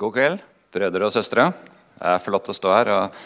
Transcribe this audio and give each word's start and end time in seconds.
God 0.00 0.14
kveld, 0.16 0.38
brødre 0.72 1.08
og 1.10 1.12
søstre. 1.12 1.50
Det 2.00 2.08
er 2.08 2.22
flott 2.24 2.46
å 2.48 2.54
stå 2.56 2.70
her 2.72 2.88
og 2.94 3.16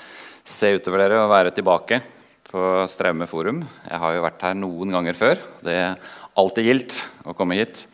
se 0.42 0.73
utover 0.75 1.04
dere 1.04 1.21
og 1.23 1.31
være 1.31 1.53
tilbake 1.54 2.00
på 2.49 2.62
Straume 2.91 3.29
forum. 3.31 3.61
Jeg 3.86 4.00
har 4.02 4.15
jo 4.17 4.25
vært 4.25 4.42
her 4.42 4.57
noen 4.58 4.91
ganger 4.97 5.15
før. 5.15 5.39
Det 5.63 5.76
er 5.79 6.08
alltid 6.34 6.67
gildt 6.67 6.97
å 7.31 7.34
komme 7.39 7.60
hit. 7.60 7.84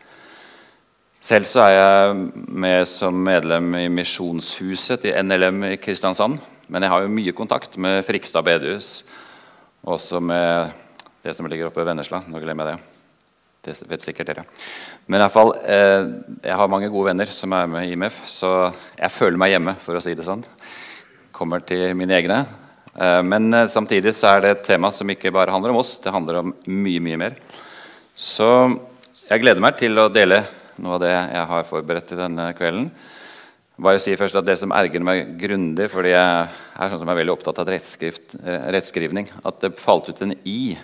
Selv 1.20 1.50
så 1.50 1.66
er 1.66 1.74
jeg 1.74 2.14
med 2.64 2.88
som 2.88 3.20
medlem 3.26 3.68
i 3.82 3.84
Misjonshuset 3.92 5.04
til 5.04 5.28
NLM 5.28 5.74
i 5.74 5.76
Kristiansand. 5.82 6.38
Men 6.72 6.86
jeg 6.86 6.94
har 6.94 7.04
jo 7.04 7.12
mye 7.18 7.36
kontakt 7.36 7.76
med 7.76 8.00
Frikstad 8.08 8.48
bedehus, 8.48 9.02
også 9.84 10.24
med 10.24 10.72
det 11.20 11.36
som 11.36 11.52
ligger 11.52 11.68
oppe 11.68 11.82
ved 11.82 11.92
Vennesla. 11.92 12.22
Nå 12.24 12.40
glemmer 12.40 12.72
jeg 12.72 12.80
det. 12.80 12.99
Det 13.60 13.74
vet 13.90 14.00
sikkert 14.00 14.30
dere. 14.30 14.46
Men 15.06 15.18
i 15.18 15.24
hvert 15.24 15.34
fall, 15.34 15.50
eh, 15.68 16.06
jeg 16.46 16.56
har 16.56 16.70
mange 16.72 16.88
gode 16.88 17.10
venner 17.10 17.28
som 17.28 17.52
er 17.52 17.66
med 17.68 17.84
i 17.84 17.92
IMF, 17.92 18.22
så 18.24 18.72
jeg 18.96 19.12
føler 19.12 19.36
meg 19.36 19.52
hjemme, 19.52 19.74
for 19.76 19.98
å 19.98 20.00
si 20.00 20.14
det 20.16 20.24
sånn. 20.24 20.44
Kommer 21.36 21.60
til 21.60 21.92
mine 21.94 22.16
egne. 22.16 22.38
Eh, 22.96 23.20
men 23.22 23.52
eh, 23.52 23.68
samtidig 23.68 24.14
så 24.16 24.30
er 24.32 24.40
det 24.40 24.50
et 24.54 24.64
tema 24.70 24.90
som 24.96 25.12
ikke 25.12 25.32
bare 25.34 25.52
handler 25.52 25.74
om 25.74 25.80
oss, 25.82 25.98
det 26.00 26.14
handler 26.14 26.40
om 26.40 26.54
mye, 26.72 27.02
mye 27.04 27.18
mer. 27.20 27.36
Så 28.16 28.48
jeg 29.28 29.42
gleder 29.44 29.60
meg 29.60 29.76
til 29.76 30.00
å 30.00 30.08
dele 30.08 30.40
noe 30.80 30.96
av 30.96 31.02
det 31.04 31.12
jeg 31.12 31.48
har 31.52 31.68
forberedt 31.68 32.08
til 32.08 32.20
denne 32.22 32.50
kvelden. 32.56 32.88
Bare 33.80 34.00
si 34.00 34.16
først 34.16 34.36
at 34.36 34.44
Det 34.44 34.56
som 34.60 34.72
erger 34.76 35.04
meg 35.04 35.36
grundig, 35.40 35.86
fordi 35.92 36.12
jeg 36.12 36.48
er 36.48 36.90
sånn 36.90 37.00
som 37.00 37.12
er 37.12 37.20
veldig 37.20 37.32
opptatt 37.36 37.60
av 37.60 37.68
rettskrivning, 37.68 39.30
at 39.44 39.60
det 39.60 39.76
falt 39.80 40.08
ut 40.08 40.20
en 40.24 40.34
i 40.44 40.76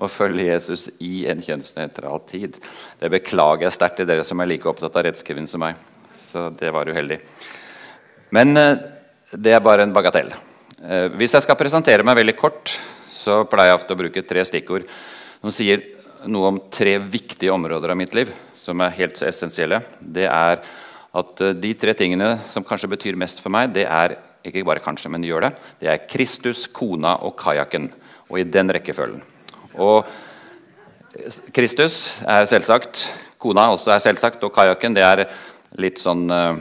å 0.00 0.08
følge 0.10 0.48
Jesus 0.48 0.88
i 1.04 1.26
en 1.30 1.42
kjønnsnøytral 1.44 2.22
tid. 2.30 2.56
Det 3.00 3.10
beklager 3.12 3.66
jeg 3.66 3.76
sterkt 3.76 4.00
til 4.00 4.08
dere 4.08 4.24
som 4.26 4.40
er 4.40 4.50
like 4.50 4.68
opptatt 4.68 4.96
av 4.96 5.06
rettskriving 5.08 5.48
som 5.50 5.62
meg. 5.64 5.76
Så 6.16 6.48
det 6.58 6.72
var 6.74 6.88
uheldig. 6.88 7.18
Men 8.32 8.56
eh, 8.56 8.76
det 9.32 9.54
er 9.56 9.64
bare 9.64 9.86
en 9.86 9.94
bagatell. 9.94 10.32
Eh, 10.82 11.08
hvis 11.18 11.36
jeg 11.36 11.44
skal 11.44 11.58
presentere 11.60 12.06
meg 12.06 12.18
veldig 12.20 12.36
kort, 12.38 12.76
så 13.12 13.42
pleier 13.48 13.72
jeg 13.72 13.80
ofte 13.80 13.94
å 13.94 14.00
bruke 14.00 14.24
tre 14.26 14.44
stikkord 14.48 14.88
som 15.42 15.52
sier 15.54 15.84
noe 16.30 16.52
om 16.52 16.62
tre 16.72 16.96
viktige 17.02 17.52
områder 17.54 17.92
av 17.92 17.98
mitt 17.98 18.14
liv 18.16 18.32
som 18.62 18.80
er 18.82 18.94
helt 18.96 19.18
så 19.18 19.26
essensielle. 19.28 19.82
Det 20.00 20.28
er 20.28 20.62
at 21.18 21.44
eh, 21.44 21.56
de 21.58 21.72
tre 21.78 21.94
tingene 21.98 22.34
som 22.50 22.66
kanskje 22.66 22.90
betyr 22.94 23.18
mest 23.20 23.42
for 23.42 23.52
meg, 23.54 23.74
det 23.76 23.86
er 23.88 24.16
ikke 24.46 24.64
bare 24.66 24.82
kanskje, 24.82 25.10
men 25.12 25.26
gjør 25.26 25.46
det. 25.46 25.52
Det 25.82 25.90
er 25.92 26.02
Kristus, 26.10 26.66
kona 26.66 27.14
og 27.26 27.36
kajakken. 27.38 27.90
Og 28.32 28.40
i 28.40 28.48
den 28.48 28.72
rekkefølgen. 28.72 29.20
Og 29.80 30.06
Kristus 31.52 32.18
er 32.24 32.46
selvsagt, 32.48 33.06
kona 33.42 33.68
også 33.74 33.92
er 33.92 34.04
selvsagt, 34.04 34.44
og 34.44 34.52
kajakken 34.54 34.96
er 35.00 35.26
litt 35.80 36.00
sånn 36.00 36.24
uh, 36.32 36.56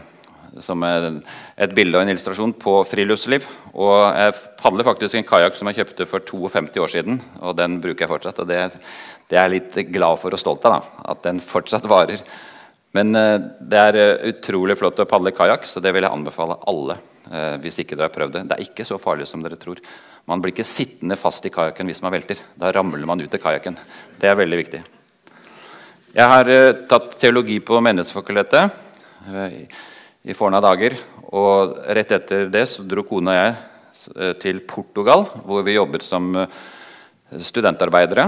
som 0.59 0.83
et 0.83 1.71
bilde 1.75 1.95
og 1.95 2.03
en 2.03 2.11
illustrasjon 2.11 2.51
på 2.59 2.73
friluftsliv. 2.89 3.45
Og 3.71 3.95
jeg 4.11 4.35
padler 4.59 4.87
faktisk 4.87 5.15
en 5.15 5.27
kajakk 5.27 5.55
som 5.55 5.69
jeg 5.71 5.79
kjøpte 5.79 6.07
for 6.09 6.25
52 6.27 6.83
år 6.83 6.91
siden, 6.91 7.21
og 7.39 7.55
den 7.59 7.79
bruker 7.83 8.03
jeg 8.03 8.11
fortsatt. 8.11 8.41
og 8.43 8.49
Det, 8.49 8.59
det 9.31 9.39
er 9.39 9.47
jeg 9.47 9.55
litt 9.55 9.93
glad 9.95 10.19
for 10.19 10.35
og 10.35 10.41
stolt 10.41 10.67
av, 10.67 10.81
da, 10.81 11.05
at 11.15 11.23
den 11.27 11.39
fortsatt 11.39 11.87
varer. 11.87 12.23
Men 12.97 13.15
uh, 13.15 13.37
det 13.63 13.85
er 13.87 14.01
uh, 14.01 14.29
utrolig 14.33 14.75
flott 14.79 14.99
å 14.99 15.07
padle 15.07 15.35
kajakk, 15.35 15.67
så 15.69 15.83
det 15.83 15.95
vil 15.95 16.07
jeg 16.07 16.11
anbefale 16.11 16.59
alle. 16.67 16.99
hvis 17.63 17.77
ikke 17.79 17.95
dere 17.95 18.09
har 18.09 18.11
prøvd 18.11 18.33
det. 18.33 18.39
Det 18.49 18.55
er 18.57 18.65
ikke 18.65 18.83
så 18.83 18.97
farlig 18.99 19.27
som 19.29 19.43
dere 19.45 19.55
tror. 19.55 19.77
Man 20.29 20.41
blir 20.41 20.53
ikke 20.53 20.67
sittende 20.67 21.17
fast 21.17 21.45
i 21.47 21.51
kajakken 21.53 21.89
hvis 21.89 22.01
man 22.03 22.13
velter. 22.13 22.39
Da 22.59 22.69
ramler 22.75 23.07
man 23.09 23.21
ut 23.21 23.33
i 23.33 23.41
kajakken. 23.41 23.77
Det 24.21 24.29
er 24.29 24.37
veldig 24.37 24.59
viktig. 24.59 24.81
Jeg 26.11 26.27
har 26.27 26.51
uh, 26.51 26.83
tatt 26.91 27.15
teologi 27.21 27.57
på 27.63 27.79
Menneskefakultetet 27.81 28.75
uh, 29.31 29.47
i, 30.21 30.35
forna 30.37 30.61
dager. 30.63 30.97
Og 31.31 31.77
rett 31.97 32.13
etter 32.17 32.51
det 32.51 32.67
så 32.69 32.85
dro 32.85 33.05
kona 33.07 33.33
og 33.33 33.39
jeg 33.39 33.55
uh, 33.55 34.33
til 34.43 34.61
Portugal, 34.67 35.25
hvor 35.47 35.65
vi 35.65 35.77
jobbet 35.79 36.05
som 36.05 36.35
studentarbeidere. 37.31 38.25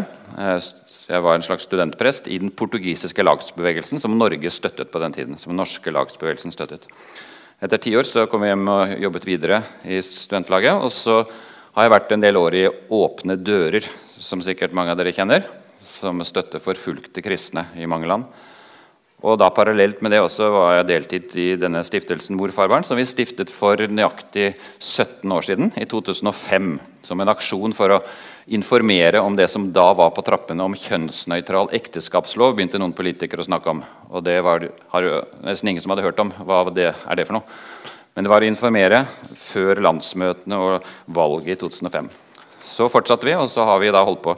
jeg 1.09 1.21
var 1.21 1.35
en 1.35 1.43
slags 1.43 1.65
studentprest 1.67 2.29
i 2.31 2.37
den 2.39 2.49
portugisiske 2.55 3.23
lagsbevegelsen 3.23 3.99
som 3.99 4.15
Norge 4.15 4.49
støttet 4.49 4.91
på 4.91 4.99
den 4.99 5.11
tiden. 5.13 5.37
som 5.37 5.49
den 5.49 5.57
norske 5.59 5.91
lagsbevegelsen 5.91 6.51
støttet. 6.51 6.87
Etter 7.61 7.77
ti 7.77 7.95
år 7.95 8.07
så 8.07 8.25
kom 8.31 8.41
vi 8.41 8.47
hjem 8.47 8.67
og 8.67 8.95
jobbet 9.03 9.25
videre 9.27 9.63
i 9.83 9.99
studentlaget. 10.01 10.73
og 10.73 10.91
så 10.91 11.25
har 11.73 11.87
jeg 11.87 11.93
vært 11.95 12.11
en 12.13 12.23
del 12.23 12.37
år 12.37 12.55
i 12.57 12.63
Åpne 12.93 13.37
dører, 13.41 13.85
som 14.21 14.41
sikkert 14.45 14.75
mange 14.77 14.93
av 14.93 14.99
dere 14.99 15.13
kjenner. 15.15 15.47
Som 15.83 16.21
støtter 16.27 16.61
forfulgte 16.61 17.23
kristne 17.23 17.65
i 17.79 17.87
mange 17.89 18.09
land. 18.09 18.27
Og 19.23 19.37
da 19.39 19.47
Parallelt 19.55 20.01
med 20.03 20.11
det 20.11 20.19
også 20.19 20.49
var 20.51 20.73
jeg 20.75 20.87
deltid 20.89 21.35
i 21.39 21.47
denne 21.55 21.79
stiftelsen 21.87 22.35
Mor 22.35 22.51
Farbarn, 22.51 22.83
som 22.83 22.99
vi 22.99 23.05
stiftet 23.07 23.49
for 23.53 23.79
nøyaktig 23.79 24.49
17 24.81 25.31
år 25.31 25.47
siden, 25.47 25.71
i 25.79 25.87
2005. 25.87 26.75
Som 27.07 27.23
en 27.23 27.31
aksjon 27.31 27.73
for 27.77 27.95
å 27.95 28.01
informere 28.51 29.23
om 29.23 29.37
det 29.39 29.47
som 29.49 29.69
da 29.71 29.87
var 29.95 30.11
på 30.13 30.25
trappene 30.27 30.67
om 30.67 30.75
kjønnsnøytral 30.75 31.71
ekteskapslov. 31.79 32.57
begynte 32.57 32.81
noen 32.83 32.93
politikere 32.93 33.41
å 33.41 33.47
snakke 33.47 33.71
om. 33.71 33.81
Og 34.11 34.27
det 34.27 34.41
var 34.43 34.67
har 34.91 35.09
nesten 35.41 35.71
ingen 35.71 35.81
som 35.81 35.95
hadde 35.95 36.05
hørt 36.05 36.19
om. 36.19 36.35
Hva 36.43 36.67
det, 36.75 36.91
er 36.91 37.15
det 37.15 37.25
for 37.31 37.39
noe? 37.39 37.47
Men 38.13 38.25
det 38.25 38.29
var 38.29 38.45
å 38.45 38.49
informere 38.49 39.03
før 39.39 39.81
landsmøtene 39.81 40.59
og 40.61 40.89
valget 41.17 41.55
i 41.55 41.59
2005. 41.63 42.09
Så 42.63 42.89
fortsatte 42.93 43.25
vi, 43.25 43.33
og 43.33 43.49
så 43.51 43.65
har 43.65 43.81
vi 43.81 43.91
da 43.93 44.03
holdt 44.05 44.21
på 44.23 44.35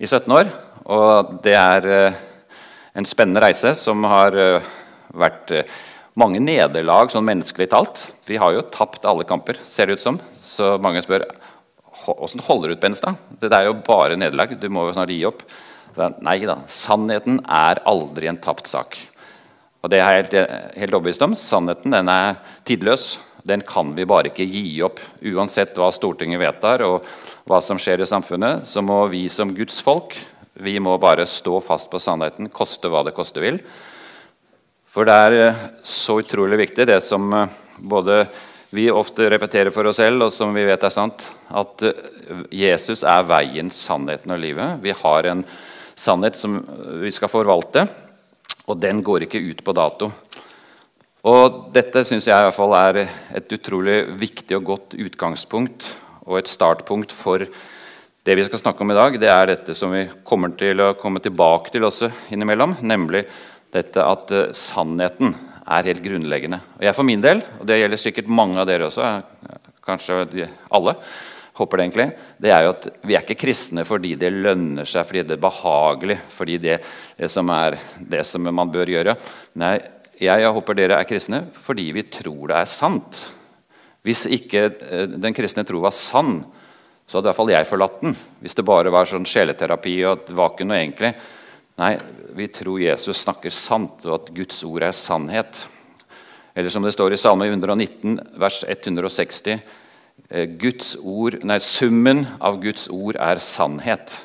i 0.00 0.08
17 0.08 0.32
år. 0.32 0.48
Og 0.92 1.34
det 1.44 1.54
er 1.58 1.88
eh, 1.92 2.20
en 2.98 3.08
spennende 3.08 3.42
reise 3.44 3.74
som 3.78 4.02
har 4.08 4.36
eh, 4.38 4.70
vært 5.12 5.52
eh, 5.54 5.76
mange 6.18 6.40
nederlag 6.42 7.12
sånn 7.12 7.28
menneskelig 7.28 7.68
talt. 7.72 8.06
Vi 8.28 8.40
har 8.40 8.56
jo 8.56 8.64
tapt 8.72 9.06
alle 9.08 9.28
kamper, 9.28 9.60
ser 9.64 9.88
det 9.88 10.00
ut 10.00 10.04
som. 10.04 10.18
Så 10.40 10.74
mange 10.82 11.04
spør 11.04 11.28
åssen 12.16 12.42
holder 12.42 12.72
du 12.72 12.76
ut, 12.76 12.82
Benstad? 12.82 13.20
Det 13.40 13.52
er 13.52 13.68
jo 13.68 13.76
bare 13.86 14.18
nederlag. 14.18 14.56
Du 14.58 14.68
må 14.72 14.88
jo 14.88 14.96
snart 14.96 15.12
gi 15.12 15.22
opp. 15.28 15.44
Nei 16.24 16.40
da. 16.48 16.62
Sannheten 16.72 17.42
er 17.44 17.84
aldri 17.88 18.30
en 18.30 18.40
tapt 18.42 18.70
sak. 18.70 18.96
Og 19.82 19.90
det 19.90 19.98
er 19.98 20.14
jeg 20.14 20.22
helt, 20.22 20.34
helt 20.78 20.94
overbevist 20.94 21.24
om. 21.26 21.34
Sannheten 21.38 21.94
den 21.94 22.10
er 22.12 22.36
tidløs. 22.68 23.16
Den 23.42 23.64
kan 23.66 23.90
vi 23.96 24.06
bare 24.06 24.30
ikke 24.30 24.46
gi 24.46 24.78
opp. 24.86 25.00
Uansett 25.26 25.74
hva 25.78 25.90
Stortinget 25.94 26.38
vedtar 26.42 26.84
og 26.86 27.02
hva 27.50 27.58
som 27.64 27.80
skjer 27.82 28.04
i 28.04 28.06
samfunnet, 28.06 28.62
så 28.70 28.84
må 28.86 29.00
vi 29.10 29.24
som 29.32 29.50
Guds 29.56 29.80
folk 29.82 30.14
vi 30.62 30.76
må 30.80 30.98
bare 31.00 31.26
stå 31.26 31.58
fast 31.64 31.90
på 31.90 32.00
sannheten, 32.02 32.50
koste 32.52 32.90
hva 32.92 33.02
det 33.06 33.14
koste 33.16 33.42
vil. 33.42 33.58
For 34.92 35.08
det 35.08 35.14
er 35.16 35.36
eh, 35.38 35.60
så 35.86 36.18
utrolig 36.20 36.58
viktig, 36.66 36.86
det 36.90 37.00
som 37.04 37.32
eh, 37.32 37.54
både 37.80 38.26
vi 38.72 38.90
ofte 38.92 39.28
repeterer 39.32 39.72
for 39.72 39.88
oss 39.88 39.98
selv, 40.00 40.26
og 40.26 40.34
som 40.34 40.52
vi 40.54 40.66
vet 40.68 40.84
er 40.84 40.92
sant, 40.92 41.24
at 41.48 41.86
eh, 41.88 42.44
Jesus 42.52 43.00
er 43.08 43.24
veien, 43.28 43.72
sannheten 43.72 44.36
og 44.36 44.42
livet. 44.44 44.78
Vi 44.84 44.92
har 45.02 45.30
en 45.30 45.44
sannhet 45.96 46.36
som 46.36 46.60
vi 47.00 47.12
skal 47.12 47.32
forvalte. 47.32 47.86
Og 48.68 48.78
den 48.80 49.02
går 49.04 49.26
ikke 49.26 49.42
ut 49.42 49.62
på 49.64 49.74
dato. 49.76 50.10
Og 51.28 51.68
Dette 51.74 52.02
synes 52.06 52.26
jeg 52.26 52.34
i 52.34 52.46
hvert 52.48 52.56
fall 52.56 52.74
er 52.78 53.04
et 53.38 53.52
utrolig 53.54 54.00
viktig 54.18 54.56
og 54.58 54.66
godt 54.72 54.96
utgangspunkt 54.98 55.86
og 56.26 56.40
et 56.40 56.50
startpunkt 56.50 57.14
for 57.14 57.44
det 58.22 58.36
vi 58.38 58.44
skal 58.46 58.60
snakke 58.60 58.82
om 58.84 58.92
i 58.94 58.98
dag. 58.98 59.18
Det 59.18 59.30
er 59.30 59.48
dette 59.50 59.74
som 59.78 59.94
vi 59.94 60.04
kommer 60.26 60.54
til 60.58 60.82
å 60.82 60.92
komme 60.98 61.22
tilbake 61.22 61.74
til 61.74 61.86
også 61.86 62.10
innimellom, 62.34 62.76
nemlig 62.82 63.24
dette 63.74 64.04
at 64.04 64.34
uh, 64.34 64.50
sannheten 64.54 65.34
er 65.62 65.88
helt 65.88 66.02
grunnleggende. 66.04 66.60
Og 66.78 66.86
jeg 66.86 66.96
for 66.98 67.08
min 67.08 67.22
del, 67.22 67.42
og 67.58 67.66
det 67.66 67.80
gjelder 67.80 68.02
sikkert 68.02 68.30
mange 68.30 68.60
av 68.60 68.68
dere 68.68 68.88
også, 68.90 69.08
kanskje 69.82 70.48
alle, 70.70 70.94
håper 71.58 71.78
det 71.78 71.84
egentlig, 71.84 72.06
det 72.40 72.52
er 72.52 72.64
jo 72.64 72.72
at 72.72 72.86
vi 73.04 73.16
er 73.16 73.24
ikke 73.24 73.42
kristne 73.44 73.84
fordi 73.84 74.14
det 74.20 74.30
lønner 74.32 74.88
seg, 74.88 75.04
fordi 75.08 75.24
det 75.28 75.36
er 75.36 75.42
behagelig, 75.44 76.16
fordi 76.32 76.56
det, 76.62 76.78
det 77.18 77.28
som 77.32 77.50
er 77.52 77.76
det 77.98 78.24
som 78.28 78.48
man 78.48 78.72
bør 78.72 78.92
gjøre. 78.92 79.16
Nei, 79.60 79.76
jeg, 80.22 80.48
håper 80.56 80.78
dere 80.78 81.00
er 81.00 81.08
kristne 81.08 81.44
fordi 81.60 81.90
vi 81.96 82.06
tror 82.08 82.52
det 82.52 82.62
er 82.62 82.72
sant. 82.72 83.20
Hvis 84.02 84.24
ikke 84.32 84.64
eh, 84.70 85.04
den 85.12 85.36
kristne 85.36 85.66
tro 85.68 85.82
var 85.84 85.94
sann, 85.94 86.40
så 87.06 87.18
hadde 87.18 87.28
i 87.28 87.30
hvert 87.30 87.40
fall 87.42 87.52
jeg 87.52 87.68
forlatt 87.68 88.00
den. 88.00 88.16
Hvis 88.40 88.56
det 88.56 88.66
bare 88.66 88.92
var 88.94 89.10
sånn 89.10 89.28
sjeleterapi 89.28 89.98
og 90.06 90.14
at 90.14 90.26
det 90.30 90.38
var 90.38 90.54
ikke 90.54 90.66
noe 90.66 90.80
egentlig. 90.80 91.12
Nei, 91.82 91.92
vi 92.36 92.48
tror 92.52 92.80
Jesus 92.80 93.20
snakker 93.26 93.52
sant, 93.52 94.04
og 94.08 94.16
at 94.16 94.32
Guds 94.32 94.58
ord 94.64 94.86
er 94.86 94.96
sannhet. 94.96 95.66
Eller 96.56 96.72
som 96.72 96.84
det 96.84 96.94
står 96.94 97.14
i 97.14 97.20
Salme 97.20 97.48
119, 97.48 98.16
vers 98.40 98.60
160 98.68 99.60
Eh, 99.60 99.60
Guds 99.60 99.81
ord, 100.32 101.38
nei, 101.44 101.58
Summen 101.60 102.26
av 102.40 102.60
Guds 102.62 102.88
ord 102.88 103.18
er 103.20 103.40
sannhet. 103.42 104.18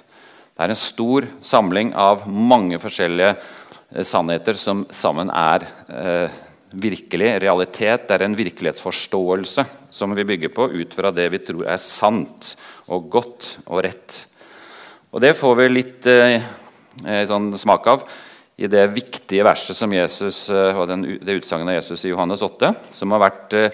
Det 0.55 0.65
er 0.65 0.73
en 0.73 0.79
stor 0.79 1.27
samling 1.45 1.93
av 1.93 2.25
mange 2.27 2.79
forskjellige 2.81 3.33
eh, 3.35 4.03
sannheter 4.07 4.57
som 4.57 4.85
sammen 4.89 5.29
er 5.29 5.67
eh, 5.89 6.37
virkelig 6.73 7.33
realitet. 7.43 8.07
Det 8.07 8.15
er 8.15 8.25
en 8.25 8.37
virkelighetsforståelse 8.37 9.65
som 9.93 10.15
vi 10.15 10.25
bygger 10.27 10.53
på 10.55 10.69
ut 10.73 10.95
fra 10.97 11.11
det 11.11 11.27
vi 11.33 11.43
tror 11.45 11.67
er 11.67 11.81
sant 11.81 12.55
og 12.87 13.11
godt 13.13 13.51
og 13.65 13.83
rett. 13.85 14.23
Og 15.11 15.21
Det 15.21 15.35
får 15.37 15.55
vi 15.61 15.67
litt 15.69 16.07
eh, 16.07 16.41
eh 17.05 17.27
sånn 17.27 17.53
smak 17.57 17.87
av 17.87 18.07
i 18.57 18.67
det 18.67 18.87
viktige 18.89 19.45
verset 19.45 19.77
som 19.77 19.91
Jesus, 19.93 20.49
eh, 20.49 20.73
og 20.73 20.87
den, 20.89 21.05
det 21.21 21.37
utsagnet 21.37 21.69
av 21.69 21.77
Jesus 21.77 22.03
i 22.05 22.09
Johannes 22.09 22.41
8, 22.41 22.73
som 22.97 23.13
har 23.13 23.21
vært 23.21 23.53
eh, 23.53 23.69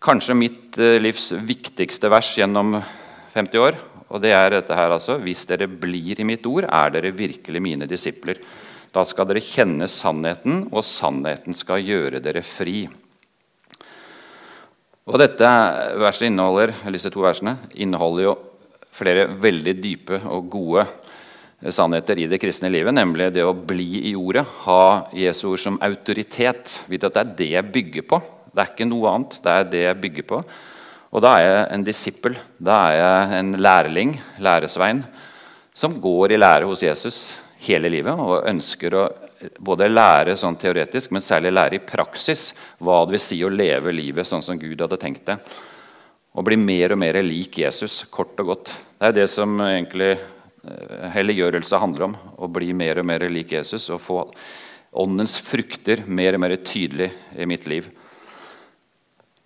kanskje 0.00 0.36
mitt 0.36 0.78
eh, 0.80 0.98
livs 1.00 1.30
viktigste 1.32 2.10
vers 2.12 2.32
gjennom 2.38 2.78
50 3.34 3.62
år. 3.62 3.78
Og 4.10 4.22
det 4.24 4.32
er 4.34 4.48
dette 4.56 4.74
her 4.74 4.90
altså 4.90 5.20
Hvis 5.22 5.44
dere 5.46 5.68
blir 5.70 6.18
i 6.18 6.26
mitt 6.26 6.46
ord, 6.50 6.66
er 6.66 6.90
dere 6.94 7.14
virkelig 7.14 7.62
mine 7.62 7.86
disipler. 7.86 8.40
Da 8.90 9.04
skal 9.06 9.28
dere 9.30 9.44
kjenne 9.44 9.86
sannheten, 9.86 10.64
og 10.72 10.82
sannheten 10.82 11.54
skal 11.54 11.84
gjøre 11.84 12.22
dere 12.24 12.42
fri. 12.42 12.88
Og 15.10 15.18
dette 15.18 15.50
verset 16.00 16.26
inneholder, 16.26 16.74
Disse 16.90 17.10
to 17.10 17.22
versene 17.22 17.56
inneholder 17.74 18.24
jo 18.24 18.34
flere 18.90 19.28
veldig 19.30 19.76
dype 19.78 20.18
og 20.26 20.50
gode 20.50 20.84
sannheter 21.70 22.18
i 22.18 22.26
det 22.26 22.40
kristne 22.40 22.70
livet, 22.72 22.94
nemlig 22.96 23.28
det 23.34 23.44
å 23.44 23.54
bli 23.54 24.08
i 24.10 24.14
ordet, 24.18 24.42
ha 24.64 25.06
Jesu 25.14 25.52
ord 25.52 25.62
som 25.62 25.78
autoritet. 25.84 26.80
Vite 26.90 27.10
at 27.10 27.14
det 27.14 27.22
er 27.22 27.34
det 27.38 27.50
jeg 27.52 27.72
bygger 27.74 28.06
på. 28.10 28.20
Det 28.50 28.62
er 28.62 28.72
ikke 28.72 28.88
noe 28.90 29.14
annet. 29.14 29.38
Det 29.44 29.54
er 29.54 29.70
det 29.72 29.82
jeg 29.86 30.00
bygger 30.04 30.28
på. 30.30 30.42
Og 31.10 31.24
da 31.24 31.34
er 31.38 31.46
jeg 31.46 31.64
en 31.74 31.86
disippel. 31.86 32.38
Da 32.58 32.76
er 32.90 32.98
jeg 32.98 33.40
en 33.40 33.54
lærling, 33.58 34.14
læresvein, 34.42 35.02
som 35.74 35.96
går 36.02 36.34
i 36.34 36.40
lære 36.40 36.68
hos 36.70 36.84
Jesus 36.84 37.20
hele 37.60 37.90
livet 37.92 38.16
og 38.16 38.46
ønsker 38.48 38.94
å 38.96 39.08
både 39.60 39.88
lære 39.88 40.36
sånn 40.36 40.58
teoretisk, 40.60 41.12
men 41.12 41.24
særlig 41.24 41.52
lære 41.54 41.78
i 41.78 41.84
praksis 41.84 42.50
hva 42.78 43.00
det 43.04 43.16
vil 43.16 43.22
si 43.24 43.40
å 43.44 43.52
leve 43.52 43.92
livet 43.94 44.28
sånn 44.28 44.44
som 44.44 44.58
Gud 44.60 44.80
hadde 44.80 45.00
tenkt 45.00 45.26
det. 45.28 45.38
Å 46.30 46.44
bli 46.46 46.58
mer 46.60 46.94
og 46.94 47.00
mer 47.02 47.18
lik 47.24 47.58
Jesus, 47.58 48.04
kort 48.12 48.38
og 48.38 48.52
godt. 48.52 48.72
Det 49.00 49.08
er 49.08 49.16
det 49.16 49.26
som 49.32 49.56
egentlig 49.64 50.12
eh, 50.14 51.06
helliggjørelse 51.16 51.80
handler 51.82 52.10
om. 52.10 52.18
Å 52.38 52.50
bli 52.52 52.70
mer 52.76 53.00
og 53.00 53.08
mer 53.08 53.24
lik 53.32 53.56
Jesus 53.56 53.88
og 53.90 54.02
få 54.04 54.20
åndens 55.00 55.38
frukter 55.42 56.04
mer 56.06 56.36
og 56.36 56.44
mer 56.44 56.54
tydelig 56.62 57.10
i 57.34 57.48
mitt 57.50 57.66
liv. 57.70 57.88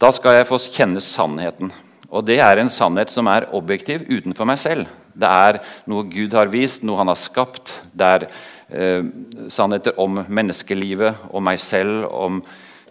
Da 0.02 0.10
skal 0.10 0.40
jeg 0.40 0.48
få 0.48 0.58
kjenne 0.58 1.02
sannheten. 1.02 1.70
Og 2.10 2.24
det 2.26 2.40
er 2.42 2.58
en 2.58 2.70
sannhet 2.70 3.10
som 3.10 3.28
er 3.30 3.46
objektiv 3.54 4.02
utenfor 4.10 4.46
meg 4.48 4.58
selv. 4.62 4.90
Det 5.14 5.30
er 5.30 5.60
noe 5.90 6.06
Gud 6.10 6.34
har 6.34 6.50
vist, 6.50 6.82
noe 6.82 6.98
han 6.98 7.10
har 7.10 7.18
skapt. 7.18 7.76
Det 7.94 8.10
er 8.16 8.26
eh, 8.26 9.06
sannheter 9.54 9.94
om 10.02 10.18
menneskelivet, 10.26 11.22
om 11.30 11.46
meg 11.46 11.62
selv, 11.62 12.08
om 12.10 12.42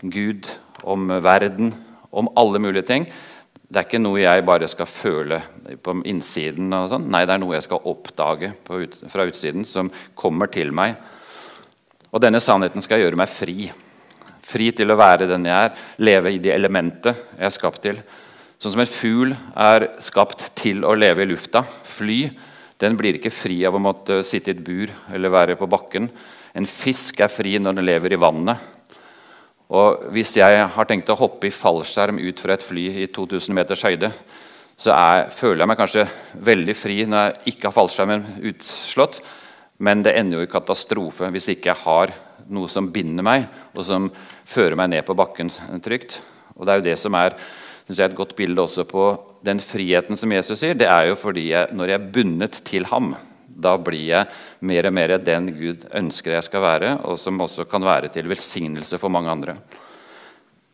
Gud, 0.01 0.47
om 0.83 1.11
verden, 1.23 1.73
om 2.11 2.31
alle 2.39 2.63
mulige 2.63 2.88
ting. 2.88 3.07
Det 3.67 3.81
er 3.81 3.88
ikke 3.88 4.03
noe 4.03 4.21
jeg 4.21 4.45
bare 4.47 4.67
skal 4.71 4.88
føle 4.88 5.39
på 5.83 5.97
innsiden. 6.07 6.71
sånn. 6.91 7.07
Nei, 7.11 7.25
det 7.27 7.35
er 7.35 7.44
noe 7.44 7.56
jeg 7.57 7.67
skal 7.67 7.88
oppdage 7.89 8.53
ut, 8.69 8.99
fra 9.11 9.27
utsiden, 9.27 9.65
som 9.65 9.91
kommer 10.15 10.51
til 10.51 10.71
meg. 10.75 10.95
Og 12.13 12.21
denne 12.21 12.39
sannheten 12.44 12.83
skal 12.85 13.01
gjøre 13.01 13.17
meg 13.17 13.31
fri. 13.31 13.71
Fri 14.44 14.72
til 14.75 14.92
å 14.92 15.00
være 15.00 15.30
den 15.30 15.48
jeg 15.48 15.69
er, 15.69 15.86
leve 16.04 16.34
i 16.34 16.42
det 16.44 16.51
elementet 16.56 17.16
jeg 17.38 17.48
er 17.48 17.56
skapt 17.56 17.84
til. 17.86 18.01
Sånn 18.60 18.75
som 18.75 18.84
en 18.84 18.90
fugl 18.92 19.34
er 19.60 19.90
skapt 20.04 20.45
til 20.60 20.86
å 20.88 20.94
leve 20.95 21.24
i 21.24 21.30
lufta. 21.31 21.63
Fly. 21.88 22.19
Den 22.80 22.98
blir 23.00 23.18
ikke 23.18 23.31
fri 23.31 23.62
av 23.68 23.75
å 23.75 23.81
måtte 23.81 24.22
sitte 24.28 24.51
i 24.51 24.56
et 24.56 24.63
bur 24.63 24.92
eller 25.13 25.31
være 25.31 25.57
på 25.60 25.68
bakken. 25.72 26.10
En 26.56 26.68
fisk 26.69 27.24
er 27.24 27.31
fri 27.31 27.57
når 27.60 27.80
den 27.80 27.88
lever 27.88 28.16
i 28.16 28.19
vannet. 28.19 28.72
Og 29.74 30.10
Hvis 30.13 30.36
jeg 30.38 30.66
har 30.75 30.88
tenkt 30.90 31.10
å 31.10 31.18
hoppe 31.18 31.50
i 31.50 31.56
fallskjerm 31.56 32.19
ut 32.22 32.40
fra 32.40 32.57
et 32.57 32.66
fly 32.66 32.90
i 33.04 33.07
2000 33.12 33.56
meters 33.57 33.86
høyde, 33.88 34.12
så 34.78 34.92
er, 34.94 35.30
føler 35.34 35.63
jeg 35.63 35.72
meg 35.72 35.80
kanskje 35.80 36.04
veldig 36.51 36.75
fri 36.75 36.98
når 37.07 37.24
jeg 37.25 37.54
ikke 37.54 37.69
har 37.69 37.75
fallskjermen 37.78 38.28
utslått. 38.51 39.22
Men 39.83 40.03
det 40.06 40.15
ender 40.15 40.39
jo 40.39 40.47
i 40.47 40.51
katastrofe 40.51 41.27
hvis 41.33 41.50
ikke 41.53 41.74
jeg 41.74 41.83
har 41.83 42.13
noe 42.53 42.69
som 42.71 42.89
binder 42.94 43.25
meg, 43.25 43.50
og 43.75 43.85
som 43.88 44.07
fører 44.47 44.77
meg 44.80 44.91
ned 44.94 45.06
på 45.07 45.15
bakken 45.18 45.51
trygt. 45.83 46.21
Og 46.56 46.65
Det 46.65 46.71
er 46.71 46.80
jo 46.80 46.88
det 46.89 46.97
som 47.01 47.15
er 47.19 47.35
synes 47.83 48.00
jeg, 48.00 48.09
et 48.12 48.18
godt 48.18 48.35
bilde 48.38 48.63
også 48.63 48.85
på 48.88 49.06
den 49.44 49.59
friheten 49.59 50.19
som 50.19 50.31
Jesus 50.31 50.62
sier. 50.62 50.75
Det 50.77 50.88
er 50.88 51.09
jo 51.09 51.19
fordi 51.19 51.50
jeg, 51.50 51.71
når 51.75 51.91
jeg 51.91 52.00
er 52.00 52.12
bundet 52.15 52.59
til 52.63 52.88
ham, 52.88 53.13
da 53.47 53.75
blir 53.77 54.06
jeg 54.07 54.30
mer 54.65 54.88
og 54.88 54.95
mer 54.95 55.18
den 55.21 55.50
Gud 55.57 55.83
ønsker 55.94 56.38
jeg 56.38 56.47
skal 56.47 56.63
være, 56.63 56.94
og 57.03 57.19
som 57.21 57.41
også 57.44 57.68
kan 57.69 57.83
være 57.85 58.09
til 58.13 58.30
velsignelse 58.31 58.97
for 59.01 59.12
mange 59.13 59.31
andre. 59.31 59.57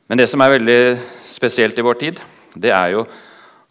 Men 0.10 0.22
det 0.22 0.30
som 0.30 0.42
er 0.42 0.54
veldig 0.56 0.82
spesielt 1.26 1.78
i 1.78 1.86
vår 1.86 2.00
tid, 2.02 2.22
det 2.56 2.72
er 2.74 2.96
jo 2.96 3.04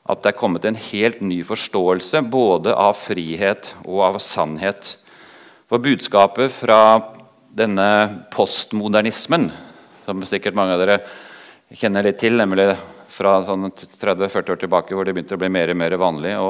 at 0.08 0.22
det 0.22 0.30
er 0.30 0.40
kommet 0.40 0.64
en 0.64 0.78
helt 0.78 1.20
ny 1.20 1.42
forståelse 1.44 2.22
både 2.32 2.72
av 2.72 2.94
frihet 2.96 3.74
og 3.84 4.02
av 4.06 4.18
sannhet. 4.24 4.96
For 5.68 5.82
budskapet 5.84 6.48
fra 6.48 6.80
denne 7.52 7.88
postmodernismen, 8.32 9.50
som 10.06 10.22
sikkert 10.24 10.56
mange 10.56 10.72
av 10.72 10.80
dere 10.80 11.02
kjenner 11.76 12.06
litt 12.06 12.16
til, 12.22 12.38
nemlig 12.40 12.70
fra 13.12 13.34
sånn 13.44 13.66
30-40 13.68 14.54
år 14.54 14.60
tilbake, 14.62 14.96
hvor 14.96 15.04
det 15.04 15.12
begynte 15.12 15.36
å 15.36 15.40
bli 15.42 15.50
mer 15.52 15.68
og 15.68 15.76
mer 15.76 15.96
vanlig 16.00 16.32
å 16.40 16.46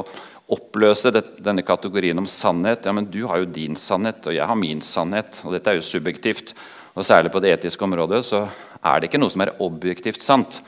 oppløse 0.55 1.11
det, 1.11 1.25
denne 1.43 1.65
kategorien 1.67 2.21
om 2.21 2.29
sannhet. 2.31 2.87
Ja, 2.87 2.93
men 2.95 3.09
du 3.11 3.25
har 3.27 3.41
jo 3.41 3.49
din 3.59 3.75
sannhet, 3.75 4.23
og 4.23 4.37
jeg 4.37 4.47
har 4.47 4.59
min 4.59 4.79
sannhet. 4.87 5.41
Og 5.43 5.51
dette 5.57 5.73
er 5.73 5.81
jo 5.81 5.89
subjektivt. 5.89 6.53
Og 6.95 7.03
særlig 7.03 7.33
på 7.33 7.41
det 7.43 7.51
etiske 7.57 7.83
området 7.85 8.21
så 8.23 8.45
er 8.79 9.01
det 9.01 9.11
ikke 9.11 9.19
noe 9.19 9.35
som 9.35 9.43
er 9.43 9.51
objektivt 9.59 10.23
sant. 10.23 10.61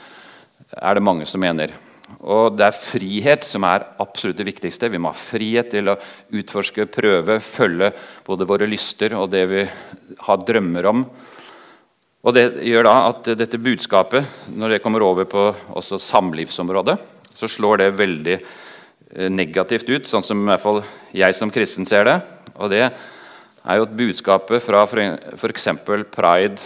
er 0.76 1.00
det 1.00 1.08
mange 1.08 1.26
som 1.26 1.40
mener. 1.40 1.72
Og 2.20 2.58
det 2.58 2.68
er 2.68 2.78
frihet 2.78 3.46
som 3.48 3.66
er 3.68 3.86
absolutt 4.02 4.40
det 4.40 4.48
viktigste. 4.50 4.90
Vi 4.92 5.00
må 5.02 5.14
ha 5.14 5.18
frihet 5.18 5.72
til 5.74 5.92
å 5.92 5.98
utforske, 6.38 6.88
prøve, 6.92 7.40
følge 7.44 7.92
både 8.28 8.48
våre 8.50 8.68
lyster 8.70 9.16
og 9.18 9.32
det 9.34 9.46
vi 9.52 9.64
har 10.28 10.44
drømmer 10.48 10.90
om. 10.92 11.06
Og 12.22 12.36
Det 12.38 12.46
gjør 12.68 12.86
da 12.86 12.96
at 13.08 13.32
dette 13.38 13.58
budskapet, 13.58 14.28
når 14.54 14.76
det 14.76 14.84
kommer 14.84 15.02
over 15.02 15.26
på 15.26 15.48
samlivsområdet, 15.82 17.00
så 17.34 17.50
slår 17.50 17.82
det 17.82 17.96
veldig 17.98 18.36
eh, 18.38 19.30
negativt 19.32 19.90
ut, 19.90 20.10
sånn 20.10 20.26
som 20.26 20.44
i 20.44 20.52
hvert 20.52 20.62
fall 20.62 20.84
jeg 21.18 21.34
som 21.34 21.50
kristen 21.54 21.88
ser 21.90 22.06
det. 22.06 22.20
Og 22.60 22.70
det 22.70 22.84
er 22.86 23.80
jo 23.80 23.88
et 23.88 23.98
budskapet 23.98 24.62
fra 24.62 24.84
f.eks. 24.86 25.68
Pride 26.14 26.62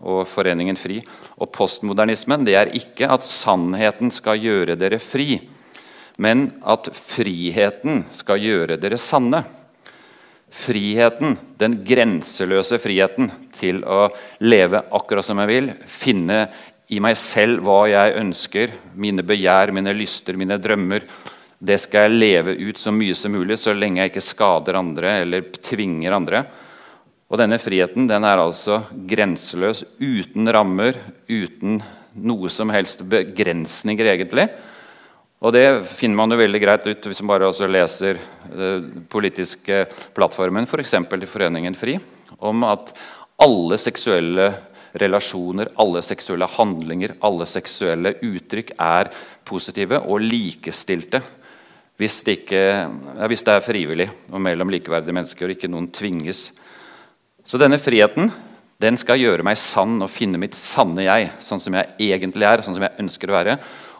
og 0.00 0.24
Foreningen 0.30 0.78
FRI 0.78 1.00
og 1.36 1.52
postmodernismen. 1.54 2.46
Det 2.46 2.56
er 2.58 2.74
ikke 2.76 3.10
at 3.10 3.26
sannheten 3.26 4.12
skal 4.14 4.40
gjøre 4.42 4.78
dere 4.78 5.00
fri, 5.02 5.40
men 6.18 6.50
at 6.66 6.90
friheten 6.94 8.04
skal 8.14 8.42
gjøre 8.42 8.80
dere 8.80 8.98
sanne 8.98 9.44
friheten, 10.50 11.36
den 11.60 11.80
grenseløse 11.84 12.78
friheten 12.80 13.30
til 13.58 13.82
å 13.84 14.08
leve 14.40 14.80
akkurat 14.96 15.26
som 15.26 15.40
jeg 15.42 15.50
vil, 15.50 15.72
finne 15.86 16.46
i 16.88 17.00
meg 17.04 17.18
selv 17.20 17.66
hva 17.66 17.82
jeg 17.90 18.16
ønsker, 18.16 18.72
mine 18.96 19.24
begjær, 19.26 19.74
mine 19.76 19.92
lyster, 19.96 20.38
mine 20.40 20.56
drømmer. 20.60 21.04
Det 21.58 21.76
skal 21.82 22.06
jeg 22.06 22.20
leve 22.22 22.54
ut 22.56 22.80
så 22.80 22.92
mye 22.94 23.16
som 23.18 23.34
mulig, 23.34 23.58
så 23.60 23.74
lenge 23.76 24.00
jeg 24.00 24.12
ikke 24.12 24.24
skader 24.24 24.78
andre 24.78 25.18
eller 25.24 25.50
tvinger 25.60 26.16
andre. 26.16 26.44
Og 27.28 27.36
Denne 27.36 27.58
friheten 27.60 28.06
den 28.08 28.24
er 28.24 28.40
altså 28.40 28.80
grenseløs, 29.08 29.84
uten 30.00 30.48
rammer, 30.48 30.96
uten 31.28 31.82
noe 32.16 32.48
som 32.50 32.72
helst 32.72 33.04
begrensninger, 33.04 34.14
egentlig. 34.14 34.48
Og 35.38 35.52
Det 35.52 35.66
finner 35.86 36.16
man 36.18 36.32
jo 36.32 36.40
veldig 36.40 36.60
greit 36.62 36.86
ut 36.88 37.04
hvis 37.06 37.20
man 37.22 37.34
bare 37.34 37.50
også 37.50 37.68
leser 37.70 38.18
den 38.48 39.04
politiske 39.12 39.84
plattformen, 40.16 40.66
f.eks. 40.66 40.96
For 41.04 41.20
til 41.20 41.30
Foreningen 41.30 41.76
FRI, 41.78 41.98
om 42.40 42.64
at 42.66 42.90
alle 43.38 43.78
seksuelle 43.78 44.48
relasjoner, 44.98 45.70
alle 45.78 46.02
seksuelle 46.02 46.48
handlinger, 46.48 47.18
alle 47.22 47.46
seksuelle 47.46 48.16
uttrykk 48.24 48.72
er 48.80 49.12
positive 49.46 50.00
og 50.08 50.24
likestilte. 50.24 51.20
Hvis 51.98 52.22
det, 52.24 52.40
ikke, 52.40 52.62
ja, 53.18 53.28
hvis 53.30 53.42
det 53.46 53.54
er 53.54 53.64
frivillig 53.64 54.08
og 54.30 54.40
mellom 54.42 54.70
likeverdige 54.70 55.14
mennesker 55.14 55.48
og 55.48 55.54
ikke 55.56 55.70
noen 55.70 55.88
tvinges. 55.94 56.48
Så 57.48 57.56
denne 57.56 57.78
friheten 57.80 58.28
den 58.78 58.98
skal 59.00 59.16
gjøre 59.22 59.44
meg 59.46 59.56
sann 59.56 59.96
og 60.04 60.10
finne 60.12 60.36
mitt 60.40 60.54
sanne 60.54 61.06
jeg, 61.06 61.30
sånn 61.40 61.62
som 61.64 61.78
jeg 61.78 62.10
egentlig 62.10 62.44
er. 62.44 62.60
sånn 62.60 62.76
som 62.76 62.84
jeg 62.84 63.00
ønsker 63.00 63.30
å 63.30 63.38
være. 63.38 63.54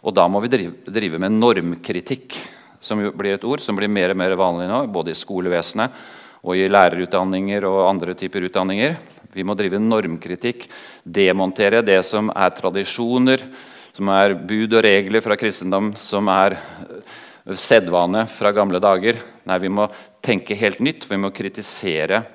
Og 0.05 0.13
da 0.15 0.27
må 0.29 0.43
vi 0.45 0.51
drive, 0.53 0.75
drive 0.85 1.21
med 1.23 1.33
normkritikk, 1.33 2.37
som 2.79 3.01
blir 3.17 3.39
et 3.39 3.47
ord 3.49 3.65
som 3.65 3.79
blir 3.79 3.89
mer 3.89 4.13
og 4.13 4.21
mer 4.21 4.37
vanlig 4.37 4.69
nå, 4.69 4.83
både 4.93 5.15
i 5.15 5.19
skolevesenet 5.19 5.97
og 6.45 6.61
i 6.61 6.69
lærerutdanninger 6.69 7.65
og 7.67 7.89
andre 7.89 8.15
typer 8.21 8.45
utdanninger. 8.51 9.01
Vi 9.33 9.43
må 9.49 9.57
drive 9.57 9.81
normkritikk, 9.81 10.69
demontere 11.03 11.81
det 11.83 12.03
som 12.07 12.29
er 12.37 12.53
tradisjoner, 12.55 13.49
som 13.97 14.13
er 14.13 14.37
bud 14.37 14.77
og 14.77 14.85
regler 14.85 15.25
fra 15.25 15.41
kristendom, 15.41 15.95
som 15.97 16.29
er 16.31 16.61
eh, 16.61 17.17
sedvane 17.57 18.29
fra 18.29 18.53
gamle 18.53 18.79
dager. 18.79 19.25
Nei, 19.49 19.63
vi 19.65 19.73
må 19.73 19.89
tenke 20.23 20.55
helt 20.55 20.85
nytt, 20.85 21.09
for 21.09 21.17
vi 21.17 21.25
må 21.25 21.33
kritisere 21.35 22.27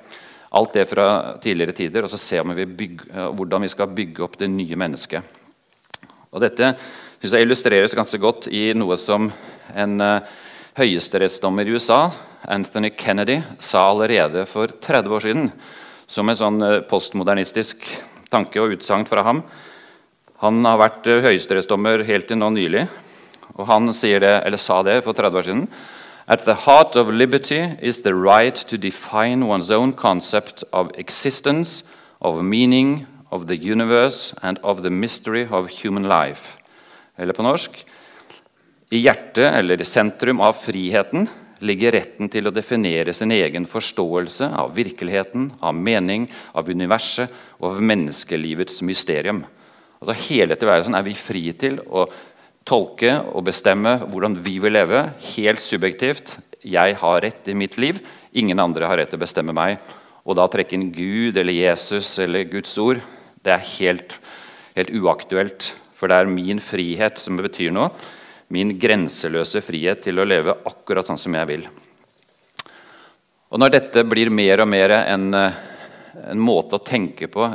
alt 0.54 0.76
det 0.76 0.86
fra 0.90 1.08
tidligere 1.42 1.76
tider 1.78 2.06
og 2.06 2.12
så 2.14 2.20
se 2.22 2.42
vi 2.54 2.66
bygge, 2.66 3.08
hvordan 3.34 3.66
vi 3.66 3.72
skal 3.74 3.90
bygge 3.90 4.24
opp 4.26 4.38
det 4.38 4.52
nye 4.54 4.78
mennesket. 4.78 5.24
Og 6.34 6.42
Dette 6.42 6.74
synes 7.20 7.34
jeg 7.38 7.46
illustreres 7.46 7.96
ganske 7.98 8.20
godt 8.22 8.50
i 8.54 8.72
noe 8.78 8.98
som 9.02 9.30
en 9.74 9.94
uh, 10.02 10.26
høyesterettsdommer 10.78 11.70
i 11.70 11.76
USA, 11.78 12.08
Anthony 12.52 12.92
Kennedy, 12.98 13.38
sa 13.64 13.86
allerede 13.90 14.46
for 14.50 14.68
30 14.68 15.14
år 15.14 15.26
siden. 15.28 15.52
som 16.08 16.30
en 16.30 16.38
sånn 16.38 16.62
uh, 16.62 16.82
postmodernistisk 16.86 17.86
tanke 18.30 18.60
og 18.62 18.76
utsagn 18.76 19.06
fra 19.10 19.24
ham. 19.24 19.42
Han 20.44 20.66
har 20.66 20.78
vært 20.78 21.08
uh, 21.08 21.22
høyesterettsdommer 21.24 22.04
helt 22.06 22.28
til 22.28 22.38
nå 22.38 22.50
nylig, 22.54 22.88
og 23.56 23.66
han 23.70 23.88
det, 23.88 24.60
sa 24.60 24.84
det 24.84 25.02
for 25.06 25.14
30 25.14 25.38
år 25.40 25.48
siden. 25.48 25.68
At 26.26 26.46
the 26.46 26.54
heart 26.54 26.96
of 26.96 27.10
liberty 27.10 27.76
is 27.82 28.02
the 28.02 28.16
right 28.16 28.56
to 28.56 28.78
define 28.78 29.46
one's 29.46 29.70
own 29.70 29.92
concept 29.92 30.64
of 30.72 30.90
existence, 30.96 31.84
of 32.22 32.42
meaning, 32.44 33.06
of 33.30 33.48
the 33.48 33.58
universe 33.58 34.34
and 34.42 34.58
of 34.64 34.84
the 34.84 34.90
mystery 34.90 35.48
of 35.52 35.68
human 35.68 36.04
life. 36.04 36.58
Eller 37.18 37.34
på 37.34 37.44
norsk 37.44 37.84
I 38.94 39.02
hjertet, 39.02 39.50
eller 39.58 39.82
i 39.82 39.86
sentrum 39.86 40.40
av 40.40 40.54
friheten, 40.54 41.28
ligger 41.60 41.96
retten 41.96 42.30
til 42.30 42.48
å 42.48 42.54
definere 42.54 43.14
sin 43.16 43.32
egen 43.34 43.66
forståelse 43.68 44.52
av 44.60 44.76
virkeligheten, 44.76 45.50
av 45.60 45.76
mening, 45.76 46.28
av 46.54 46.70
universet 46.70 47.32
og 47.60 47.74
av 47.74 47.82
menneskelivets 47.82 48.84
mysterium. 48.86 49.44
Altså 50.00 50.16
Hele 50.28 50.56
tilværelsen 50.60 50.96
er 50.96 51.04
vi 51.08 51.16
fri 51.18 51.44
til 51.58 51.82
å 51.88 52.06
tolke 52.68 53.18
og 53.34 53.46
bestemme 53.48 53.98
hvordan 54.08 54.38
vi 54.46 54.58
vil 54.64 54.76
leve, 54.76 55.06
helt 55.36 55.64
subjektivt. 55.64 56.38
Jeg 56.64 56.98
har 57.02 57.22
rett 57.26 57.48
i 57.52 57.58
mitt 57.58 57.78
liv, 57.82 58.00
ingen 58.32 58.60
andre 58.64 58.88
har 58.88 59.02
rett 59.02 59.12
til 59.12 59.20
å 59.20 59.26
bestemme 59.26 59.56
meg. 59.56 59.82
Og 60.24 60.38
da 60.40 60.48
trekke 60.48 60.78
inn 60.78 60.92
Gud 60.96 61.38
eller 61.38 61.54
Jesus 61.54 62.16
eller 62.24 62.48
Guds 62.48 62.78
ord, 62.80 63.04
det 63.44 63.52
er 63.58 63.70
helt, 63.76 64.18
helt 64.78 64.94
uaktuelt. 64.96 65.74
For 65.94 66.12
det 66.12 66.20
er 66.20 66.32
min 66.32 66.64
frihet 66.64 67.20
som 67.20 67.40
betyr 67.40 67.74
noe 67.76 67.92
min 68.54 68.76
grenseløse 68.78 69.64
frihet 69.66 70.04
til 70.06 70.20
å 70.22 70.28
leve 70.28 70.54
akkurat 70.70 71.08
sånn 71.08 71.20
som 71.20 71.36
jeg 71.38 71.50
vil. 71.50 71.68
Og 73.54 73.62
Når 73.62 73.74
dette 73.74 74.04
blir 74.10 74.34
mer 74.34 74.64
og 74.64 74.70
mer 74.70 74.96
en, 74.98 75.28
en 75.34 76.42
måte 76.42 76.78
å 76.78 76.86
tenke 76.86 77.30
på 77.32 77.48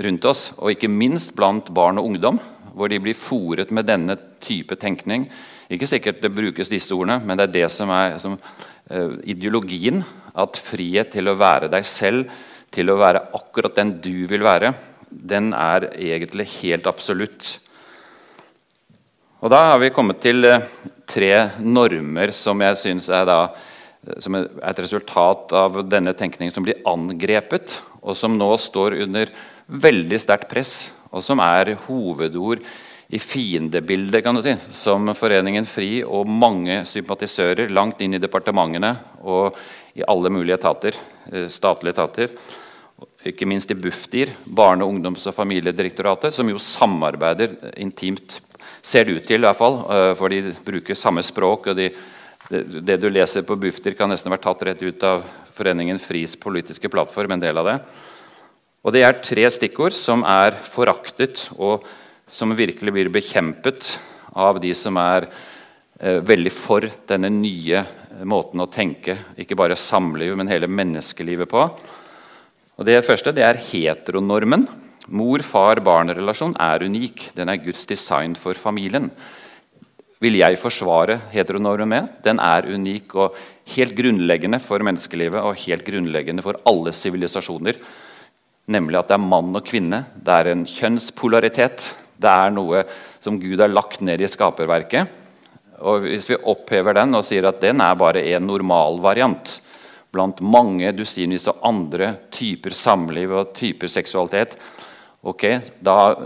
rundt 0.00 0.26
oss, 0.28 0.50
og 0.56 0.72
ikke 0.72 0.92
minst 0.92 1.34
blant 1.36 1.68
barn 1.76 2.00
og 2.00 2.08
ungdom, 2.08 2.40
hvor 2.74 2.90
de 2.90 3.00
blir 3.02 3.18
fòret 3.18 3.72
med 3.74 3.88
denne 3.88 4.16
type 4.42 4.76
tenkning 4.80 5.26
Ikke 5.70 5.86
sikkert 5.86 6.22
det 6.22 6.32
brukes 6.34 6.68
disse 6.68 6.90
ordene, 6.94 7.20
men 7.22 7.38
det 7.38 7.44
er 7.46 7.52
det 7.54 7.68
som 7.70 7.90
er 7.94 8.16
som, 8.18 8.32
uh, 8.90 9.12
ideologien. 9.22 10.02
At 10.34 10.58
frihet 10.58 11.12
til 11.14 11.30
å 11.30 11.36
være 11.38 11.68
deg 11.70 11.86
selv, 11.86 12.26
til 12.74 12.90
å 12.90 12.98
være 12.98 13.22
akkurat 13.38 13.76
den 13.78 13.92
du 14.02 14.26
vil 14.30 14.42
være, 14.42 14.72
den 15.10 15.52
er 15.54 15.88
egentlig 15.94 16.48
helt 16.60 16.86
absolutt. 16.90 17.58
Og 19.40 19.50
Da 19.50 19.60
har 19.70 19.78
vi 19.80 19.92
kommet 19.94 20.20
til 20.20 20.44
eh, 20.44 20.66
tre 21.08 21.32
normer 21.64 22.32
som 22.36 22.60
jeg 22.60 22.76
synes 22.76 23.08
er, 23.08 23.24
da, 23.24 23.38
eh, 24.06 24.18
som 24.20 24.36
er 24.36 24.50
et 24.68 24.82
resultat 24.84 25.54
av 25.56 25.80
denne 25.88 26.12
tenkningen 26.12 26.52
som 26.54 26.66
blir 26.66 26.82
angrepet, 26.84 27.80
og 28.04 28.16
som 28.16 28.36
nå 28.36 28.50
står 28.60 28.98
under 29.06 29.32
veldig 29.70 30.18
sterkt 30.20 30.50
press, 30.50 30.90
og 31.10 31.24
som 31.26 31.42
er 31.42 31.74
hovedord 31.86 32.62
i 33.10 33.18
fiendebildet 33.18 34.22
kan 34.22 34.36
du 34.36 34.42
si, 34.44 34.54
som 34.70 35.10
Foreningen 35.18 35.66
FRI 35.66 36.04
og 36.06 36.28
mange 36.30 36.84
sympatisører 36.86 37.72
langt 37.74 38.02
inn 38.04 38.14
i 38.14 38.22
departementene 38.22 38.92
og 39.26 39.58
i 39.98 40.04
alle 40.06 40.30
mulige 40.30 40.54
etater, 40.60 40.94
eh, 41.32 41.48
statlige 41.50 41.96
etater, 41.96 42.30
ikke 43.26 43.48
minst 43.48 43.70
i 43.70 43.74
Bufdir, 43.74 44.30
Barne-, 44.46 44.86
ungdoms- 44.86 45.26
og 45.26 45.34
familiedirektoratet, 45.34 46.34
som 46.34 46.48
jo 46.48 46.58
samarbeider 46.58 47.56
intimt 47.76 48.40
Ser 48.82 49.04
det 49.04 49.12
ut 49.16 49.26
til, 49.28 49.40
i 49.40 49.44
hvert 49.44 49.56
fall, 49.56 49.74
eh, 49.92 50.14
for 50.16 50.32
de 50.32 50.54
bruker 50.64 50.96
samme 50.96 51.22
språk. 51.24 51.66
og 51.68 51.76
de, 51.76 51.90
det, 52.48 52.96
du 53.00 53.08
leser 53.08 53.42
på 53.42 53.56
Bufdir, 53.56 53.94
kan 53.96 54.08
nesten 54.08 54.32
vært 54.32 54.44
tatt 54.44 54.62
rett 54.62 54.82
ut 54.82 55.02
av 55.04 55.24
Foreningen 55.52 55.98
FRIs 55.98 56.36
politiske 56.36 56.88
plattform. 56.88 57.32
en 57.32 57.40
del 57.40 57.58
av 57.58 57.64
det. 57.66 57.78
Og 58.80 58.94
Det 58.96 59.02
er 59.04 59.18
tre 59.20 59.44
stikkord 59.52 59.92
som 59.92 60.22
er 60.24 60.54
foraktet, 60.64 61.50
og 61.60 61.84
som 62.30 62.54
virkelig 62.56 62.94
blir 62.94 63.10
bekjempet 63.12 63.98
av 64.32 64.60
de 64.62 64.70
som 64.78 64.96
er 64.96 65.26
eh, 66.00 66.20
veldig 66.24 66.52
for 66.54 66.86
denne 67.10 67.28
nye 67.34 67.82
måten 68.24 68.62
å 68.62 68.70
tenke 68.72 69.18
ikke 69.36 69.58
bare 69.58 69.76
samlivet, 69.76 70.38
men 70.38 70.48
hele 70.48 70.70
menneskelivet 70.70 71.50
på. 71.50 71.66
Og 72.80 72.88
Det 72.88 73.02
første 73.04 73.34
det 73.36 73.44
er 73.44 73.60
heteronormen. 73.60 74.64
Mor-far-barn-relasjon 75.12 76.56
er 76.56 76.86
unik. 76.86 77.34
Den 77.36 77.52
er 77.52 77.60
Guds 77.60 77.84
design 77.84 78.32
for 78.38 78.56
familien. 78.56 79.10
Vil 80.24 80.38
jeg 80.40 80.56
forsvare 80.60 81.18
heteronormen 81.34 81.90
med? 81.92 82.12
Den 82.24 82.40
er 82.40 82.64
unik 82.64 83.12
og 83.16 83.36
helt 83.76 83.92
grunnleggende 83.98 84.60
for 84.62 84.80
menneskelivet 84.80 85.44
og 85.44 85.58
helt 85.66 85.84
grunnleggende 85.84 86.44
for 86.44 86.56
alle 86.68 86.96
sivilisasjoner. 86.96 87.76
Nemlig 88.70 89.00
at 89.00 89.10
det 89.10 89.16
er 89.16 89.24
mann 89.24 89.50
og 89.56 89.64
kvinne. 89.66 90.04
Det 90.14 90.34
er 90.34 90.52
en 90.52 90.66
kjønnspolaritet. 90.68 91.90
Det 92.20 92.30
er 92.30 92.52
noe 92.54 92.84
som 93.22 93.38
Gud 93.40 93.60
har 93.60 93.72
lagt 93.72 94.02
ned 94.06 94.22
i 94.22 94.30
skaperverket. 94.30 95.16
Og 95.80 96.06
Hvis 96.06 96.28
vi 96.30 96.38
opphever 96.38 96.94
den 97.00 97.16
og 97.16 97.24
sier 97.26 97.48
at 97.48 97.62
den 97.62 97.80
er 97.82 97.98
bare 97.98 98.22
en 98.34 98.46
normalvariant 98.46 99.56
blant 100.10 100.40
mange 100.42 100.90
dusinvis 100.92 101.48
av 101.50 101.62
andre 101.66 102.12
typer 102.34 102.74
samliv 102.74 103.32
og 103.32 103.52
typer 103.56 103.90
seksualitet, 103.90 104.56
Ok, 105.20 105.42
da, 105.84 106.16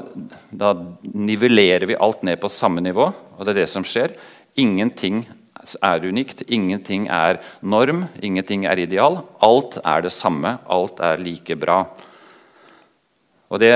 da, 0.55 0.69
nivellerer 1.03 1.83
vi 1.91 1.97
alt 1.99 2.21
ned 2.23 2.39
på 2.39 2.47
samme 2.47 2.79
nivå, 2.85 3.09
og 3.11 3.41
det 3.43 3.51
er 3.51 3.65
det 3.65 3.71
som 3.73 3.83
skjer. 3.83 4.15
Ingenting 4.55 5.25
er 5.83 6.05
unikt, 6.07 6.45
ingenting 6.47 7.09
er 7.11 7.41
norm, 7.59 8.05
ingenting 8.23 8.69
er 8.71 8.79
ideal. 8.79 9.19
Alt 9.43 9.81
er 9.83 10.05
det 10.07 10.15
samme, 10.15 10.61
alt 10.71 11.03
er 11.03 11.19
like 11.19 11.59
bra. 11.59 11.81
Og 13.53 13.61
det 13.61 13.75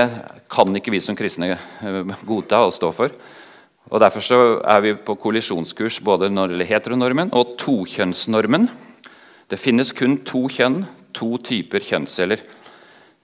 kan 0.49 0.75
ikke 0.75 0.93
vi 0.93 1.01
som 1.03 1.17
kristne 1.17 1.53
eh, 1.53 2.15
godta 2.27 2.63
og 2.65 2.73
stå 2.75 2.91
for. 2.95 3.13
Og 3.89 4.01
Derfor 4.01 4.21
så 4.21 4.39
er 4.61 4.81
vi 4.85 4.93
på 4.93 5.15
kollisjonskurs 5.17 5.99
både 6.05 6.29
når 6.29 6.53
det 6.59 6.69
heteronormen 6.69 7.31
og 7.33 7.55
tokjønnsnormen. 7.61 8.67
Det 9.49 9.57
finnes 9.57 9.93
kun 9.97 10.19
to 10.27 10.43
kjønn, 10.51 10.83
to 11.15 11.37
typer 11.41 11.81
kjønnsceller. 11.81 12.43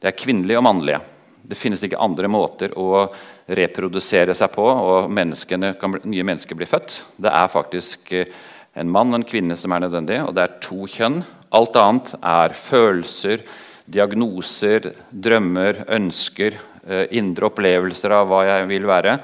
Det 0.01 0.09
er 0.09 0.17
kvinnelige 0.17 0.57
og 0.57 0.65
mannlige. 0.65 1.03
Det 1.45 1.57
finnes 1.57 1.83
ikke 1.85 2.01
andre 2.01 2.29
måter 2.31 2.73
å 2.81 3.05
reprodusere 3.45 4.33
seg 4.33 4.49
på, 4.55 4.65
og 4.65 5.11
kan, 5.13 5.99
nye 6.01 6.25
mennesker 6.25 6.57
blir 6.57 6.69
født. 6.69 7.03
Det 7.21 7.29
er 7.29 7.51
faktisk 7.53 8.11
eh, 8.17 8.31
en 8.73 8.89
mann 8.89 9.13
og 9.13 9.21
en 9.21 9.27
kvinne 9.29 9.57
som 9.57 9.75
er 9.75 9.85
nødvendig, 9.85 10.17
og 10.25 10.33
det 10.33 10.47
er 10.47 10.57
to 10.65 10.89
kjønn. 10.89 11.21
Alt 11.55 11.77
annet 11.77 12.15
er 12.25 12.57
følelser, 12.57 13.45
diagnoser, 13.86 14.92
drømmer, 15.10 15.86
ønsker, 15.94 16.58
eh, 16.88 17.08
indre 17.12 17.50
opplevelser 17.50 18.12
av 18.12 18.27
hva 18.27 18.44
jeg 18.46 18.68
vil 18.68 18.86
være. 18.89 19.20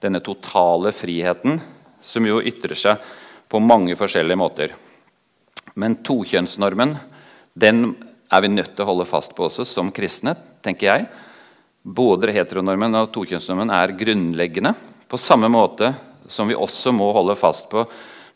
Denne 0.00 0.20
totale 0.20 0.92
friheten 0.92 1.60
som 2.00 2.26
jo 2.26 2.40
ytrer 2.40 2.76
seg 2.76 2.98
på 3.48 3.60
mange 3.60 3.96
forskjellige 3.96 4.38
måter. 4.38 4.74
Men 5.74 5.96
tokjønnsnormen 5.96 6.96
den 7.54 7.94
er 8.30 8.42
vi 8.42 8.48
nødt 8.48 8.74
til 8.74 8.84
å 8.84 8.90
holde 8.92 9.06
fast 9.06 9.34
på 9.34 9.46
også 9.46 9.64
som 9.66 9.92
kristne, 9.94 10.34
tenker 10.62 10.86
jeg. 10.90 11.06
Både 11.84 12.32
heteronormen 12.32 12.94
og 12.98 13.12
tokjønnsnormen 13.12 13.70
er 13.70 13.94
grunnleggende, 13.98 14.74
på 15.08 15.20
samme 15.20 15.50
måte 15.52 15.92
som 16.28 16.48
vi 16.48 16.56
også 16.56 16.92
må 16.96 17.10
holde 17.12 17.36
fast 17.36 17.68
på 17.70 17.84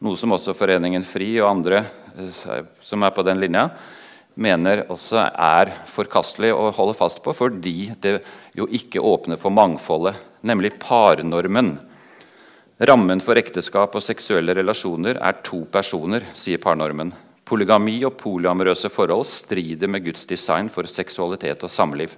noe 0.05 0.19
som 0.21 0.35
også 0.37 0.55
Foreningen 0.55 1.03
FRI 1.07 1.31
og 1.41 1.51
andre 1.51 1.81
eh, 1.81 2.67
som 2.85 3.03
er 3.03 3.15
på 3.15 3.25
den 3.27 3.41
linja, 3.41 3.69
mener 4.39 4.85
også 4.93 5.21
er 5.27 5.73
forkastelig 5.91 6.53
å 6.55 6.71
holde 6.77 6.97
fast 6.99 7.21
på 7.25 7.35
fordi 7.37 7.91
det 8.03 8.21
jo 8.57 8.69
ikke 8.71 9.03
åpner 9.03 9.41
for 9.41 9.55
mangfoldet, 9.55 10.19
nemlig 10.47 10.77
parnormen. 10.83 11.77
Rammen 12.79 13.23
for 13.25 13.39
ekteskap 13.41 13.97
og 13.99 14.05
seksuelle 14.07 14.55
relasjoner 14.55 15.19
er 15.19 15.41
to 15.47 15.65
personer, 15.73 16.29
sier 16.39 16.63
parnormen. 16.63 17.11
Polygami 17.49 17.97
og 18.07 18.15
polyamorøse 18.21 18.91
forhold 18.93 19.27
strider 19.31 19.91
med 19.91 20.05
Guds 20.05 20.29
design 20.31 20.69
for 20.71 20.87
seksualitet 20.87 21.65
og 21.67 21.73
samliv. 21.73 22.13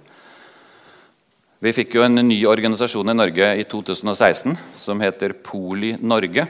Vi 1.61 1.73
fikk 1.77 1.95
jo 1.97 2.05
en 2.05 2.17
ny 2.25 2.39
organisasjon 2.49 3.13
i 3.13 3.17
Norge 3.17 3.47
i 3.61 3.65
2016 3.69 4.55
som 4.81 5.01
heter 5.01 5.33
Poli 5.45 5.93
Norge. 6.01 6.47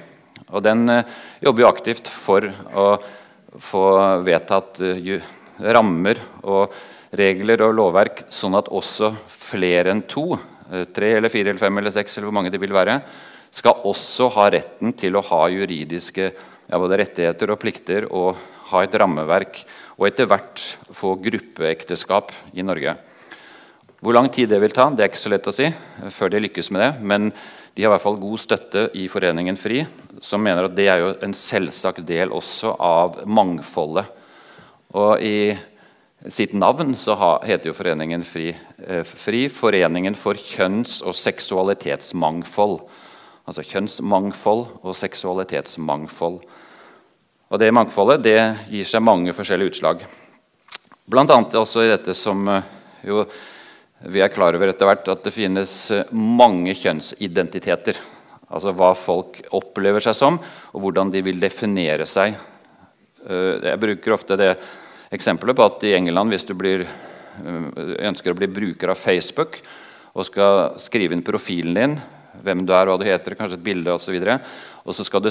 Og 0.51 0.63
Den 0.63 0.87
eh, 0.89 1.07
jobber 1.43 1.63
jo 1.63 1.69
aktivt 1.71 2.07
for 2.11 2.47
å 2.71 2.85
få 3.59 3.85
vedtatt 4.23 4.79
uh, 4.79 4.95
rammer 5.62 6.20
og 6.44 6.74
regler 7.18 7.62
og 7.65 7.75
lovverk, 7.77 8.25
sånn 8.34 8.58
at 8.58 8.72
også 8.72 9.12
flere 9.30 9.94
enn 9.94 10.06
to, 10.10 10.32
uh, 10.36 10.86
tre 10.94 11.15
eller 11.18 11.34
fire 11.34 11.51
eller 11.51 11.62
fem 11.62 11.82
eller 11.82 11.94
seks, 11.94 12.18
eller 12.18 12.30
hvor 12.30 12.39
mange 12.39 12.53
det 12.53 12.62
vil 12.62 12.75
være, 12.75 13.01
skal 13.51 13.84
også 13.88 14.30
ha 14.38 14.48
retten 14.53 14.96
til 14.98 15.18
å 15.20 15.25
ha 15.27 15.44
juridiske 15.51 16.32
ja, 16.32 16.80
både 16.80 17.01
rettigheter 17.01 17.51
og 17.51 17.60
plikter 17.60 18.08
og 18.08 18.39
ha 18.72 18.84
et 18.86 18.96
rammeverk, 18.96 19.63
og 20.00 20.08
etter 20.08 20.30
hvert 20.32 20.62
få 20.96 21.18
gruppeekteskap 21.22 22.32
i 22.56 22.63
Norge. 22.65 22.96
Hvor 24.01 24.15
lang 24.18 24.32
tid 24.34 24.50
det 24.50 24.58
vil 24.63 24.74
ta, 24.74 24.88
det 24.89 25.03
er 25.03 25.12
ikke 25.12 25.22
så 25.22 25.30
lett 25.30 25.50
å 25.51 25.53
si 25.53 25.68
før 26.15 26.32
de 26.34 26.39
lykkes 26.41 26.72
med 26.74 26.82
det. 26.82 26.91
Men 27.06 27.27
de 27.75 27.84
har 27.84 27.91
i 27.91 27.94
hvert 27.94 28.03
fall 28.03 28.18
god 28.18 28.41
støtte 28.41 28.88
i 28.98 29.03
Foreningen 29.12 29.60
FRI, 29.60 29.84
som 30.25 30.41
mener 30.41 30.65
at 30.65 30.74
det 30.75 30.88
er 30.89 31.03
jo 31.03 31.12
en 31.22 31.36
selvsagt 31.38 32.01
del 32.08 32.34
også 32.34 32.74
av 32.82 33.22
mangfoldet. 33.30 34.10
Og 34.91 35.21
i 35.24 35.53
sitt 36.29 36.53
navn 36.53 36.93
så 37.00 37.15
heter 37.45 37.71
jo 37.71 37.75
foreningen 37.75 38.24
Fri, 38.27 38.51
eh, 38.86 39.03
Fri 39.03 39.48
Foreningen 39.50 40.15
for 40.15 40.33
kjønns- 40.38 41.01
og 41.01 41.15
seksualitetsmangfold. 41.17 42.81
Altså 43.48 43.63
kjønnsmangfold 43.65 44.67
og 44.83 44.95
seksualitetsmangfold. 44.95 46.41
Og 47.51 47.60
Det 47.60 47.74
mangfoldet 47.74 48.24
det 48.24 48.57
gir 48.69 48.86
seg 48.86 49.01
mange 49.01 49.33
forskjellige 49.33 49.74
utslag. 49.74 50.05
Bl.a. 51.10 51.25
også 51.25 51.83
i 51.83 51.89
dette 51.89 52.13
som 52.13 52.48
eh, 52.48 52.63
jo, 53.03 53.25
vi 54.05 54.21
er 54.21 54.29
klar 54.29 54.53
over 54.55 54.69
etter 54.69 54.86
hvert, 54.86 55.07
at 55.07 55.24
det 55.24 55.33
finnes 55.33 55.91
eh, 55.91 56.05
mange 56.13 56.75
kjønnsidentiteter. 56.75 57.98
Altså 58.51 58.75
hva 58.75 58.93
folk 58.93 59.41
opplever 59.51 60.00
seg 60.00 60.15
som, 60.15 60.38
og 60.71 60.81
hvordan 60.81 61.10
de 61.12 61.21
vil 61.24 61.39
definere 61.39 62.05
seg. 62.05 62.36
Jeg 63.21 63.77
bruker 63.77 64.15
ofte 64.15 64.36
det 64.36 64.55
eksempelet 65.12 65.58
på 65.58 65.68
at 65.68 65.86
i 65.88 65.96
England, 65.98 66.34
hvis 66.34 66.48
du 66.48 66.56
blir, 66.58 66.86
ønsker 67.41 68.34
å 68.34 68.39
bli 68.39 68.50
bruker 68.51 68.94
av 68.94 69.00
Facebook 69.00 69.60
og 70.12 70.27
skal 70.27 70.75
skrive 70.82 71.15
inn 71.15 71.24
profilen 71.24 71.77
din, 71.77 71.96
hvem 72.41 72.65
du 72.65 72.74
er, 72.74 72.89
hva 72.89 72.98
du 73.00 73.06
heter, 73.06 73.36
kanskje 73.38 73.60
et 73.60 73.63
bilde 73.63 73.94
osv. 73.94 74.18
Og 74.82 74.96
så 74.98 75.06
skal 75.06 75.24
du 75.24 75.30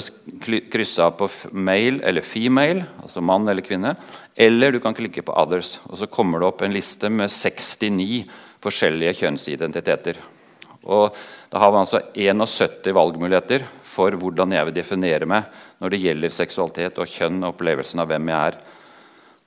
krysse 0.71 1.03
av 1.03 1.17
på 1.19 1.27
male 1.51 1.99
eller 2.07 2.25
female, 2.25 2.85
altså 3.03 3.21
mann 3.25 3.49
eller 3.51 3.65
kvinne. 3.65 3.93
Eller 4.37 4.71
du 4.71 4.79
kan 4.79 4.95
klikke 4.95 5.25
på 5.25 5.33
'others', 5.33 5.79
og 5.89 5.97
så 5.97 6.07
kommer 6.07 6.39
det 6.39 6.47
opp 6.47 6.61
en 6.61 6.73
liste 6.73 7.09
med 7.09 7.29
69 7.29 8.25
forskjellige 8.61 9.17
kjønnsidentiteter. 9.21 10.17
Og 10.85 11.15
Da 11.51 11.59
har 11.59 11.71
vi 11.71 11.79
altså 11.81 11.99
71 12.15 12.93
valgmuligheter 12.95 13.65
for 13.83 14.15
hvordan 14.15 14.53
jeg 14.55 14.69
vil 14.69 14.75
definere 14.77 15.27
meg 15.27 15.49
når 15.83 15.91
det 15.91 15.99
gjelder 15.99 16.31
seksualitet 16.31 17.01
og 17.03 17.11
kjønn 17.11 17.41
og 17.43 17.49
opplevelsen 17.51 17.99
av 17.99 18.07
hvem 18.07 18.31
jeg 18.31 18.51
er. 18.53 18.59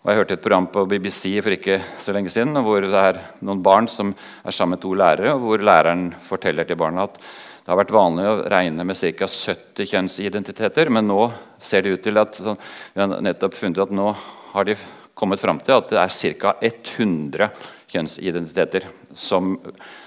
Og 0.05 0.11
Jeg 0.13 0.19
hørte 0.19 0.35
et 0.37 0.43
program 0.45 0.67
på 0.69 0.83
BBC 0.85 1.31
for 1.41 1.55
ikke 1.55 1.79
så 2.05 2.13
lenge 2.13 2.29
siden 2.29 2.53
hvor 2.61 2.85
det 2.85 2.99
er 3.01 3.19
noen 3.41 3.63
barn 3.65 3.87
som 3.89 4.11
er 4.45 4.53
sammen 4.53 4.77
med 4.77 4.83
to 4.83 4.91
lærere, 5.01 5.31
og 5.33 5.39
hvor 5.41 5.63
læreren 5.65 6.11
forteller 6.27 6.67
til 6.69 6.77
barna 6.77 7.07
at 7.07 7.15
det 7.17 7.73
har 7.73 7.79
vært 7.81 7.95
vanlig 7.97 8.27
å 8.29 8.35
regne 8.53 8.85
med 8.85 8.99
ca. 9.01 9.25
70 9.25 9.89
kjønnsidentiteter, 9.89 10.91
men 10.93 11.09
nå 11.09 11.31
ser 11.57 11.87
det 11.87 11.95
ut 11.95 12.05
til 12.05 12.21
at 12.21 12.37
så, 12.37 12.53
vi 12.93 13.01
har 13.01 13.15
nettopp 13.25 13.57
funnet 13.57 13.81
at 13.81 13.95
nå 13.97 14.11
har 14.51 14.69
de 14.69 14.75
kommet 15.17 15.41
fram 15.41 15.63
til 15.65 15.79
at 15.79 15.89
det 15.95 16.03
er 16.03 16.37
ca. 16.37 16.53
100 16.69 17.49
kjønnsidentiteter 17.95 18.91
som, 19.17 19.57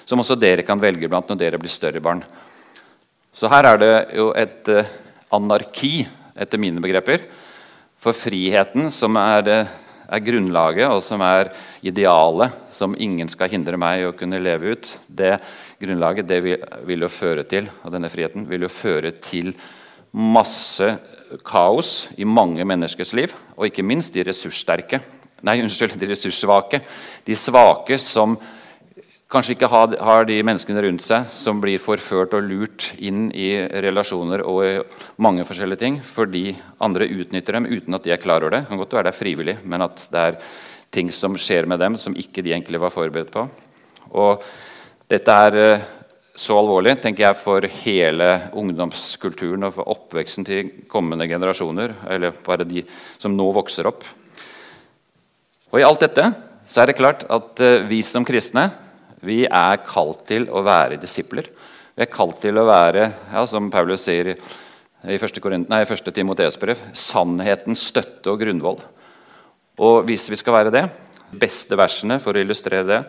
som, 0.06 0.22
også 0.22 0.38
dere 0.38 0.68
kan 0.68 0.78
velge 0.78 1.10
blant 1.10 1.34
når 1.34 1.42
dere 1.42 1.62
blir 1.64 1.74
større 1.74 2.04
barn. 2.06 2.22
Så 3.34 3.50
her 3.50 3.72
er 3.72 3.82
det 3.82 3.92
jo 4.22 4.30
et 4.38 4.70
uh, 4.70 4.94
anarki, 5.34 6.06
etter 6.38 6.62
mine 6.62 6.86
begreper. 6.86 7.26
For 7.98 8.14
friheten, 8.14 8.92
som 8.94 9.18
er, 9.18 9.42
det, 9.42 9.60
er 10.08 10.24
grunnlaget, 10.24 10.88
og 10.90 11.02
som 11.04 11.22
er 11.26 11.52
idealet, 11.86 12.56
som 12.76 12.96
ingen 12.98 13.30
skal 13.32 13.52
hindre 13.52 13.80
meg 13.80 14.02
i 14.02 14.08
å 14.08 14.16
kunne 14.16 14.40
leve 14.42 14.76
ut, 14.76 14.94
det 15.08 15.36
grunnlaget 15.82 16.30
det 16.30 16.40
vil, 16.46 16.64
vil, 16.88 17.06
jo 17.06 17.12
føre 17.12 17.44
til, 17.50 17.70
og 17.84 17.94
denne 17.94 18.12
friheten 18.12 18.48
vil 18.50 18.66
jo 18.66 18.72
føre 18.72 19.14
til 19.24 19.54
masse 20.18 20.88
kaos 21.48 22.08
i 22.18 22.26
mange 22.28 22.66
menneskers 22.66 23.14
liv, 23.18 23.34
og 23.58 23.68
ikke 23.68 23.86
minst 23.86 24.16
de 24.16 24.26
ressurssterke. 24.28 25.02
Nei, 25.46 25.60
unnskyld, 25.62 25.98
de 26.00 26.10
ressurssvake. 26.10 26.82
De 27.28 27.36
svake 27.38 28.00
som 28.02 28.38
kanskje 29.32 29.58
ikke 29.58 29.70
har, 29.72 30.26
de 30.28 30.38
menneskene 30.46 30.82
rundt 30.86 31.04
seg 31.04 31.28
som 31.32 31.60
blir 31.64 31.82
forført 31.84 32.36
og 32.38 32.46
lurt 32.48 32.94
inn 32.98 33.28
i 33.36 33.50
relasjoner 33.84 34.44
og 34.48 34.62
i 34.64 34.72
mange 35.24 35.44
forskjellige 35.48 35.82
ting 35.84 36.00
fordi 36.06 36.54
andre 36.84 37.10
utnytter 37.12 37.60
dem 37.60 37.68
uten 37.68 37.98
at 37.98 38.08
de 38.08 38.16
er 38.16 38.24
klar 38.24 38.46
over 38.46 38.56
det. 38.56 38.64
Det 38.64 38.72
kan 38.72 38.82
godt 38.84 38.96
være 38.96 39.10
det 39.10 39.14
er 39.14 39.20
frivillig, 39.20 39.58
men 39.68 39.84
at 39.84 40.08
det 40.14 40.24
er 40.24 40.40
ting 40.96 41.12
som 41.12 41.36
skjer 41.36 41.68
med 41.68 41.84
dem 41.84 42.00
som 42.00 42.16
ikke 42.16 42.44
de 42.46 42.56
egentlig 42.56 42.80
var 42.80 42.96
forberedt 42.96 43.34
på. 43.34 43.44
Og 44.16 44.48
dette 45.12 45.38
er 45.48 45.60
eh, 45.60 45.86
så 46.38 46.56
alvorlig 46.60 46.96
tenker 47.02 47.26
jeg, 47.26 47.40
for 47.42 47.66
hele 47.82 48.28
ungdomskulturen 48.56 49.68
og 49.68 49.76
for 49.76 49.92
oppveksten 49.92 50.46
til 50.48 50.72
kommende 50.88 51.28
generasjoner, 51.28 51.96
eller 52.14 52.36
bare 52.46 52.68
de 52.68 52.86
som 53.18 53.36
nå 53.36 53.48
vokser 53.56 53.90
opp. 53.90 54.06
Og 55.74 55.82
I 55.82 55.88
alt 55.88 56.06
dette 56.06 56.30
så 56.68 56.84
er 56.84 56.92
det 56.92 57.00
klart 57.00 57.26
at 57.28 57.60
eh, 57.64 57.84
vi 57.90 58.04
som 58.08 58.26
kristne 58.28 58.70
vi 59.28 59.44
er 59.46 59.82
kalt 59.86 60.24
til 60.30 60.48
å 60.50 60.64
være 60.66 61.00
disipler. 61.02 61.50
Vi 61.98 62.06
er 62.06 62.12
kalt 62.14 62.40
til 62.44 62.60
å 62.60 62.68
være, 62.68 63.10
ja, 63.34 63.44
som 63.50 63.72
Paulus 63.74 64.06
sier 64.08 64.34
i 64.34 65.18
1. 65.18 65.42
Timoteus 66.14 66.58
brev, 66.62 66.80
sannhetens 66.98 67.88
støtte 67.92 68.32
og 68.32 68.42
grunnvoll. 68.42 68.80
Og 69.78 70.08
hvis 70.08 70.28
vi 70.32 70.40
skal 70.40 70.56
være 70.56 70.74
det, 70.74 70.86
beste 71.32 71.78
versene 71.78 72.20
for 72.24 72.38
å 72.38 72.42
illustrere 72.42 72.88
det, 72.88 73.02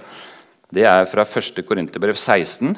det 0.74 0.85
er 0.88 1.07
fra 1.09 1.24
1. 1.24 1.62
Korinterbrev 1.64 2.18
16, 2.18 2.74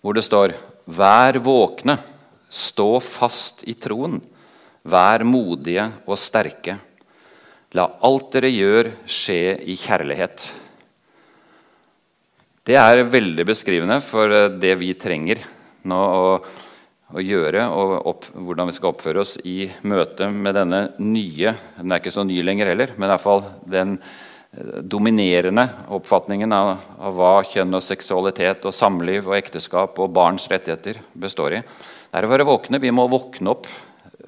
hvor 0.00 0.16
det 0.16 0.24
står 0.26 0.56
Vær 0.90 1.38
våkne, 1.38 1.98
stå 2.50 2.96
fast 3.04 3.62
i 3.68 3.76
troen. 3.78 4.18
Vær 4.82 5.22
modige 5.28 5.84
og 6.08 6.18
sterke. 6.18 6.78
La 7.76 7.84
alt 8.02 8.32
dere 8.34 8.50
gjør, 8.50 8.90
skje 9.06 9.54
i 9.70 9.76
kjærlighet. 9.78 10.48
Det 12.70 12.76
er 12.78 13.00
veldig 13.10 13.42
beskrivende 13.48 13.96
for 14.04 14.30
eh, 14.30 14.50
det 14.62 14.76
vi 14.78 14.92
trenger 14.94 15.40
nå 15.90 15.96
å, 15.98 16.34
å 17.10 17.22
gjøre, 17.24 17.64
og 17.66 17.94
opp, 18.06 18.28
hvordan 18.30 18.70
vi 18.70 18.74
skal 18.76 18.92
oppføre 18.92 19.24
oss 19.24 19.32
i 19.42 19.64
møte 19.90 20.28
med 20.30 20.54
denne 20.54 20.80
nye 21.02 21.54
Den 21.80 21.90
er 21.90 21.98
ikke 21.98 22.12
så 22.14 22.22
ny 22.22 22.36
lenger 22.46 22.70
heller, 22.70 22.92
men 22.94 23.08
i 23.08 23.12
hvert 23.16 23.24
fall 23.24 23.42
den 23.66 23.96
dominerende 24.86 25.64
oppfatningen 25.96 26.54
av, 26.54 26.70
av, 26.98 27.18
hva 27.18 27.32
kjønn 27.46 27.74
og 27.74 27.84
seksualitet 27.86 28.64
og 28.66 28.74
samliv 28.76 29.26
og 29.26 29.38
ekteskap 29.40 29.98
og 30.02 30.14
barns 30.14 30.46
rettigheter 30.50 31.02
består 31.14 31.58
i. 31.58 31.62
Det 31.62 32.18
er 32.18 32.26
å 32.26 32.32
være 32.32 32.46
våkne. 32.46 32.82
Vi 32.82 32.94
må 32.94 33.08
våkne 33.10 33.54
opp 33.54 33.66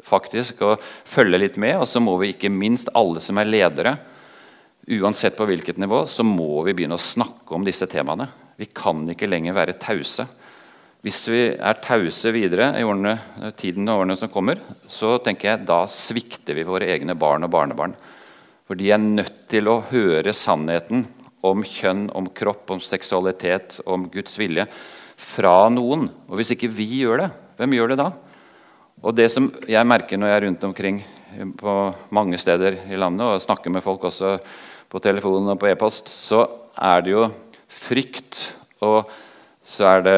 faktisk 0.02 0.62
og 0.66 0.82
følge 0.82 1.44
litt 1.44 1.58
med. 1.62 1.78
Og 1.82 1.90
så 1.90 2.02
må 2.02 2.14
vi 2.22 2.32
ikke 2.34 2.50
minst 2.54 2.90
alle 2.98 3.22
som 3.22 3.38
er 3.38 3.50
ledere, 3.50 3.96
uansett 4.88 5.36
på 5.38 5.46
hvilket 5.46 5.78
nivå, 5.78 6.04
så 6.06 6.24
må 6.26 6.64
vi 6.66 6.74
begynne 6.74 6.98
å 6.98 7.02
snakke 7.02 7.54
om 7.54 7.66
disse 7.66 7.86
temaene. 7.90 8.26
Vi 8.58 8.68
kan 8.74 9.04
ikke 9.10 9.30
lenger 9.30 9.54
være 9.56 9.78
tause. 9.80 10.26
Hvis 11.02 11.24
vi 11.30 11.42
er 11.54 11.80
tause 11.82 12.30
videre 12.34 12.68
i 12.78 12.84
årene, 12.86 13.16
tiden 13.58 13.88
og 13.90 14.04
årene 14.04 14.16
som 14.18 14.30
kommer, 14.30 14.60
så 14.86 15.16
tenker 15.22 15.48
jeg 15.48 15.66
da 15.66 15.80
svikter 15.90 16.54
vi 16.58 16.66
våre 16.66 16.90
egne 16.94 17.16
barn 17.18 17.46
og 17.46 17.50
barnebarn. 17.54 17.94
For 18.66 18.78
de 18.78 18.92
er 18.94 19.02
nødt 19.02 19.48
til 19.50 19.70
å 19.70 19.80
høre 19.88 20.34
sannheten 20.34 21.06
om 21.42 21.64
kjønn, 21.66 22.06
om 22.14 22.28
kropp, 22.30 22.70
om 22.70 22.82
seksualitet, 22.82 23.80
om 23.86 24.06
Guds 24.12 24.38
vilje 24.38 24.68
fra 25.18 25.66
noen. 25.74 26.06
Og 26.30 26.38
hvis 26.38 26.54
ikke 26.54 26.70
vi 26.70 26.86
gjør 27.02 27.24
det, 27.24 27.32
hvem 27.58 27.74
gjør 27.78 27.92
det 27.92 27.98
da? 28.02 28.12
Og 29.02 29.16
det 29.18 29.26
som 29.34 29.50
jeg 29.66 29.88
merker 29.90 30.18
når 30.20 30.30
jeg 30.30 30.38
er 30.38 30.46
rundt 30.46 30.66
omkring 30.68 31.02
på 31.58 31.74
mange 32.14 32.38
steder 32.38 32.84
i 32.92 32.98
landet 33.00 33.26
og 33.26 33.42
snakker 33.42 33.72
med 33.74 33.82
folk 33.82 34.04
også 34.06 34.36
på 34.92 35.00
telefonen 35.00 35.54
og 35.54 35.60
på 35.60 35.70
e-post, 35.70 36.10
så 36.12 36.44
er 36.76 37.04
det 37.04 37.14
jo 37.14 37.26
frykt, 37.72 38.42
og 38.84 39.08
så 39.64 39.88
er 39.88 40.04
det 40.04 40.16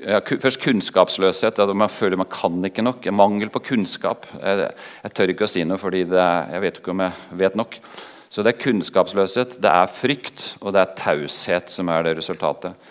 ja, 0.00 0.20
først 0.20 0.60
kunnskapsløshet. 0.62 1.58
at 1.58 1.76
Man 1.76 1.90
føler 1.92 2.16
man 2.16 2.30
kan 2.30 2.64
ikke 2.64 2.82
nok. 2.82 3.04
Mangel 3.12 3.50
på 3.52 3.60
kunnskap. 3.72 4.26
Jeg, 4.40 4.70
jeg 5.02 5.14
tør 5.14 5.32
ikke 5.34 5.48
å 5.48 5.50
si 5.50 5.64
noe, 5.66 5.80
fordi 5.80 6.06
jeg 6.06 6.62
vet 6.62 6.78
ikke 6.80 6.94
om 6.94 7.02
jeg 7.04 7.40
vet 7.42 7.58
nok. 7.58 7.80
Så 8.28 8.44
det 8.44 8.54
er 8.54 8.62
kunnskapsløshet, 8.62 9.56
det 9.62 9.72
er 9.72 9.88
frykt 9.88 10.50
og 10.60 10.74
det 10.76 10.82
er 10.82 10.96
taushet 10.98 11.72
som 11.72 11.88
er 11.88 12.04
det 12.04 12.18
resultatet. 12.18 12.90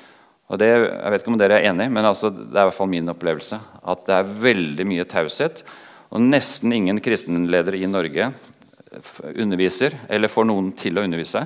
Og 0.49 0.57
det, 0.59 0.69
jeg 0.71 1.11
vet 1.13 1.21
ikke 1.21 1.33
om 1.33 1.37
dere 1.39 1.59
er 1.59 1.69
enig, 1.69 1.89
men 1.93 2.07
altså, 2.07 2.31
det 2.31 2.55
er 2.55 2.65
i 2.65 2.69
hvert 2.69 2.77
fall 2.77 2.89
min 2.89 3.11
opplevelse. 3.11 3.59
At 3.83 4.05
det 4.07 4.15
er 4.15 4.35
veldig 4.47 4.85
mye 4.87 5.05
taushet. 5.09 5.61
Og 6.09 6.23
nesten 6.23 6.73
ingen 6.73 7.01
kristenledere 7.03 7.79
i 7.79 7.89
Norge 7.89 8.31
underviser, 9.35 9.95
eller 10.09 10.31
får 10.31 10.47
noen 10.47 10.71
til 10.77 10.97
å 10.97 11.03
undervise. 11.05 11.43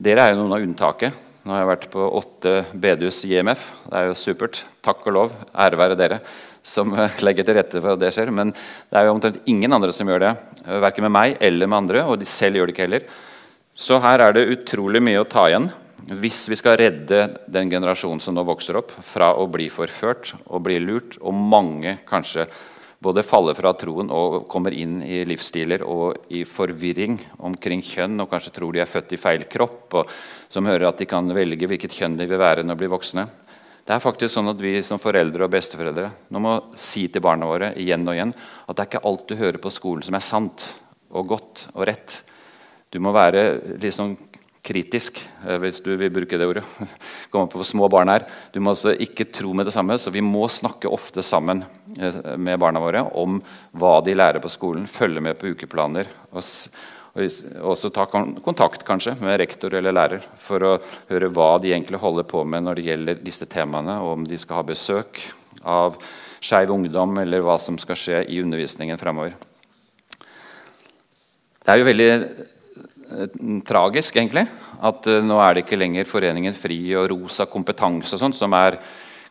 Dere 0.00 0.24
er 0.24 0.34
jo 0.34 0.42
noen 0.42 0.54
av 0.56 0.64
unntaket. 0.64 1.26
Nå 1.40 1.54
har 1.54 1.62
jeg 1.62 1.70
vært 1.70 1.88
på 1.92 2.06
åtte 2.18 2.54
bedehus 2.76 3.22
i 3.24 3.34
IMF. 3.38 3.62
Det 3.88 3.96
er 3.96 4.08
jo 4.10 4.16
supert. 4.18 4.62
Takk 4.84 5.06
og 5.08 5.16
lov. 5.16 5.34
Ære 5.56 5.80
være 5.80 5.98
dere 5.98 6.20
som 6.62 6.92
eh, 6.92 7.20
legger 7.24 7.46
til 7.48 7.56
rette 7.56 7.80
for 7.80 7.94
at 7.94 8.02
det 8.02 8.12
skjer. 8.12 8.32
Men 8.34 8.52
det 8.52 8.98
er 9.00 9.08
jo 9.08 9.14
omtrent 9.14 9.40
ingen 9.48 9.72
andre 9.72 9.92
som 9.96 10.08
gjør 10.08 10.24
det. 10.26 10.32
Eh, 10.66 10.80
Verken 10.84 11.06
med 11.08 11.14
meg 11.16 11.36
eller 11.40 11.70
med 11.70 11.82
andre. 11.82 12.04
Og 12.08 12.20
de 12.20 12.28
selv 12.28 12.60
gjør 12.60 12.68
det 12.68 12.76
ikke 12.76 12.86
heller. 12.86 13.06
Så 13.72 14.00
her 14.04 14.20
er 14.20 14.36
det 14.36 14.50
utrolig 14.52 15.00
mye 15.04 15.22
å 15.22 15.28
ta 15.28 15.46
igjen 15.48 15.70
hvis 16.20 16.46
vi 16.50 16.56
skal 16.58 16.78
redde 16.80 17.20
den 17.52 17.70
generasjonen 17.70 18.22
som 18.24 18.34
nå 18.34 18.42
vokser 18.48 18.78
opp, 18.80 18.90
fra 19.04 19.34
å 19.36 19.44
bli 19.52 19.68
forført 19.70 20.32
og 20.48 20.64
bli 20.64 20.78
lurt, 20.82 21.18
og 21.20 21.36
mange 21.36 21.98
kanskje 22.08 22.48
både 23.00 23.24
faller 23.24 23.56
fra 23.56 23.72
troen 23.80 24.10
og 24.12 24.44
kommer 24.50 24.74
inn 24.76 24.98
i 25.02 25.22
livsstiler 25.28 25.82
og 25.88 26.32
i 26.36 26.42
forvirring 26.44 27.16
omkring 27.48 27.80
kjønn 27.84 28.20
og 28.20 28.28
kanskje 28.32 28.52
tror 28.58 28.76
de 28.76 28.82
er 28.84 28.90
født 28.90 29.14
i 29.16 29.20
feil 29.20 29.46
kropp, 29.48 29.96
og 30.02 30.10
som 30.52 30.68
hører 30.68 30.90
at 30.90 31.00
de 31.00 31.08
kan 31.08 31.32
velge 31.34 31.68
hvilket 31.70 31.96
kjønn 31.96 32.18
de 32.20 32.28
vil 32.28 32.40
være 32.40 32.64
når 32.64 32.76
de 32.76 32.82
blir 32.82 32.92
voksne. 32.92 33.24
Det 33.88 33.96
er 33.96 34.04
faktisk 34.04 34.36
sånn 34.36 34.52
at 34.52 34.60
Vi 34.60 34.74
som 34.84 35.00
foreldre 35.00 35.46
og 35.46 35.54
besteforeldre 35.54 36.10
nå 36.30 36.42
må 36.44 36.52
si 36.78 37.08
til 37.08 37.24
barna 37.24 37.48
våre 37.48 37.72
igjen 37.80 38.04
og 38.06 38.14
igjen 38.14 38.34
at 38.36 38.76
det 38.76 38.84
er 38.84 38.90
ikke 38.90 39.06
alt 39.08 39.24
du 39.26 39.38
hører 39.40 39.58
på 39.62 39.72
skolen 39.72 40.04
som 40.04 40.14
er 40.14 40.26
sant 40.26 40.66
og 41.10 41.32
godt 41.32 41.64
og 41.72 41.88
rett. 41.88 42.20
Du 42.92 43.00
må 43.00 43.14
være 43.16 43.62
sånn 43.90 44.16
kritisk, 44.62 45.22
eh, 45.46 45.58
hvis 45.62 45.80
du 45.84 45.94
vil 45.96 46.12
bruke 46.12 46.38
det 46.38 46.48
ordet. 46.48 46.64
Komme 47.32 47.50
på 47.50 47.64
små 47.66 47.88
barn 47.92 48.12
her. 48.12 48.26
Du 48.52 48.60
må 48.60 48.74
altså 48.74 48.94
ikke 48.94 49.28
tro 49.32 49.54
med 49.56 49.68
det 49.68 49.74
samme, 49.74 49.98
så 49.98 50.12
vi 50.12 50.22
må 50.24 50.46
snakke 50.52 50.90
ofte 50.90 51.24
sammen 51.24 51.64
eh, 51.96 52.36
med 52.36 52.60
barna 52.60 52.82
våre 52.82 53.04
om 53.18 53.40
hva 53.72 53.98
de 54.04 54.16
lærer 54.16 54.42
på 54.42 54.52
skolen. 54.52 54.88
Følge 54.90 55.24
med 55.24 55.38
på 55.40 55.54
ukeplaner. 55.54 56.10
og 56.30 56.44
også 57.10 57.90
ta 57.90 58.04
kontakt 58.06 58.84
kanskje 58.86 59.16
med 59.18 59.40
rektor 59.40 59.74
eller 59.74 59.92
lærer 59.92 60.26
for 60.38 60.62
å 60.62 60.76
høre 61.08 61.30
hva 61.34 61.56
de 61.58 61.72
egentlig 61.72 61.98
holder 61.98 62.22
på 62.22 62.44
med 62.46 62.62
når 62.62 62.78
det 62.78 62.84
gjelder 62.86 63.24
disse 63.24 63.48
temaene, 63.50 63.96
og 63.98 64.20
om 64.20 64.26
de 64.28 64.38
skal 64.38 64.60
ha 64.60 64.68
besøk 64.68 65.18
av 65.66 65.98
Skeiv 66.40 66.70
Ungdom, 66.72 67.18
eller 67.20 67.42
hva 67.44 67.58
som 67.60 67.76
skal 67.82 67.98
skje 67.98 68.22
i 68.30 68.38
undervisningen 68.40 69.00
fremover. 69.00 69.34
Det 71.60 71.74
er 71.74 71.82
jo 71.82 71.90
veldig 71.90 72.10
tragisk, 73.66 74.16
egentlig, 74.16 74.46
at 74.80 75.06
uh, 75.10 75.20
nå 75.24 75.38
er 75.42 75.54
det 75.54 75.64
ikke 75.64 75.78
lenger 75.80 76.08
Foreningen 76.08 76.56
FRI 76.56 76.80
og 77.00 77.10
Rosa 77.12 77.46
kompetanse 77.50 78.16
og 78.16 78.22
sånt, 78.22 78.38
som 78.38 78.54
er 78.56 78.78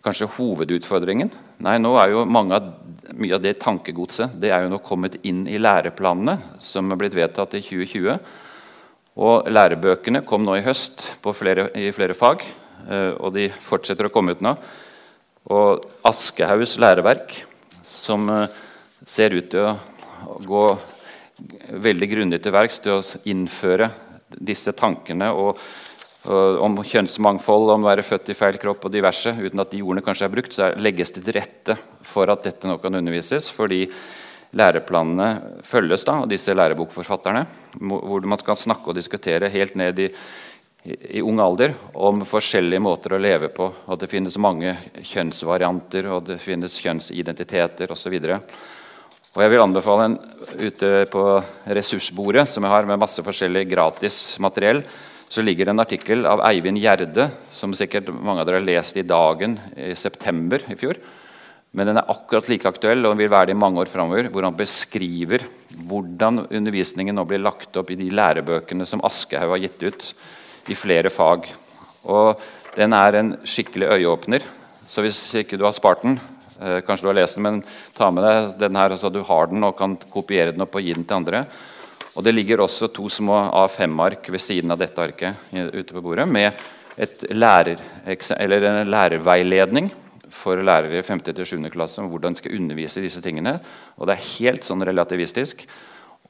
kanskje 0.06 0.30
hovedutfordringen. 0.38 1.32
Nei, 1.66 1.78
nå 1.82 1.96
er 2.00 2.14
jo 2.14 2.26
av, 2.26 2.70
Mye 3.20 3.36
av 3.36 3.42
det 3.42 3.56
tankegodset 3.60 4.36
det 4.38 4.52
er 4.54 4.64
jo 4.64 4.70
nå 4.70 4.78
kommet 4.86 5.16
inn 5.26 5.42
i 5.50 5.58
læreplanene 5.58 6.60
som 6.62 6.92
er 6.94 7.00
blitt 7.02 7.16
vedtatt 7.18 7.56
i 7.58 7.64
2020. 7.66 8.20
Og 9.20 9.50
lærebøkene 9.50 10.22
kom 10.28 10.46
nå 10.46 10.60
i 10.60 10.64
høst 10.64 11.08
flere, 11.34 11.72
i 11.74 11.90
flere 11.96 12.14
fag, 12.16 12.46
uh, 12.86 13.18
og 13.18 13.34
de 13.36 13.50
fortsetter 13.66 14.08
å 14.08 14.14
komme 14.14 14.38
ut 14.38 14.46
nå. 14.46 14.54
Og 15.50 15.86
Aschehougs 16.06 16.78
læreverk, 16.78 17.34
som 18.10 18.28
eh, 18.30 18.52
ser 19.08 19.34
ut 19.34 19.48
til 19.50 19.66
å 19.66 20.38
gå 20.46 20.64
veldig 21.72 22.10
grundig 22.12 22.42
til 22.44 22.56
verks 22.56 22.82
til 22.84 23.00
å 23.00 23.20
innføre 23.30 23.90
disse 24.30 24.74
tankene 24.78 25.32
og, 25.34 25.60
og 26.30 26.60
om 26.66 26.80
kjønnsmangfold, 26.86 27.72
om 27.74 27.86
å 27.86 27.90
være 27.90 28.06
født 28.06 28.34
i 28.34 28.38
feil 28.38 28.60
kropp 28.62 28.86
og 28.86 28.94
diverse, 28.94 29.34
uten 29.40 29.64
at 29.64 29.72
de 29.74 29.82
ordene 29.84 30.06
kanskje 30.06 30.28
er 30.28 30.34
brukt, 30.34 30.56
så 30.56 30.74
legges 30.78 31.14
det 31.16 31.24
til 31.26 31.40
rette 31.40 31.78
for 32.06 32.30
at 32.32 32.44
dette 32.46 32.70
nå 32.70 32.78
kan 32.84 33.00
undervises. 33.00 33.50
fordi 33.50 33.88
læreplanene 34.50 35.62
følges 35.62 36.06
da, 36.08 36.24
av 36.24 36.30
disse 36.30 36.54
lærebokforfatterne, 36.56 37.44
hvor 37.80 38.24
man 38.26 38.40
skal 38.42 38.58
snakke 38.58 38.90
og 38.90 38.98
diskutere 38.98 39.52
helt 39.54 39.76
ned 39.78 40.00
i 40.08 40.08
i, 40.84 41.22
ung 41.22 41.40
alder 41.40 41.74
om 41.94 42.24
forskjellige 42.26 42.82
måter 42.84 43.16
å 43.16 43.22
leve 43.22 43.50
på. 43.52 43.68
At 43.92 44.00
det 44.04 44.12
finnes 44.12 44.38
mange 44.40 44.76
kjønnsvarianter, 44.96 46.08
og 46.14 46.28
det 46.30 46.40
finnes 46.44 46.78
kjønnsidentiteter 46.80 47.92
osv. 47.92 48.16
Og 48.16 48.54
jeg 49.38 49.52
vil 49.54 49.62
anbefale 49.62 50.08
en 50.10 50.18
ute 50.58 50.90
på 51.14 51.24
ressursbordet 51.70 52.48
som 52.50 52.66
jeg 52.66 52.74
har 52.74 52.88
med 52.90 53.00
masse 53.00 53.22
forskjellig 53.24 53.68
gratis 53.70 54.18
materiell, 54.42 54.82
så 55.30 55.44
ligger 55.46 55.68
det 55.68 55.74
en 55.76 55.84
artikkel 55.84 56.26
av 56.26 56.42
Eivind 56.48 56.82
Gjerde, 56.82 57.28
som 57.54 57.76
sikkert 57.78 58.10
mange 58.10 58.42
av 58.42 58.50
dere 58.50 58.58
har 58.58 58.66
lest 58.66 58.98
i 58.98 59.06
Dagen 59.06 59.60
i 59.78 59.94
september 59.94 60.66
i 60.74 60.78
fjor. 60.80 60.98
Men 61.78 61.92
den 61.92 62.00
er 62.02 62.10
akkurat 62.10 62.50
like 62.50 62.66
aktuell 62.66 63.06
og 63.06 63.20
vil 63.20 63.30
være 63.30 63.52
det 63.52 63.54
i 63.54 63.62
mange 63.62 63.78
år 63.84 63.92
framover. 63.92 64.32
Hvor 64.34 64.48
han 64.48 64.58
beskriver 64.58 65.46
hvordan 65.86 66.48
undervisningen 66.48 67.14
nå 67.14 67.28
blir 67.30 67.44
lagt 67.44 67.78
opp 67.78 67.92
i 67.94 68.00
de 68.00 68.10
lærebøkene 68.10 68.88
som 68.90 69.04
Aschehoug 69.06 69.54
har 69.54 69.62
gitt 69.68 69.86
ut 69.86 70.08
i 70.74 70.78
flere 70.78 71.14
fag. 71.14 71.46
Og 72.10 72.42
den 72.74 72.98
er 72.98 73.20
en 73.20 73.36
skikkelig 73.46 73.92
øyeåpner. 74.00 74.42
Så 74.90 75.06
hvis 75.06 75.22
ikke 75.44 75.62
du 75.62 75.68
har 75.68 75.78
spart 75.78 76.02
den, 76.02 76.18
kanskje 76.60 77.06
du 77.06 77.10
har 77.12 77.20
lest 77.22 77.40
den, 77.40 77.46
men 77.46 77.60
ta 77.96 78.10
med 78.12 78.26
deg 78.26 78.56
den 78.66 78.80
her 78.80 78.96
så 79.00 79.12
du 79.14 79.22
har 79.24 79.48
den 79.52 79.64
og 79.64 79.78
kan 79.80 79.96
kopiere 80.12 80.52
den 80.56 80.66
opp 80.66 80.76
og 80.76 80.84
gi 80.84 80.96
den 80.98 81.08
til 81.08 81.20
andre. 81.22 81.46
Og 82.16 82.24
Det 82.26 82.34
ligger 82.36 82.66
også 82.66 82.90
to 82.92 83.08
små 83.08 83.38
A5-ark 83.64 84.28
ved 84.28 84.44
siden 84.44 84.72
av 84.74 84.82
dette 84.82 85.00
arket 85.00 85.36
ute 85.54 85.94
på 85.94 86.04
bordet 86.04 86.28
med 86.28 86.52
lærer, 87.32 87.80
en 88.06 88.92
lærerveiledning 88.92 89.88
for 90.30 90.60
lærere 90.60 91.00
i 91.00 91.06
5.-7. 91.06 91.70
klasse 91.72 92.02
om 92.02 92.10
hvordan 92.12 92.36
de 92.36 92.42
skal 92.42 92.58
undervise 92.58 93.02
disse 93.02 93.22
tingene. 93.22 93.60
Og 93.98 94.08
Det 94.08 94.18
er 94.18 94.28
helt 94.40 94.68
sånn 94.68 94.84
relativistisk. 94.84 95.64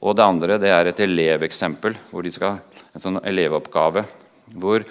Og 0.00 0.16
det 0.16 0.24
andre 0.24 0.58
det 0.58 0.70
er 0.70 0.86
et 0.86 1.00
eleveksempel, 1.00 1.96
hvor 2.10 2.22
de 2.22 2.32
skal 2.32 2.60
en 2.94 3.02
sånn 3.02 3.20
elevoppgave 3.24 4.06
hvor 4.50 4.84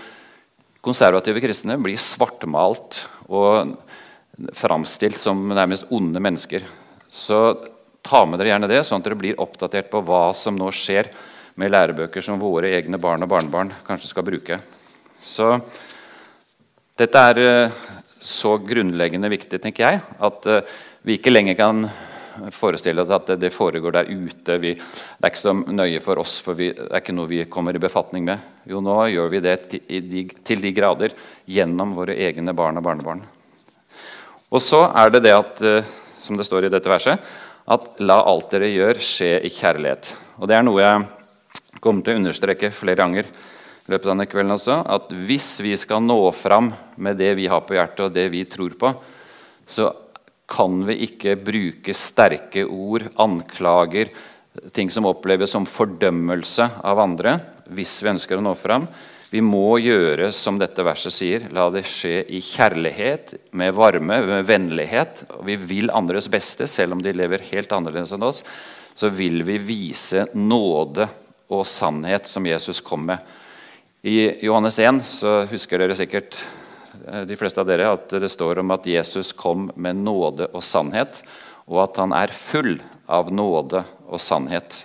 konservative 0.85 1.41
kristne 1.43 1.75
blir 1.81 1.99
svartmalt 1.99 3.05
og 3.27 3.73
framstilt 4.55 5.19
som 5.19 5.47
nærmest 5.51 5.89
onde 5.93 6.21
mennesker. 6.23 6.65
Så 7.09 7.39
ta 8.05 8.23
med 8.25 8.39
dere 8.39 8.53
gjerne 8.53 8.69
det, 8.71 8.83
sånn 8.87 9.01
at 9.01 9.07
dere 9.07 9.19
blir 9.19 9.39
oppdatert 9.41 9.89
på 9.91 10.01
hva 10.05 10.29
som 10.37 10.57
nå 10.57 10.71
skjer 10.75 11.11
med 11.59 11.73
lærebøker 11.73 12.23
som 12.23 12.39
våre 12.39 12.71
egne 12.77 12.99
barn 13.01 13.25
og 13.25 13.31
barnebarn 13.31 13.73
kanskje 13.87 14.11
skal 14.13 14.27
bruke. 14.27 14.59
Så 15.19 15.57
dette 16.99 17.23
er 17.31 17.41
eh, 17.43 17.79
så 18.19 18.57
grunnleggende 18.63 19.31
viktig, 19.31 19.59
tenker 19.63 19.85
jeg, 19.85 20.03
at 20.19 20.47
eh, 20.47 20.77
vi 21.07 21.19
ikke 21.19 21.33
lenger 21.33 21.57
kan 21.59 21.89
forestille 22.55 23.03
oss 23.03 23.11
at 23.11 23.33
det 23.39 23.51
foregår 23.51 23.97
der 23.97 24.11
ute. 24.11 24.57
Vi, 24.63 24.73
det 24.75 25.25
er 25.25 25.31
ikke 25.31 25.41
så 25.41 25.53
nøye 25.55 25.99
for 26.03 26.21
oss, 26.21 26.37
for 26.43 26.55
vi, 26.59 26.69
det 26.75 26.87
er 26.87 27.01
ikke 27.01 27.15
noe 27.15 27.31
vi 27.31 27.41
kommer 27.51 27.75
i 27.75 27.81
befatning 27.81 28.27
med. 28.29 28.45
Jo, 28.69 28.79
nå 28.83 28.95
gjør 29.11 29.33
vi 29.33 29.43
det 29.43 29.57
til 29.73 30.07
de, 30.11 30.23
til 30.47 30.63
de 30.63 30.71
grader 30.75 31.15
gjennom 31.49 31.95
våre 31.97 32.15
egne 32.15 32.55
barn 32.55 32.79
og 32.79 32.87
barnebarn. 32.87 33.25
Og 34.49 34.63
så 34.65 34.81
er 34.97 35.13
det 35.13 35.23
det 35.27 35.35
at, 35.35 35.61
eh, 35.61 35.85
som 36.19 36.37
det 36.37 36.47
står 36.47 36.65
i 36.65 36.73
dette 36.73 36.89
verset, 36.89 37.21
at 37.69 38.01
la 38.01 38.17
alt 38.25 38.49
dere 38.49 38.71
gjør, 38.71 38.97
skje 38.97 39.35
i 39.45 39.51
kjærlighet. 39.53 40.15
Og 40.41 40.47
Det 40.47 40.55
er 40.57 40.63
noe 40.63 40.81
jeg 40.81 41.05
kommer 41.79 42.03
til 42.03 42.15
å 42.15 42.21
understreke 42.23 42.71
flere 42.73 42.97
ganger. 42.97 43.25
i 43.25 43.91
løpet 43.91 44.05
av 44.05 44.11
denne 44.11 44.29
kvelden 44.29 44.53
også, 44.53 44.85
at 44.87 45.09
Hvis 45.09 45.59
vi 45.61 45.75
skal 45.75 46.01
nå 46.01 46.31
fram 46.31 46.73
med 46.97 47.17
det 47.17 47.35
vi 47.35 47.47
har 47.47 47.61
på 47.61 47.73
hjertet, 47.73 48.05
og 48.05 48.13
det 48.13 48.29
vi 48.29 48.45
tror 48.45 48.69
på, 48.77 48.95
så 49.65 49.95
kan 50.47 50.85
vi 50.85 51.07
ikke 51.07 51.35
bruke 51.35 51.93
sterke 51.93 52.65
ord, 52.65 53.09
anklager, 53.17 54.09
ting 54.73 54.89
som 54.89 55.05
oppleves 55.05 55.49
som 55.49 55.65
fordømmelse 55.65 56.69
av 56.83 56.99
andre, 56.99 57.39
hvis 57.69 58.01
vi 58.01 58.09
ønsker 58.09 58.37
å 58.37 58.41
nå 58.41 58.55
fram. 58.57 58.87
Vi 59.29 59.41
må 59.45 59.77
gjøre 59.77 60.31
som 60.33 60.57
dette 60.57 60.83
verset 60.85 61.13
sier. 61.13 61.47
La 61.53 61.67
det 61.73 61.83
skje 61.85 62.23
i 62.25 62.41
kjærlighet, 62.41 63.35
med 63.51 63.75
varme, 63.77 64.21
med 64.25 64.47
vennlighet. 64.49 65.23
Og 65.37 65.45
vi 65.49 65.57
vil 65.59 65.93
andres 65.93 66.29
beste, 66.31 66.67
selv 66.67 66.97
om 66.97 67.03
de 67.05 67.13
lever 67.13 67.45
helt 67.51 67.73
annerledes 67.75 68.15
enn 68.15 68.25
oss. 68.25 68.41
Så 68.97 69.11
vil 69.13 69.43
vi 69.47 69.59
vise 69.61 70.25
nåde 70.33 71.05
og 71.49 71.67
sannhet 71.69 72.29
som 72.29 72.45
Jesus 72.49 72.81
kom 72.85 73.05
med. 73.11 73.21
I 74.01 74.45
Johannes 74.45 74.79
1 74.79 75.03
så 75.05 75.41
husker 75.51 75.81
dere 75.81 75.97
sikkert 75.99 76.39
Eh, 77.07 77.21
de 77.21 77.35
fleste 77.35 77.61
av 77.61 77.67
dere, 77.67 77.91
at 77.93 78.11
det 78.21 78.29
står 78.31 78.61
om 78.61 78.73
at 78.75 78.87
Jesus 78.87 79.31
kom 79.37 79.69
med 79.75 80.01
nåde 80.03 80.49
og 80.53 80.63
sannhet, 80.65 81.21
og 81.69 81.83
at 81.85 81.99
han 82.01 82.13
er 82.15 82.33
full 82.33 82.77
av 83.09 83.31
nåde 83.33 83.83
og 84.09 84.21
sannhet. 84.21 84.83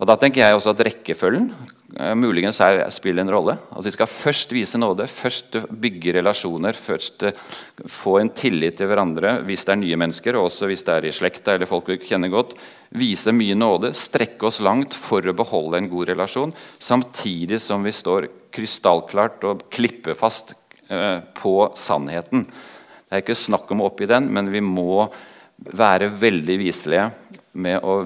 Og 0.00 0.08
Da 0.08 0.16
tenker 0.16 0.40
jeg 0.40 0.56
også 0.56 0.72
at 0.72 0.80
rekkefølgen 0.86 1.50
eh, 1.98 2.14
muligens 2.16 2.60
her 2.64 2.86
spiller 2.94 3.26
en 3.26 3.32
rolle. 3.34 3.58
At 3.76 3.84
Vi 3.84 3.92
skal 3.92 4.08
først 4.08 4.54
vise 4.56 4.80
nåde, 4.80 5.04
først 5.06 5.58
bygge 5.68 6.14
relasjoner, 6.16 6.72
først 6.72 7.26
eh, 7.28 7.42
få 7.84 8.16
en 8.22 8.32
tillit 8.32 8.78
til 8.80 8.88
hverandre 8.88 9.38
hvis 9.44 9.66
det 9.68 9.74
er 9.74 9.82
nye 9.82 10.00
mennesker, 10.00 10.38
og 10.38 10.48
også 10.48 10.70
hvis 10.70 10.86
det 10.88 10.96
er 10.96 11.08
i 11.10 11.12
slekta 11.12 11.54
eller 11.54 11.68
folk 11.68 11.92
vi 11.92 12.00
kjenner 12.00 12.32
godt. 12.32 12.56
Vise 12.96 13.34
mye 13.36 13.58
nåde, 13.58 13.92
strekke 13.92 14.48
oss 14.48 14.62
langt 14.64 14.96
for 14.96 15.20
å 15.20 15.36
beholde 15.36 15.82
en 15.82 15.92
god 15.92 16.14
relasjon, 16.14 16.56
samtidig 16.80 17.60
som 17.60 17.84
vi 17.84 17.92
står 17.94 18.30
krystallklart 18.56 19.44
og 19.46 19.68
klippefast 19.70 20.56
Eh, 20.90 21.20
på 21.34 21.72
sannheten. 21.74 22.48
Det 23.06 23.14
er 23.14 23.20
ikke 23.22 23.36
snakk 23.38 23.68
om 23.70 23.84
å 23.84 23.92
oppgi 23.92 24.08
den, 24.10 24.24
men 24.34 24.48
vi 24.50 24.58
må 24.58 25.04
være 25.78 26.08
veldig 26.18 26.56
viselige 26.58 27.04
med 27.62 27.78
å, 27.86 28.00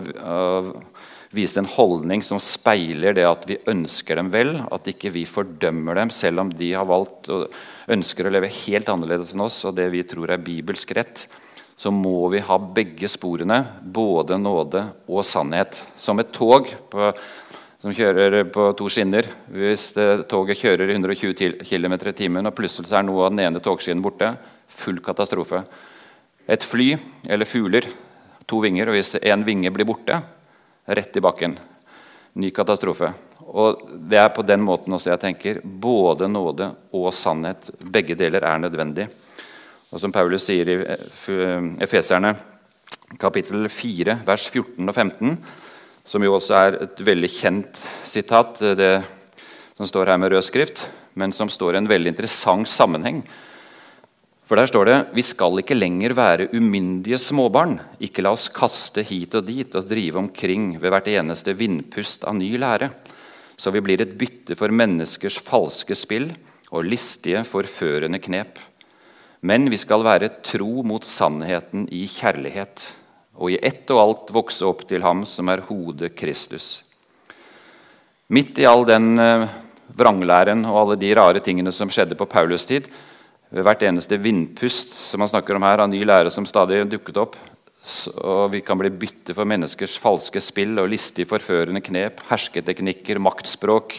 å 1.35 1.41
vise 1.41 1.59
en 1.59 1.69
holdning 1.69 2.23
som 2.23 2.39
speiler 2.39 3.17
det 3.17 3.25
at 3.27 3.47
vi 3.49 3.59
ønsker 3.71 4.21
dem 4.21 4.31
vel, 4.31 4.61
at 4.71 4.87
ikke 4.87 5.11
vi 5.15 5.25
fordømmer 5.27 5.99
dem 5.99 6.13
selv 6.15 6.45
om 6.45 6.53
de 6.55 6.71
har 6.77 6.87
valgt 6.87 7.29
og 7.35 7.51
ønsker 7.91 8.29
å 8.29 8.33
leve 8.33 8.53
helt 8.63 8.91
annerledes 8.93 9.35
enn 9.35 9.43
oss 9.43 9.65
og 9.67 9.75
det 9.75 9.89
vi 9.91 10.05
tror 10.07 10.31
er 10.31 10.45
bibelsk 10.45 10.95
rett. 10.95 11.27
Så 11.75 11.91
må 11.91 12.29
vi 12.31 12.39
ha 12.39 12.59
begge 12.59 13.11
sporene, 13.11 13.65
både 13.83 14.39
nåde 14.39 14.85
og 15.11 15.27
sannhet. 15.27 15.81
Som 15.99 16.23
et 16.23 16.31
tog 16.33 16.71
på 16.91 17.11
som 17.85 17.93
kjører 17.93 18.47
på 18.49 18.71
to 18.79 18.87
skinner. 18.89 19.27
Hvis 19.53 19.91
toget 20.31 20.57
kjører 20.63 20.89
i 20.89 20.95
120 20.95 21.59
km 21.67 21.97
i 21.99 22.15
timen, 22.17 22.47
og 22.49 22.55
plutselig 22.57 22.95
er 22.95 23.05
noe 23.05 23.27
av 23.27 23.35
den 23.35 23.43
ene 23.45 23.61
togskinnen 23.61 24.01
borte, 24.01 24.31
full 24.73 25.03
katastrofe. 25.05 25.61
Et 26.49 26.65
fly 26.65 26.95
eller 27.29 27.45
fugler, 27.45 27.91
to 28.49 28.63
vinger, 28.65 28.89
og 28.89 28.97
hvis 28.97 29.19
én 29.21 29.45
vinge 29.45 29.75
blir 29.75 29.91
borte, 29.91 30.23
rett 30.87 31.17
i 31.17 31.23
bakken. 31.25 31.59
Ny 32.35 32.51
katastrofe. 32.51 33.13
Og 33.45 33.85
Det 34.09 34.19
er 34.19 34.33
på 34.35 34.43
den 34.43 34.63
måten 34.65 34.93
også 34.93 35.13
jeg 35.13 35.21
tenker. 35.21 35.61
Både 35.63 36.29
nåde 36.29 36.71
og 36.93 37.13
sannhet. 37.15 37.71
Begge 37.79 38.17
deler 38.19 38.43
er 38.45 38.59
nødvendig. 38.59 39.09
Og 39.93 40.01
Som 40.01 40.13
Paulus 40.13 40.45
sier 40.45 40.69
i 40.69 40.81
Efeserne 41.85 42.35
kapittel 43.21 43.69
4, 43.69 44.19
vers 44.27 44.49
14 44.49 44.89
og 44.89 44.95
15, 44.95 45.37
som 46.05 46.25
jo 46.25 46.35
også 46.35 46.57
er 46.59 46.79
et 46.83 47.03
veldig 47.07 47.31
kjent 47.31 47.81
sitat, 48.05 48.59
det 48.77 49.05
som 49.77 49.87
står 49.87 50.11
her 50.11 50.21
med 50.21 50.33
rød 50.33 50.43
skrift, 50.47 50.85
men 51.15 51.33
som 51.33 51.51
står 51.51 51.75
i 51.75 51.83
en 51.83 51.91
veldig 51.91 52.11
interessant 52.11 52.69
sammenheng. 52.69 53.23
For 54.45 54.61
der 54.61 54.69
står 54.69 54.89
det 54.89 54.97
vi 55.17 55.25
skal 55.25 55.63
ikke 55.63 55.77
lenger 55.77 56.13
være 56.17 56.51
umyndige 56.53 57.17
småbarn. 57.21 57.79
Ikke 58.05 58.25
la 58.25 58.35
oss 58.37 58.51
kaste 58.53 59.05
hit 59.07 59.37
og 59.39 59.47
dit 59.49 59.73
og 59.73 59.89
drive 59.89 60.21
omkring 60.21 60.75
ved 60.77 60.93
hvert 60.93 61.09
eneste 61.15 61.55
vindpust 61.57 62.27
av 62.29 62.37
ny 62.37 62.51
lære, 62.61 62.91
så 63.57 63.73
vi 63.73 63.81
blir 63.85 64.03
et 64.05 64.17
bytte 64.21 64.57
for 64.59 64.69
menneskers 64.69 65.39
falske 65.41 65.97
spill 65.97 66.29
og 66.75 66.85
listige, 66.85 67.45
forførende 67.47 68.21
knep. 68.21 68.59
Men 69.45 69.69
vi 69.73 69.79
skal 69.81 70.05
være 70.05 70.33
tro 70.45 70.83
mot 70.85 71.05
sannheten 71.05 71.87
i 71.93 72.05
kjærlighet, 72.09 72.85
og 73.41 73.53
i 73.53 73.59
ett 73.63 73.89
og 73.93 74.01
alt 74.03 74.35
vokse 74.35 74.65
opp 74.67 74.85
til 74.89 75.05
ham 75.05 75.25
som 75.29 75.49
er 75.53 75.65
hodet 75.69 76.13
Kristus. 76.19 76.83
Midt 78.33 78.59
i 78.61 78.69
all 78.69 78.85
den 78.89 79.21
eh, 79.21 79.49
vranglæren 79.97 80.65
og 80.69 80.79
alle 80.81 81.01
de 81.01 81.13
rare 81.17 81.41
tingene 81.45 81.73
som 81.77 81.93
skjedde 81.93 82.17
på 82.19 82.29
Paulus' 82.29 82.69
tid, 82.69 82.89
ved 83.55 83.63
hvert 83.63 83.85
eneste 83.87 84.19
vindpust 84.19 84.91
som 85.13 85.23
man 85.23 85.31
snakker 85.31 85.55
om 85.55 85.67
her, 85.67 85.85
av 85.85 85.91
ny 85.91 86.01
lære 86.07 86.33
som 86.35 86.47
stadig 86.49 86.83
dukket 86.91 87.21
opp, 87.23 87.37
og 88.17 88.49
vi 88.55 88.63
kan 88.65 88.81
bli 88.81 88.91
bytte 88.91 89.35
for 89.37 89.47
menneskers 89.47 89.95
falske 90.01 90.41
spill 90.43 90.81
og 90.81 90.89
listig 90.91 91.27
forførende 91.31 91.83
knep, 91.85 92.23
hersketeknikker, 92.31 93.21
maktspråk, 93.23 93.99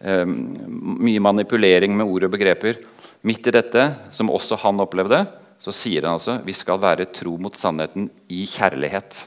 eh, 0.00 0.24
mye 0.24 1.20
manipulering 1.20 1.96
med 1.98 2.06
ord 2.06 2.28
og 2.28 2.32
begreper. 2.32 2.80
Midt 3.22 3.46
i 3.46 3.54
dette, 3.54 3.88
som 4.10 4.30
også 4.30 4.56
han 4.62 4.80
opplevde, 4.80 5.26
så 5.62 5.74
sier 5.74 6.06
han 6.06 6.16
altså 6.16 6.40
vi 6.46 6.54
skal 6.56 6.80
være 6.80 7.10
tro 7.12 7.36
mot 7.38 7.54
sannheten 7.54 8.08
i 8.30 8.46
kjærlighet. 8.46 9.26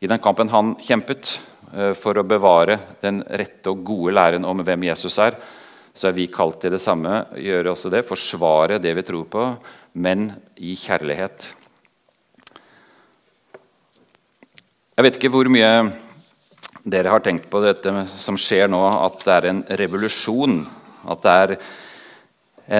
I 0.00 0.08
den 0.08 0.22
kampen 0.22 0.48
han 0.48 0.76
kjempet 0.80 1.40
eh, 1.74 1.92
for 1.98 2.16
å 2.16 2.24
bevare 2.24 2.78
den 3.02 3.20
rette 3.28 3.74
og 3.74 3.84
gode 3.84 4.14
læren 4.16 4.46
om 4.48 4.64
hvem 4.64 4.88
Jesus 4.88 5.18
er, 5.18 5.36
så 6.00 6.08
er 6.08 6.16
vi 6.16 6.30
kalt 6.32 6.62
til 6.62 6.72
det 6.72 6.80
samme. 6.80 7.26
Gjøre 7.36 7.74
også 7.74 7.90
det, 7.92 8.06
Forsvare 8.08 8.78
det 8.80 8.94
vi 8.96 9.04
tror 9.04 9.26
på, 9.28 9.48
men 10.00 10.30
i 10.56 10.72
kjærlighet. 10.78 11.50
Jeg 14.96 15.04
vet 15.04 15.18
ikke 15.18 15.32
hvor 15.34 15.50
mye 15.52 15.68
dere 16.88 17.12
har 17.12 17.20
tenkt 17.24 17.50
på 17.52 17.60
dette 17.60 17.92
som 18.22 18.38
skjer 18.40 18.72
nå, 18.72 18.80
at 18.80 19.20
det 19.26 19.36
er 19.36 19.48
en 19.50 19.62
revolusjon. 19.82 20.62
At 21.04 21.22
det 21.26 21.36
er 21.42 21.54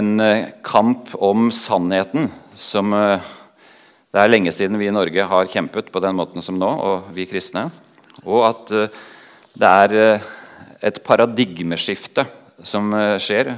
en 0.00 0.24
eh, 0.24 0.48
kamp 0.64 1.12
om 1.20 1.50
sannheten 1.52 2.30
som 2.56 2.96
eh, 2.96 3.30
det 4.11 4.24
er 4.24 4.33
lenge 4.33 4.52
siden 4.54 4.80
vi 4.80 4.88
i 4.88 4.96
Norge 4.96 5.28
har 5.28 5.52
kjempet 5.52 5.92
på 5.92 6.00
den 6.02 6.16
måten 6.16 6.44
som 6.44 6.56
nå, 6.59 6.68
og 6.72 7.12
vi 7.14 7.28
kristne. 7.28 7.68
Og 8.24 8.46
at 8.48 8.76
eh, 8.76 9.00
det 9.61 9.78
er 9.85 10.20
et 10.88 11.04
paradigmeskifte 11.04 12.24
som 12.66 12.92
skjer 13.23 13.55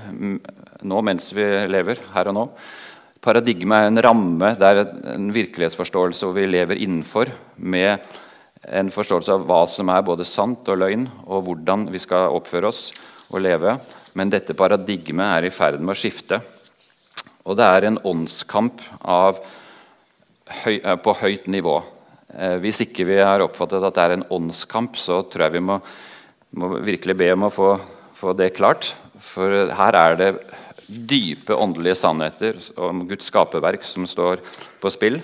nå 0.82 1.02
mens 1.06 1.30
vi 1.34 1.44
lever, 1.70 2.00
her 2.14 2.30
og 2.30 2.36
nå. 2.36 2.46
Paradigme 3.22 3.78
er 3.78 3.88
en 3.90 4.02
ramme, 4.02 4.48
det 4.58 4.66
er 4.66 4.80
en 5.14 5.28
virkelighetsforståelse 5.34 6.26
hvor 6.26 6.34
vi 6.34 6.48
lever 6.50 6.80
innenfor 6.82 7.30
med 7.62 8.02
en 8.66 8.90
forståelse 8.94 9.36
av 9.36 9.44
hva 9.46 9.60
som 9.70 9.90
er 9.94 10.02
både 10.06 10.26
sant 10.26 10.68
og 10.70 10.80
løgn, 10.82 11.06
og 11.26 11.46
hvordan 11.46 11.86
vi 11.90 12.00
skal 12.02 12.34
oppføre 12.34 12.70
oss 12.70 12.88
og 13.30 13.42
leve. 13.42 13.76
Men 14.18 14.30
dette 14.30 14.56
paradigmet 14.58 15.38
er 15.38 15.46
i 15.46 15.54
ferd 15.54 15.80
med 15.80 15.94
å 15.94 15.98
skifte. 15.98 16.40
Og 17.46 17.58
det 17.58 17.66
er 17.66 17.88
en 17.88 17.98
åndskamp 18.06 18.82
høy, 19.02 20.76
eh, 20.82 20.96
på 20.96 21.14
høyt 21.22 21.48
nivå. 21.50 21.82
Eh, 22.34 22.58
hvis 22.62 22.82
ikke 22.86 23.06
vi 23.08 23.18
har 23.18 23.42
oppfattet 23.42 23.82
at 23.82 23.94
det 23.94 24.02
er 24.02 24.16
en 24.18 24.28
åndskamp, 24.30 24.96
så 24.96 25.22
tror 25.30 25.46
jeg 25.46 25.58
vi 25.58 25.66
må, 25.70 25.80
må 26.54 26.76
virkelig 26.84 27.16
be 27.18 27.32
om 27.32 27.48
å 27.48 27.52
få, 27.52 27.72
få, 28.22 28.34
det 28.38 28.54
klart. 28.56 28.92
For 29.22 29.72
her 29.74 29.98
er 29.98 30.18
det 30.18 30.30
dype 30.86 31.56
åndelige 31.56 31.98
sannheter 31.98 32.58
om 32.80 33.04
Guds 33.08 33.30
skaperverk 33.30 33.84
som 33.86 34.06
står 34.08 34.42
på 34.82 34.92
spill. 34.92 35.20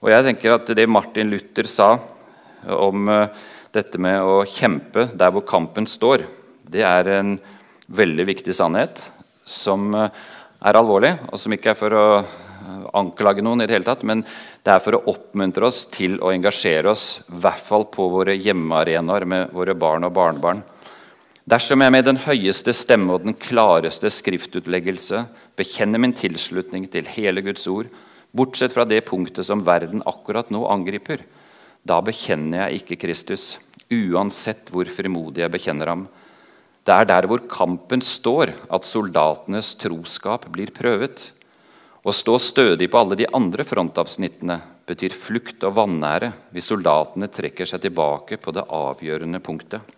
Og 0.00 0.12
jeg 0.12 0.24
tenker 0.24 0.56
at 0.56 0.70
Det 0.76 0.88
Martin 0.88 1.32
Luther 1.32 1.68
sa 1.68 1.92
om 2.76 3.08
eh, 3.08 3.28
dette 3.72 4.00
med 4.00 4.20
å 4.24 4.42
kjempe 4.48 5.08
der 5.12 5.32
hvor 5.34 5.44
kampen 5.46 5.86
står, 5.88 6.24
det 6.64 6.84
er 6.86 7.08
en 7.18 7.34
veldig 7.90 8.26
viktig 8.28 8.54
sannhet 8.56 9.02
som 9.44 9.90
eh, 9.96 10.12
er 10.60 10.78
alvorlig, 10.78 11.14
og 11.28 11.40
som 11.40 11.52
ikke 11.56 11.72
er 11.72 11.78
for 11.78 11.96
å 11.96 12.06
eh, 12.20 12.84
anklage 12.96 13.44
noen, 13.44 13.64
i 13.64 13.68
det 13.68 13.76
hele 13.76 13.88
tatt, 13.88 14.04
men 14.08 14.24
det 14.64 14.72
er 14.72 14.82
for 14.84 14.96
å 14.96 15.04
oppmuntre 15.12 15.68
oss 15.68 15.86
til 15.92 16.18
å 16.20 16.32
engasjere 16.32 16.92
oss, 16.92 17.20
i 17.28 17.40
hvert 17.44 17.64
fall 17.64 17.88
på 17.92 18.08
våre 18.12 18.36
hjemmearenaer 18.36 19.28
med 19.28 19.56
våre 19.56 19.76
barn 19.76 20.08
og 20.08 20.14
barnebarn. 20.16 20.64
Dersom 21.50 21.82
jeg 21.82 21.90
med 21.90 22.04
den 22.06 22.18
høyeste 22.22 22.70
stemme 22.76 23.16
og 23.16 23.24
den 23.24 23.34
klareste 23.34 24.06
skriftutleggelse 24.12 25.24
bekjenner 25.58 25.98
min 25.98 26.12
tilslutning 26.14 26.84
til 26.92 27.08
hele 27.10 27.42
Guds 27.42 27.64
ord, 27.66 27.88
bortsett 28.30 28.70
fra 28.76 28.84
det 28.86 29.00
punktet 29.08 29.48
som 29.48 29.64
verden 29.66 30.04
akkurat 30.06 30.52
nå 30.54 30.62
angriper, 30.70 31.24
da 31.82 31.98
bekjenner 32.06 32.68
jeg 32.68 32.84
ikke 32.84 33.00
Kristus, 33.02 33.48
uansett 33.90 34.70
hvor 34.70 34.86
frimodig 34.86 35.42
jeg 35.42 35.54
bekjenner 35.56 35.90
ham. 35.90 36.06
Det 36.86 36.94
er 36.94 37.10
der 37.10 37.26
hvor 37.26 37.42
kampen 37.50 38.04
står, 38.04 38.54
at 38.70 38.86
soldatenes 38.86 39.74
troskap 39.80 40.46
blir 40.54 40.70
prøvet. 40.76 41.32
Å 42.06 42.14
stå 42.14 42.38
stødig 42.38 42.92
på 42.92 43.02
alle 43.02 43.18
de 43.18 43.26
andre 43.34 43.66
frontavsnittene 43.66 44.62
betyr 44.86 45.18
flukt 45.18 45.66
og 45.66 45.80
vanære 45.82 46.30
hvis 46.54 46.70
soldatene 46.70 47.26
trekker 47.26 47.66
seg 47.66 47.88
tilbake 47.88 48.38
på 48.38 48.54
det 48.54 48.70
avgjørende 48.70 49.42
punktet. 49.42 49.96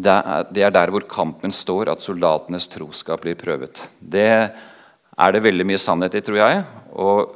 Det 0.00 0.12
er, 0.12 0.50
er 0.64 0.72
der 0.72 0.92
hvor 0.92 1.04
kampen 1.10 1.52
står, 1.52 1.90
at 1.92 2.04
soldatenes 2.04 2.68
troskap 2.72 3.24
blir 3.24 3.36
prøvet. 3.38 3.82
Det 4.00 4.30
er 4.30 5.34
det 5.34 5.42
veldig 5.44 5.66
mye 5.68 5.80
sannhet 5.80 6.16
i, 6.16 6.22
tror 6.24 6.40
jeg. 6.40 6.62
Og 6.96 7.34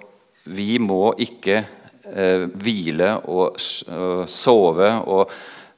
vi 0.54 0.78
må 0.80 1.12
ikke 1.20 1.58
eh, 1.60 2.46
hvile 2.48 3.10
og, 3.28 3.58
og 3.88 4.24
sove 4.30 4.90
og 5.04 5.34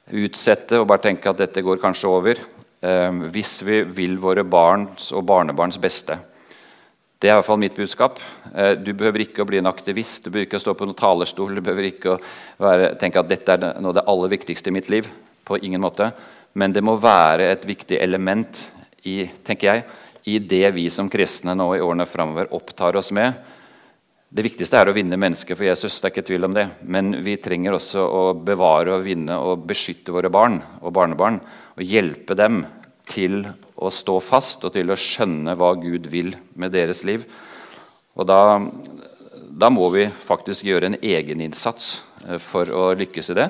utsette 0.07 0.79
og 0.79 0.87
bare 0.87 1.03
tenke 1.09 1.31
at 1.31 1.41
dette 1.41 1.63
går 1.65 1.81
kanskje 1.81 2.11
over. 2.11 2.39
Eh, 2.79 3.21
hvis 3.33 3.59
vi 3.67 3.81
vil 3.99 4.15
våre 4.21 4.45
barns 4.47 5.11
og 5.11 5.25
barnebarns 5.27 5.79
beste. 5.81 6.19
Det 7.17 7.31
er 7.31 7.33
i 7.33 7.37
hvert 7.39 7.47
fall 7.47 7.59
mitt 7.59 7.75
budskap. 7.75 8.19
Eh, 8.53 8.75
du 8.77 8.93
behøver 8.93 9.25
ikke 9.25 9.41
å 9.43 9.49
bli 9.49 9.57
en 9.59 9.69
aktivist, 9.71 10.23
du 10.23 10.29
behøver 10.29 10.47
ikke 10.47 10.59
å 10.61 10.65
stå 10.67 10.77
på 10.77 10.85
noen 10.85 10.99
talerstol, 10.99 11.55
du 11.57 11.63
behøver 11.65 11.89
ikke 11.89 12.13
å 12.13 12.19
være, 12.61 12.91
tenke 13.01 13.23
at 13.23 13.31
dette 13.31 13.55
er 13.55 13.81
noe 13.81 13.91
av 13.91 13.97
det 13.97 14.07
aller 14.13 14.35
viktigste 14.37 14.69
i 14.69 14.77
mitt 14.77 14.91
liv. 14.93 15.09
På 15.47 15.57
ingen 15.57 15.81
måte. 15.81 16.11
Men 16.57 16.73
det 16.73 16.81
må 16.85 16.97
være 17.01 17.51
et 17.53 17.67
viktig 17.69 17.99
element 18.01 18.63
i, 19.05 19.21
tenker 19.45 19.69
jeg, 19.69 19.85
i 20.27 20.39
det 20.43 20.65
vi 20.75 20.89
som 20.91 21.09
kristne 21.09 21.53
nå 21.55 21.69
i 21.77 21.83
årene 21.83 22.07
framover 22.09 22.49
opptar 22.57 22.97
oss 22.99 23.13
med 23.15 23.37
det 24.27 24.43
viktigste 24.43 24.75
er 24.75 24.89
å 24.91 24.95
vinne 24.95 25.15
mennesker 25.15 25.55
for 25.55 25.63
Jesus. 25.63 26.01
det 26.01 26.09
er 26.09 26.11
ikke 26.11 26.27
tvil 26.27 26.47
om 26.49 26.55
det. 26.55 26.65
Men 26.83 27.13
vi 27.23 27.37
trenger 27.39 27.77
også 27.77 28.03
å 28.03 28.23
bevare 28.35 28.97
og 28.97 29.05
vinne 29.05 29.37
og 29.39 29.63
beskytte 29.69 30.11
våre 30.11 30.29
barn 30.29 30.59
og 30.81 30.91
barnebarn. 30.93 31.39
Og 31.77 31.83
hjelpe 31.87 32.35
dem 32.35 32.65
til 33.07 33.45
å 33.79 33.91
stå 33.93 34.17
fast 34.19 34.65
og 34.67 34.73
til 34.75 34.91
å 34.91 34.99
skjønne 34.99 35.55
hva 35.55 35.71
Gud 35.79 36.09
vil 36.11 36.35
med 36.59 36.75
deres 36.75 37.05
liv. 37.07 37.23
Og 38.19 38.27
da, 38.27 38.59
da 39.47 39.71
må 39.71 39.87
vi 39.95 40.09
faktisk 40.11 40.67
gjøre 40.67 40.91
en 40.91 40.99
egeninnsats 40.99 42.01
eh, 42.27 42.41
for 42.41 42.67
å 42.67 42.89
lykkes 42.99 43.31
i 43.31 43.37
det. 43.39 43.47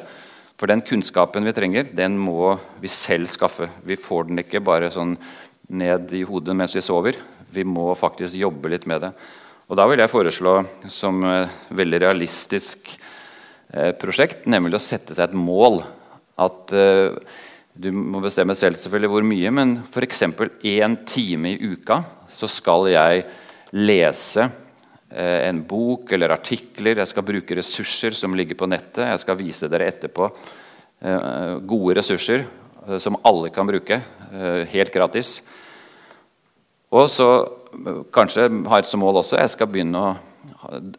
For 0.57 0.69
den 0.69 0.81
kunnskapen 0.81 1.45
vi 1.45 1.53
trenger, 1.53 1.85
den 1.93 2.15
må 2.17 2.55
vi 2.81 2.89
selv 2.89 3.29
skaffe. 3.29 3.69
Vi 3.85 3.97
får 3.99 4.29
den 4.31 4.41
ikke 4.41 4.63
bare 4.65 4.89
sånn 4.93 5.13
ned 5.69 6.13
i 6.17 6.23
hodet 6.25 6.55
mens 6.57 6.73
vi 6.73 6.81
sover. 6.81 7.19
Vi 7.53 7.65
må 7.67 7.91
faktisk 7.97 8.39
jobbe 8.39 8.71
litt 8.73 8.87
med 8.89 9.05
det. 9.05 9.11
Og 9.67 9.77
Da 9.77 9.85
vil 9.85 10.01
jeg 10.01 10.09
foreslå 10.09 10.55
som 10.89 11.21
et 11.27 11.69
veldig 11.77 11.99
realistisk 12.01 12.89
eh, 13.69 13.91
prosjekt, 13.99 14.47
nemlig 14.49 14.79
å 14.79 14.83
sette 14.83 15.13
seg 15.13 15.29
et 15.29 15.37
mål. 15.37 15.83
At 16.39 16.73
eh, 16.73 17.13
Du 17.77 17.91
må 17.93 18.23
bestemme 18.23 18.55
selv 18.57 18.79
selvfølgelig 18.81 19.11
hvor 19.13 19.25
mye, 19.29 19.51
men 19.53 19.75
f.eks. 19.85 20.23
én 20.65 20.95
time 21.05 21.51
i 21.53 21.73
uka 21.75 21.99
så 22.33 22.49
skal 22.49 22.87
jeg 22.89 23.27
lese 23.77 24.47
eh, 24.47 24.66
en 25.09 25.59
bok 25.63 26.11
eller 26.11 26.33
artikler. 26.35 26.99
Jeg 26.99 27.11
skal 27.11 27.25
bruke 27.27 27.55
ressurser 27.55 28.15
som 28.17 28.35
ligger 28.35 28.57
på 28.59 28.67
nettet. 28.67 29.05
Jeg 29.07 29.21
skal 29.23 29.37
vise 29.39 29.69
dere 29.71 29.87
etterpå 29.87 30.27
gode 31.69 31.95
ressurser 31.99 32.43
som 32.99 33.19
alle 33.27 33.51
kan 33.53 33.69
bruke 33.69 34.01
helt 34.73 34.91
gratis. 34.91 35.37
Og 36.91 37.07
så 37.11 37.27
kanskje 38.15 38.49
har 38.67 38.83
et 38.83 38.89
som 38.89 39.03
mål 39.03 39.21
også 39.21 39.39
jeg 39.39 39.53
skal 39.53 39.71
begynne 39.71 40.01
å 40.01 40.15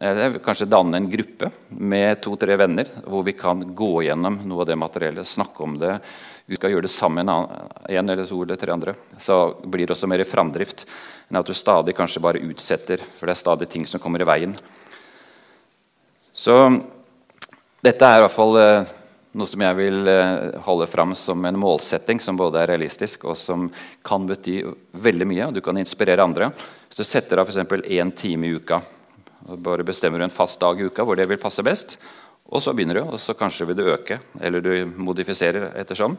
eller 0.01 0.39
kanskje 0.43 0.69
danne 0.69 0.97
en 0.97 1.09
gruppe 1.09 1.49
med 1.69 2.19
to-tre 2.23 2.55
venner 2.59 2.89
hvor 3.05 3.23
vi 3.25 3.33
kan 3.37 3.61
gå 3.75 4.03
gjennom 4.05 4.39
noe 4.47 4.63
av 4.63 4.69
det 4.69 4.77
materiellet, 4.79 5.27
snakke 5.27 5.65
om 5.65 5.77
det. 5.81 5.95
Vi 6.49 6.57
skal 6.57 6.73
gjøre 6.73 6.87
det 6.87 6.89
sammen, 6.89 7.29
en 7.29 8.09
eller 8.09 8.25
to 8.25 8.41
eller 8.41 8.57
tre 8.57 8.73
andre. 8.73 8.95
Så 9.21 9.35
blir 9.69 9.85
det 9.85 9.93
også 9.93 10.09
mer 10.09 10.23
framdrift 10.25 10.87
enn 11.29 11.37
at 11.37 11.45
du 11.45 11.53
stadig 11.53 11.93
kanskje 11.93 12.23
bare 12.25 12.41
utsetter, 12.41 13.03
for 13.19 13.29
det 13.29 13.35
er 13.35 13.43
stadig 13.43 13.67
ting 13.69 13.85
som 13.85 14.01
kommer 14.01 14.23
i 14.23 14.25
veien. 14.25 14.55
Så 16.33 16.55
Dette 17.85 18.03
er 18.03 18.17
i 18.17 18.23
hvert 18.25 18.35
fall 18.35 18.57
eh, 18.59 18.89
noe 19.39 19.47
som 19.47 19.61
jeg 19.63 19.77
vil 19.77 20.09
eh, 20.11 20.57
holde 20.65 20.87
fram 20.91 21.13
som 21.15 21.45
en 21.47 21.59
målsetting 21.61 22.19
som 22.19 22.35
både 22.35 22.59
er 22.59 22.73
realistisk 22.73 23.23
og 23.29 23.37
som 23.39 23.69
kan 24.03 24.25
bety 24.27 24.57
veldig 24.99 25.27
mye. 25.29 25.45
og 25.47 25.53
Du 25.55 25.61
kan 25.63 25.77
inspirere 25.79 26.25
andre. 26.25 26.49
Hvis 26.89 26.99
du 26.99 27.07
setter 27.07 27.39
av 27.39 27.47
f.eks. 27.47 27.61
én 27.87 28.11
time 28.11 28.49
i 28.49 28.57
uka, 28.57 28.81
og 29.47 29.61
bare 29.63 29.85
bestemmer 29.87 30.19
du 30.19 30.25
en 30.25 30.33
fast 30.33 30.59
dag 30.59 30.81
i 30.81 30.89
uka 30.89 31.05
hvor 31.07 31.15
det 31.15 31.29
vil 31.29 31.39
passe 31.39 31.63
best, 31.63 31.95
og 32.49 32.63
så 32.63 32.73
begynner 32.73 32.99
du, 32.99 33.03
og 33.05 33.19
så 33.21 33.35
kanskje 33.37 33.67
vil 33.69 33.77
du 33.77 33.89
øke, 33.93 34.19
eller 34.41 34.63
du 34.65 34.71
modifiserer 34.97 35.69
ettersom. 35.77 36.17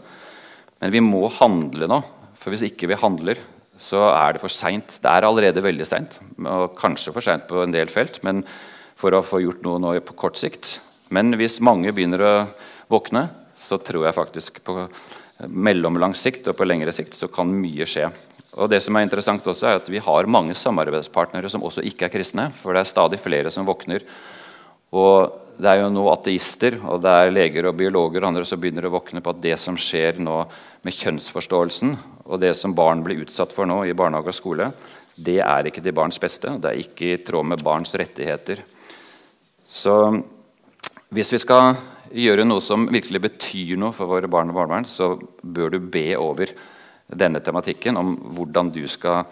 Men 0.81 0.93
vi 0.95 1.03
må 1.03 1.25
handle 1.41 1.89
nå. 1.91 1.99
For 2.41 2.55
hvis 2.55 2.65
ikke 2.71 2.89
vi 2.89 2.99
handler, 2.99 3.41
så 3.81 4.07
er 4.13 4.37
det 4.37 4.43
for 4.43 4.53
seint. 4.53 4.99
Det 5.03 5.11
er 5.11 5.27
allerede 5.27 5.65
veldig 5.65 5.87
seint, 5.89 6.19
og 6.45 6.77
kanskje 6.79 7.13
for 7.17 7.25
seint 7.25 7.49
på 7.49 7.65
en 7.65 7.75
del 7.75 7.91
felt, 7.93 8.23
men 8.27 8.45
for 9.01 9.17
å 9.17 9.25
få 9.25 9.43
gjort 9.43 9.65
noe 9.65 9.81
nå 9.83 9.95
på 10.05 10.17
kort 10.21 10.39
sikt. 10.41 10.79
Men 11.11 11.35
hvis 11.41 11.59
mange 11.65 11.93
begynner 11.97 12.23
å 12.23 12.35
våkne, 12.93 13.27
så 13.61 13.81
tror 13.83 14.07
jeg 14.07 14.17
faktisk 14.17 14.63
på 14.65 14.77
mellomlang 15.49 16.15
sikt 16.17 16.49
og 16.51 16.57
på 16.59 16.67
lengre 16.69 16.93
sikt 16.93 17.17
så 17.17 17.29
kan 17.33 17.51
mye 17.51 17.87
skje. 17.89 18.09
Og 18.61 18.71
det 18.71 18.81
som 18.85 18.97
er 18.99 19.07
interessant 19.07 19.47
også 19.47 19.69
er 19.69 19.79
at 19.79 19.89
Vi 19.89 20.01
har 20.03 20.27
mange 20.27 20.57
samarbeidspartnere 20.59 21.49
som 21.49 21.63
også 21.63 21.85
ikke 21.87 22.09
er 22.09 22.13
kristne. 22.13 22.49
For 22.63 22.75
det 22.75 22.83
er 22.83 22.91
stadig 22.91 23.21
flere 23.23 23.53
som 23.55 23.67
våkner. 23.67 24.03
Og 24.91 25.50
det 25.61 25.71
er 25.71 25.83
jo 25.83 25.91
nå 25.93 26.07
ateister 26.13 26.79
og 26.89 27.03
det 27.05 27.13
er 27.13 27.33
leger 27.35 27.69
og 27.69 27.77
biologer 27.79 28.23
og 28.23 28.31
andre 28.31 28.47
som 28.49 28.61
begynner 28.61 28.89
å 28.89 28.95
våkne 28.95 29.23
på 29.25 29.35
at 29.35 29.43
det 29.45 29.57
som 29.61 29.77
skjer 29.79 30.21
nå 30.23 30.43
med 30.87 30.97
kjønnsforståelsen, 30.97 31.95
og 32.25 32.41
det 32.41 32.55
som 32.57 32.73
barn 32.77 33.03
blir 33.05 33.21
utsatt 33.27 33.53
for 33.53 33.69
nå 33.69 33.83
i 33.85 33.97
barnehage 33.97 34.33
og 34.33 34.39
skole, 34.39 34.71
det 35.21 35.41
er 35.45 35.69
ikke 35.69 35.83
til 35.85 35.97
barns 35.97 36.17
beste. 36.23 36.55
Det 36.57 36.71
er 36.71 36.81
ikke 36.81 37.11
i 37.11 37.19
tråd 37.27 37.51
med 37.51 37.65
barns 37.65 37.93
rettigheter. 37.99 38.63
Så 39.69 39.95
hvis 41.13 41.33
vi 41.35 41.43
skal 41.43 41.75
gjøre 42.11 42.47
noe 42.47 42.65
som 42.65 42.89
virkelig 42.91 43.21
betyr 43.27 43.77
noe 43.79 43.93
for 43.95 44.09
våre 44.11 44.31
barn 44.31 44.51
og 44.51 44.57
barnevern, 44.57 44.89
så 44.89 45.13
bør 45.43 45.77
du 45.77 45.81
be 45.93 46.09
over 46.17 46.55
denne 47.11 47.43
tematikken 47.45 47.99
om 48.01 48.15
hvordan 48.39 48.73
du 48.73 48.87
skal 48.89 49.27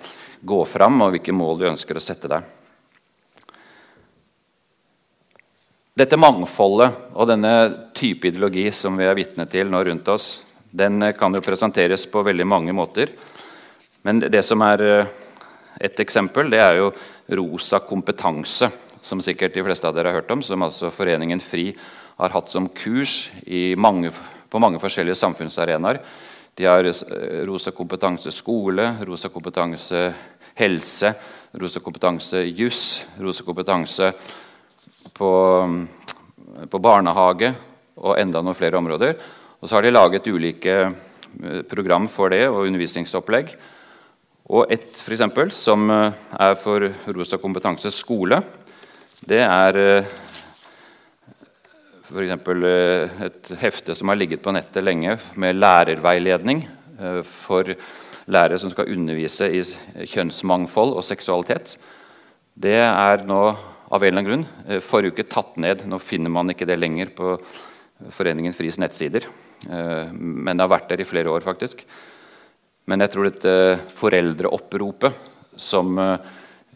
gå 0.44 0.60
fram, 0.68 1.00
og 1.02 1.14
hvilke 1.14 1.34
mål 1.34 1.58
du 1.58 1.68
ønsker 1.72 1.98
å 1.98 2.02
sette 2.02 2.30
deg. 2.30 2.57
Dette 5.98 6.14
mangfoldet 6.20 7.14
og 7.18 7.26
denne 7.26 7.52
type 7.96 8.28
ideologi 8.28 8.68
som 8.76 8.94
vi 9.00 9.06
er 9.08 9.16
vitne 9.18 9.48
til 9.50 9.70
nå 9.72 9.80
rundt 9.88 10.10
oss, 10.12 10.44
den 10.70 11.02
kan 11.18 11.34
jo 11.34 11.42
presenteres 11.42 12.04
på 12.06 12.22
veldig 12.22 12.46
mange 12.46 12.74
måter. 12.76 13.10
Men 14.06 14.20
det 14.20 14.44
som 14.46 14.62
er 14.62 14.84
eh, 14.84 15.10
et 15.88 15.98
eksempel, 15.98 16.52
det 16.52 16.60
er 16.62 16.78
jo 16.78 16.92
rosa 17.40 17.80
kompetanse, 17.82 18.70
som 19.02 19.22
sikkert 19.24 19.56
de 19.56 19.64
fleste 19.66 19.90
av 19.90 19.96
dere 19.96 20.12
har 20.12 20.20
hørt 20.20 20.30
om, 20.30 20.44
som 20.44 20.62
altså 20.62 20.92
Foreningen 20.94 21.42
FRI 21.42 21.72
har 22.20 22.34
hatt 22.36 22.52
som 22.52 22.68
kurs 22.70 23.30
mange, 23.74 24.12
på 24.50 24.62
mange 24.62 24.78
forskjellige 24.78 25.18
samfunnsarenaer. 25.18 25.98
De 26.54 26.68
har 26.68 26.86
eh, 26.86 27.40
rosa 27.48 27.74
kompetanse 27.74 28.30
skole, 28.38 28.92
rosa 29.08 29.34
kompetanse 29.34 30.10
helse, 30.62 31.16
rosa 31.58 31.82
kompetanse 31.82 32.46
juss, 32.52 32.84
rosa 33.18 33.42
kompetanse 33.42 34.12
på, 35.14 35.30
på, 36.70 36.80
barnehage 36.82 37.52
og 37.98 38.18
enda 38.20 38.42
noen 38.42 38.56
flere 38.56 38.78
områder. 38.78 39.18
Og 39.58 39.68
så 39.68 39.78
har 39.78 39.86
de 39.86 39.92
laget 39.92 40.28
ulike 40.30 40.76
eh, 40.86 41.60
program 41.70 42.08
for 42.10 42.32
det 42.34 42.44
og 42.48 42.64
undervisningsopplegg. 42.66 43.52
Og 44.48 44.72
et 44.72 44.96
for 44.96 45.16
eksempel, 45.16 45.52
som 45.52 45.90
eh, 45.90 46.16
er 46.38 46.56
for 46.60 46.88
Rosa 47.14 47.40
kompetanse 47.40 47.92
skole, 47.94 48.40
det 49.28 49.42
er 49.44 49.80
eh, 49.82 50.10
f.eks. 52.08 52.36
et 53.28 53.54
hefte 53.60 53.96
som 53.98 54.08
har 54.08 54.16
ligget 54.16 54.42
på 54.44 54.54
nettet 54.56 54.84
lenge 54.84 55.18
med 55.36 55.58
lærerveiledning 55.58 56.62
for 57.22 57.68
lærere 58.28 58.58
som 58.58 58.70
skal 58.72 58.88
undervise 58.92 59.48
i 59.52 59.60
kjønnsmangfold 60.08 60.96
og 60.96 61.04
seksualitet. 61.04 61.76
Det 62.58 62.78
er 62.80 63.24
nå 63.28 63.42
av 63.88 64.02
en 64.02 64.08
eller 64.08 64.18
annen 64.18 64.28
grunn. 64.28 64.46
Eh, 64.68 64.82
forrige 64.84 65.16
uke 65.16 65.28
tatt 65.28 65.56
ned. 65.56 65.84
Nå 65.88 65.98
finner 66.02 66.32
man 66.32 66.50
ikke 66.52 66.68
det 66.68 66.78
lenger 66.78 67.12
på 67.16 67.36
Foreningen 68.14 68.54
Fris 68.54 68.78
nettsider. 68.78 69.26
Eh, 69.66 70.10
men 70.12 70.56
det 70.56 70.64
har 70.64 70.74
vært 70.74 70.90
der 70.92 71.02
i 71.02 71.08
flere 71.08 71.32
år, 71.32 71.44
faktisk. 71.44 71.84
Men 72.88 73.04
jeg 73.04 73.12
tror 73.12 73.28
dette 73.28 73.54
foreldreoppropet 73.96 75.24
som 75.58 75.98
eh, 75.98 76.28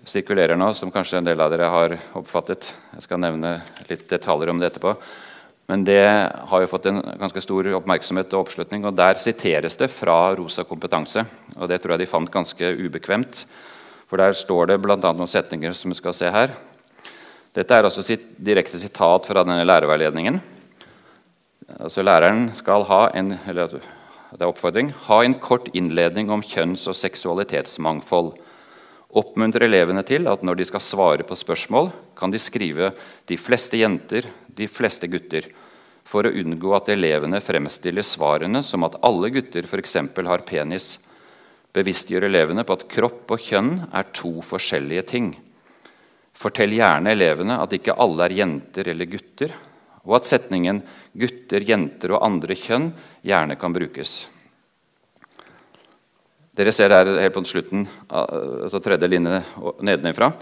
sirkulerer 0.09 0.59
nå, 0.59 0.72
som 0.75 0.90
kanskje 0.92 1.20
en 1.20 1.29
del 1.29 1.40
av 1.40 1.53
dere 1.53 1.68
har 1.70 1.94
oppfattet 2.18 2.72
Jeg 2.96 3.05
skal 3.07 3.20
nevne 3.22 3.61
litt 3.88 4.09
detaljer 4.11 4.51
om 4.51 4.59
det 4.59 4.72
etterpå. 4.72 4.96
Men 5.70 5.85
det 5.87 6.03
har 6.03 6.61
jo 6.61 6.68
fått 6.68 6.88
en 6.90 6.98
ganske 7.20 7.40
stor 7.40 7.68
oppmerksomhet 7.79 8.33
og 8.35 8.48
oppslutning. 8.48 8.85
og 8.85 8.96
Der 8.98 9.20
siteres 9.20 9.79
det 9.79 9.92
fra 9.94 10.35
Rosa 10.37 10.64
kompetanse. 10.64 11.25
og 11.57 11.68
Det 11.68 11.81
tror 11.81 11.94
jeg 11.94 12.03
de 12.03 12.11
fant 12.11 12.33
ganske 12.33 12.72
ubekvemt. 12.83 13.46
For 14.11 14.20
der 14.20 14.35
står 14.37 14.66
det 14.72 14.83
bl.a. 14.83 14.98
noen 14.98 15.31
setninger 15.31 15.72
som 15.72 15.94
vi 15.94 15.96
skal 15.96 16.12
se 16.12 16.29
her. 16.29 16.53
Dette 17.52 17.76
er 17.76 17.84
også 17.84 18.00
sitt 18.04 18.22
direkte 18.40 18.78
sitat 18.80 19.26
fra 19.28 19.42
denne 19.44 19.66
lærerveiledningen. 19.66 20.38
Altså 21.76 22.04
Læreren 22.04 22.46
skal 22.56 22.86
ha 22.88 23.02
en, 23.16 23.34
eller 23.48 23.74
det 23.76 24.40
er 24.40 24.48
oppfordring, 24.48 24.88
ha 25.08 25.18
en 25.20 25.36
kort 25.36 25.68
innledning 25.76 26.30
om 26.32 26.40
kjønns- 26.40 26.86
og 26.88 26.96
seksualitetsmangfold. 26.96 28.32
Oppmuntre 29.12 29.68
elevene 29.68 30.00
til 30.08 30.24
at 30.32 30.40
når 30.40 30.62
de 30.62 30.68
skal 30.70 30.80
svare 30.80 31.28
på 31.28 31.36
spørsmål, 31.36 31.92
kan 32.16 32.32
de 32.32 32.40
skrive 32.40 32.94
'de 33.28 33.36
fleste 33.36 33.76
jenter', 33.76 34.30
'de 34.48 34.66
fleste 34.66 35.06
gutter', 35.06 35.52
for 36.04 36.24
å 36.24 36.32
unngå 36.32 36.74
at 36.74 36.88
elevene 36.88 37.40
fremstiller 37.40 38.02
svarene 38.02 38.62
som 38.64 38.84
at 38.84 38.96
alle 39.04 39.28
gutter 39.28 39.68
f.eks. 39.68 39.96
har 40.16 40.38
penis. 40.48 40.98
Bevisstgjør 41.74 42.24
elevene 42.24 42.64
på 42.64 42.72
at 42.72 42.88
kropp 42.88 43.30
og 43.30 43.38
kjønn 43.38 43.88
er 43.92 44.04
to 44.14 44.40
forskjellige 44.40 45.02
ting. 45.02 45.36
Fortell 46.33 46.75
gjerne 46.75 47.12
elevene 47.12 47.59
at 47.62 47.75
ikke 47.77 47.97
alle 48.01 48.27
er 48.27 48.37
jenter 48.40 48.88
eller 48.92 49.11
gutter, 49.11 49.53
og 50.03 50.16
at 50.18 50.27
setningen 50.27 50.81
'gutter, 51.14 51.62
jenter 51.62 52.14
og 52.16 52.25
andre 52.27 52.57
kjønn' 52.59 52.92
gjerne 53.23 53.59
kan 53.61 53.73
brukes. 53.73 54.27
Dere 56.53 56.73
ser 56.73 56.92
her 56.92 57.09
helt 57.21 57.33
på 57.33 57.45
slutten, 57.49 57.87
altså 58.11 58.81
tredje 58.83 59.09
linje 59.09 59.38
nedenfra. 59.81 60.33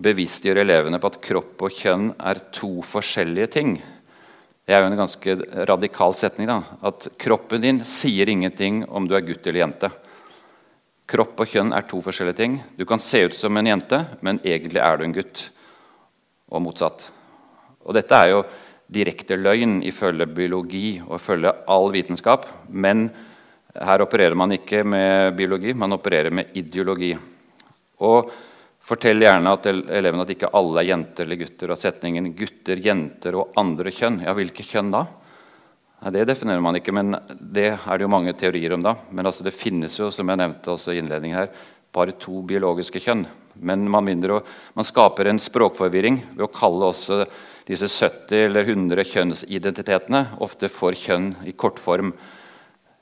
Bevisstgjør 0.00 0.62
elevene 0.62 1.00
på 1.00 1.10
at 1.10 1.18
kropp 1.20 1.66
og 1.66 1.74
kjønn 1.76 2.14
er 2.16 2.40
to 2.54 2.80
forskjellige 2.80 3.50
ting. 3.52 3.74
Det 4.64 4.72
er 4.72 4.80
jo 4.80 4.88
en 4.88 5.02
ganske 5.02 5.34
radikal 5.68 6.14
setning. 6.16 6.48
da, 6.48 6.62
At 6.80 7.08
kroppen 7.18 7.60
din 7.60 7.82
sier 7.84 8.28
ingenting 8.28 8.88
om 8.88 9.08
du 9.08 9.14
er 9.14 9.20
gutt 9.26 9.46
eller 9.46 9.60
jente. 9.66 9.90
Kropp 11.12 11.42
og 11.44 11.50
kjønn 11.50 11.74
er 11.76 11.84
to 11.84 11.98
forskjellige 12.00 12.38
ting. 12.38 12.54
Du 12.78 12.86
kan 12.88 13.00
se 13.02 13.26
ut 13.26 13.34
som 13.36 13.56
en 13.60 13.66
jente, 13.68 13.98
men 14.24 14.38
egentlig 14.40 14.80
er 14.80 14.96
du 14.96 15.04
en 15.04 15.12
gutt. 15.12 15.50
Og 16.48 16.62
motsatt. 16.64 17.04
Og 17.84 17.92
dette 17.96 18.16
er 18.16 18.30
jo 18.30 18.38
direkte 18.92 19.36
løgn 19.36 19.82
ifølge 19.88 20.26
biologi 20.32 20.86
og 21.04 21.18
ifølge 21.18 21.52
all 21.72 21.90
vitenskap. 21.92 22.46
Men 22.68 23.10
her 23.76 24.04
opererer 24.04 24.36
man 24.38 24.56
ikke 24.56 24.82
med 24.88 25.36
biologi, 25.36 25.74
man 25.76 25.96
opererer 25.98 26.32
med 26.32 26.56
ideologi. 26.56 27.12
Og 28.04 28.32
fortell 28.80 29.20
gjerne 29.24 29.52
at 29.52 29.68
elevene 29.68 30.24
at 30.24 30.32
ikke 30.32 30.52
alle 30.56 30.80
er 30.80 30.90
jenter 30.94 31.26
eller 31.28 31.40
gutter. 31.44 31.72
Og 31.72 31.80
setningen 31.80 32.32
'gutter, 32.32 32.80
jenter 32.80 33.36
og 33.36 33.52
andre 33.56 33.92
kjønn'. 33.92 34.22
Ja, 34.24 34.32
hvilke 34.32 34.64
kjønn 34.64 34.92
da? 34.96 35.06
Nei, 36.02 36.10
Det 36.10 36.24
definerer 36.32 36.62
man 36.62 36.74
ikke, 36.74 36.94
men 36.94 37.14
det 37.30 37.68
er 37.76 37.98
det 37.98 38.02
jo 38.02 38.10
mange 38.10 38.32
teorier 38.34 38.74
om. 38.74 38.82
da. 38.82 38.96
Men 39.10 39.26
altså, 39.26 39.44
det 39.46 39.54
finnes 39.54 39.94
jo, 39.98 40.10
som 40.10 40.28
jeg 40.28 40.40
nevnte 40.40 40.74
også 40.74 40.92
i 40.92 40.98
innledningen 40.98 41.38
her, 41.38 41.52
bare 41.94 42.16
to 42.18 42.42
biologiske 42.42 42.98
kjønn. 42.98 43.26
Men 43.54 43.84
man, 43.88 44.04
mindre, 44.04 44.40
man 44.74 44.84
skaper 44.88 45.28
en 45.28 45.38
språkforvirring 45.38 46.22
ved 46.32 46.46
å 46.46 46.50
kalle 46.50 46.88
også 46.88 47.26
disse 47.68 47.86
70 47.86 48.48
eller 48.48 48.66
100 48.66 49.04
kjønnsidentitetene 49.12 50.24
ofte 50.42 50.72
for 50.72 50.96
kjønn 50.96 51.36
i 51.46 51.52
kortform. 51.52 52.10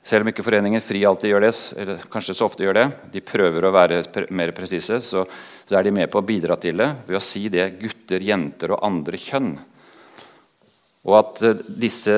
Selv 0.04 0.24
om 0.26 0.32
ikke 0.32 0.44
Foreningen 0.44 0.82
FRI 0.84 1.04
alltid 1.06 1.32
gjør 1.32 1.44
det, 1.46 1.54
eller 1.80 2.04
kanskje 2.12 2.36
så 2.36 2.50
ofte 2.50 2.64
gjør 2.64 2.80
det, 2.82 2.86
de 3.14 3.24
prøver 3.24 3.64
å 3.64 3.72
være 3.72 4.02
mer 4.36 4.52
presise, 4.56 5.00
så, 5.04 5.24
så 5.64 5.76
er 5.78 5.86
de 5.86 5.94
med 5.94 6.10
på 6.12 6.20
å 6.20 6.26
bidra 6.26 6.56
til 6.60 6.80
det 6.82 6.92
ved 7.06 7.16
å 7.16 7.24
si 7.24 7.46
det 7.52 7.68
gutter, 7.80 8.20
jenter 8.20 8.74
og 8.74 8.84
andre 8.84 9.20
kjønn. 9.20 9.52
Og 11.08 11.14
at 11.16 11.44
eh, 11.46 11.62
disse 11.80 12.16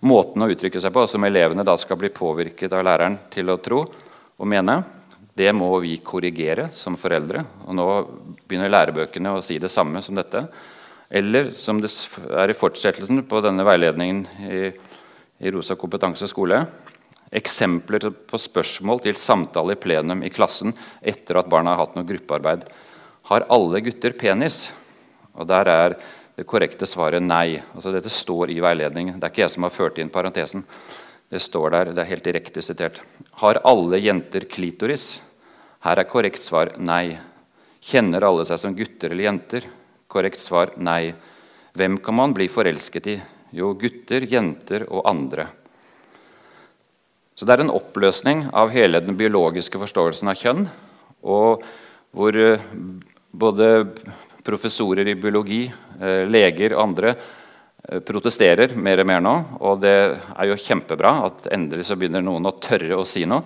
måten 0.00 0.44
å 0.44 0.48
uttrykke 0.50 0.80
seg 0.82 0.94
på, 0.94 1.06
som 1.10 1.24
elevene 1.26 1.66
da 1.66 1.74
skal 1.80 1.98
bli 2.00 2.10
påvirket 2.14 2.72
av 2.74 2.84
læreren 2.86 3.18
til 3.32 3.50
å 3.50 3.58
tro 3.62 3.82
og 4.38 4.46
mene, 4.46 4.80
det 5.38 5.52
må 5.54 5.70
vi 5.82 5.96
korrigere 6.02 6.68
som 6.74 6.96
foreldre. 6.98 7.44
Og 7.66 7.76
nå 7.78 7.86
begynner 8.48 8.72
lærebøkene 8.72 9.36
å 9.36 9.42
si 9.44 9.58
det 9.62 9.70
samme 9.70 10.02
som 10.02 10.18
dette. 10.18 10.44
Eller 11.08 11.52
som 11.56 11.78
det 11.80 11.90
er 12.34 12.50
i 12.50 12.56
fortsettelsen 12.58 13.22
på 13.30 13.42
denne 13.44 13.66
veiledningen 13.66 14.24
i, 14.48 14.62
i 15.38 15.52
Rosa 15.54 15.78
kompetanse 15.78 16.26
skole. 16.30 16.64
Eksempler 17.28 18.08
på 18.26 18.40
spørsmål 18.40 19.04
til 19.04 19.20
samtale 19.20 19.76
i 19.76 19.80
plenum 19.80 20.24
i 20.26 20.32
klassen 20.32 20.74
etter 21.00 21.38
at 21.38 21.50
barna 21.50 21.76
har 21.76 21.84
hatt 21.84 21.98
noe 21.98 22.08
gruppearbeid. 22.08 22.66
Har 23.30 23.46
alle 23.52 23.82
gutter 23.84 24.16
penis? 24.18 24.68
Og 25.38 25.46
Der 25.46 25.70
er 25.70 25.98
det 26.38 26.46
korrekte 26.46 26.86
svaret 26.86 27.24
nei. 27.24 27.58
Altså 27.74 27.90
Dette 27.90 28.12
står 28.14 28.52
i 28.54 28.60
veiledningen. 28.62 29.16
Det 29.18 29.26
er 29.26 29.32
ikke 29.32 29.42
jeg 29.42 29.54
som 29.56 29.64
har 29.66 29.74
ført 29.74 29.96
inn 29.98 30.10
parentesen. 30.14 30.62
Det 31.28 31.40
står 31.42 31.72
der, 31.74 31.88
det 31.96 32.04
er 32.04 32.12
helt 32.12 32.28
direkte 32.28 32.62
sitert. 32.62 33.00
Har 33.42 33.58
alle 33.66 33.98
jenter 33.98 34.46
klitoris? 34.46 35.16
Her 35.82 35.98
er 35.98 36.06
korrekt 36.06 36.46
svar 36.46 36.70
nei. 36.78 37.18
Kjenner 37.82 38.22
alle 38.28 38.46
seg 38.46 38.60
som 38.62 38.76
gutter 38.78 39.10
eller 39.10 39.26
jenter? 39.26 39.66
Korrekt 40.06 40.38
svar 40.38 40.70
nei. 40.78 41.10
Hvem 41.74 41.98
kan 42.06 42.16
man 42.20 42.36
bli 42.38 42.46
forelsket 42.46 43.10
i? 43.10 43.16
Jo, 43.58 43.72
gutter, 43.74 44.22
jenter 44.30 44.86
og 44.86 45.10
andre. 45.10 45.48
Så 47.34 47.46
det 47.46 47.56
er 47.56 47.64
en 47.66 47.74
oppløsning 47.74 48.46
av 48.54 48.70
hele 48.70 49.02
den 49.02 49.18
biologiske 49.18 49.82
forståelsen 49.82 50.30
av 50.30 50.38
kjønn. 50.38 50.64
Og 51.26 51.66
hvor 52.14 52.38
eh, 52.38 52.62
både 53.34 53.68
professorer 54.46 55.10
i 55.10 55.18
biologi, 55.18 55.66
leger 56.30 56.76
og 56.76 56.84
andre 56.84 57.14
eh, 57.14 58.00
protesterer 58.04 58.76
mer 58.76 59.02
og 59.02 59.10
mer 59.10 59.24
nå. 59.24 59.34
Og 59.60 59.80
det 59.82 59.96
er 59.98 60.50
jo 60.50 60.60
kjempebra 60.62 61.14
at 61.26 61.50
endelig 61.54 61.88
så 61.88 61.98
begynner 61.98 62.24
noen 62.24 62.48
å 62.48 62.56
tørre 62.62 63.00
å 63.00 63.06
si 63.08 63.24
noe. 63.28 63.44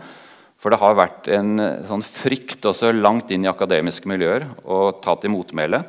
For 0.62 0.70
det 0.70 0.78
har 0.78 0.94
vært 0.94 1.26
en 1.34 1.56
sånn 1.88 2.04
frykt 2.06 2.68
også 2.70 2.92
langt 2.94 3.32
inn 3.34 3.42
i 3.46 3.50
akademiske 3.50 4.06
miljøer 4.06 4.46
å 4.62 4.92
ta 5.02 5.16
til 5.18 5.34
motmæle 5.34 5.82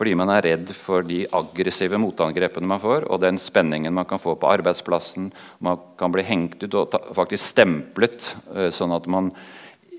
fordi 0.00 0.14
man 0.16 0.30
er 0.32 0.46
redd 0.46 0.70
for 0.72 1.04
de 1.04 1.26
aggressive 1.36 1.98
motangrepene 2.00 2.64
man 2.70 2.80
får, 2.80 3.04
og 3.12 3.20
den 3.20 3.36
spenningen 3.36 3.92
man 3.92 4.06
kan 4.08 4.20
få 4.22 4.32
på 4.40 4.48
arbeidsplassen. 4.48 5.26
Man 5.60 5.82
kan 6.00 6.14
bli 6.14 6.24
hengt 6.24 6.62
ut 6.64 6.76
og 6.78 6.96
faktisk 7.12 7.50
stemplet, 7.50 8.30
eh, 8.54 8.70
sånn 8.72 8.96
at 8.96 9.04
man 9.12 9.28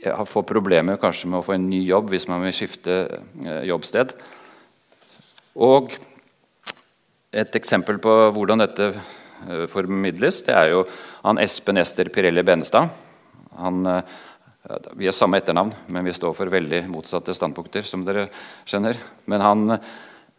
får 0.01 0.47
problemer 0.49 0.97
kanskje 0.97 1.29
med 1.29 1.39
å 1.39 1.45
få 1.45 1.53
en 1.53 1.69
ny 1.69 1.83
jobb 1.85 2.09
hvis 2.09 2.25
man 2.29 2.41
vil 2.41 2.55
skifte 2.55 2.95
eh, 3.45 3.61
jobbsted. 3.69 4.15
Og 5.61 5.93
et 7.31 7.55
eksempel 7.55 7.99
på 8.03 8.15
hvordan 8.35 8.63
dette 8.63 8.91
eh, 8.91 9.67
formidles, 9.71 10.41
det 10.47 10.57
er 10.57 10.73
jo 10.73 10.83
han 11.21 11.39
Espen 11.39 11.79
Ester 11.81 12.09
Pirelli 12.13 12.43
Benestad. 12.43 12.91
Han 13.61 13.85
vi 14.93 15.07
har 15.07 15.15
samme 15.15 15.39
etternavn, 15.41 15.71
men 15.89 16.05
vi 16.05 16.13
står 16.13 16.35
for 16.37 16.51
veldig 16.51 16.83
motsatte 16.91 17.33
standpunkter. 17.33 17.81
som 17.81 18.05
dere 18.05 18.27
skjønner. 18.65 18.97
Men 19.25 19.41
han 19.41 19.71
eh, 19.71 19.79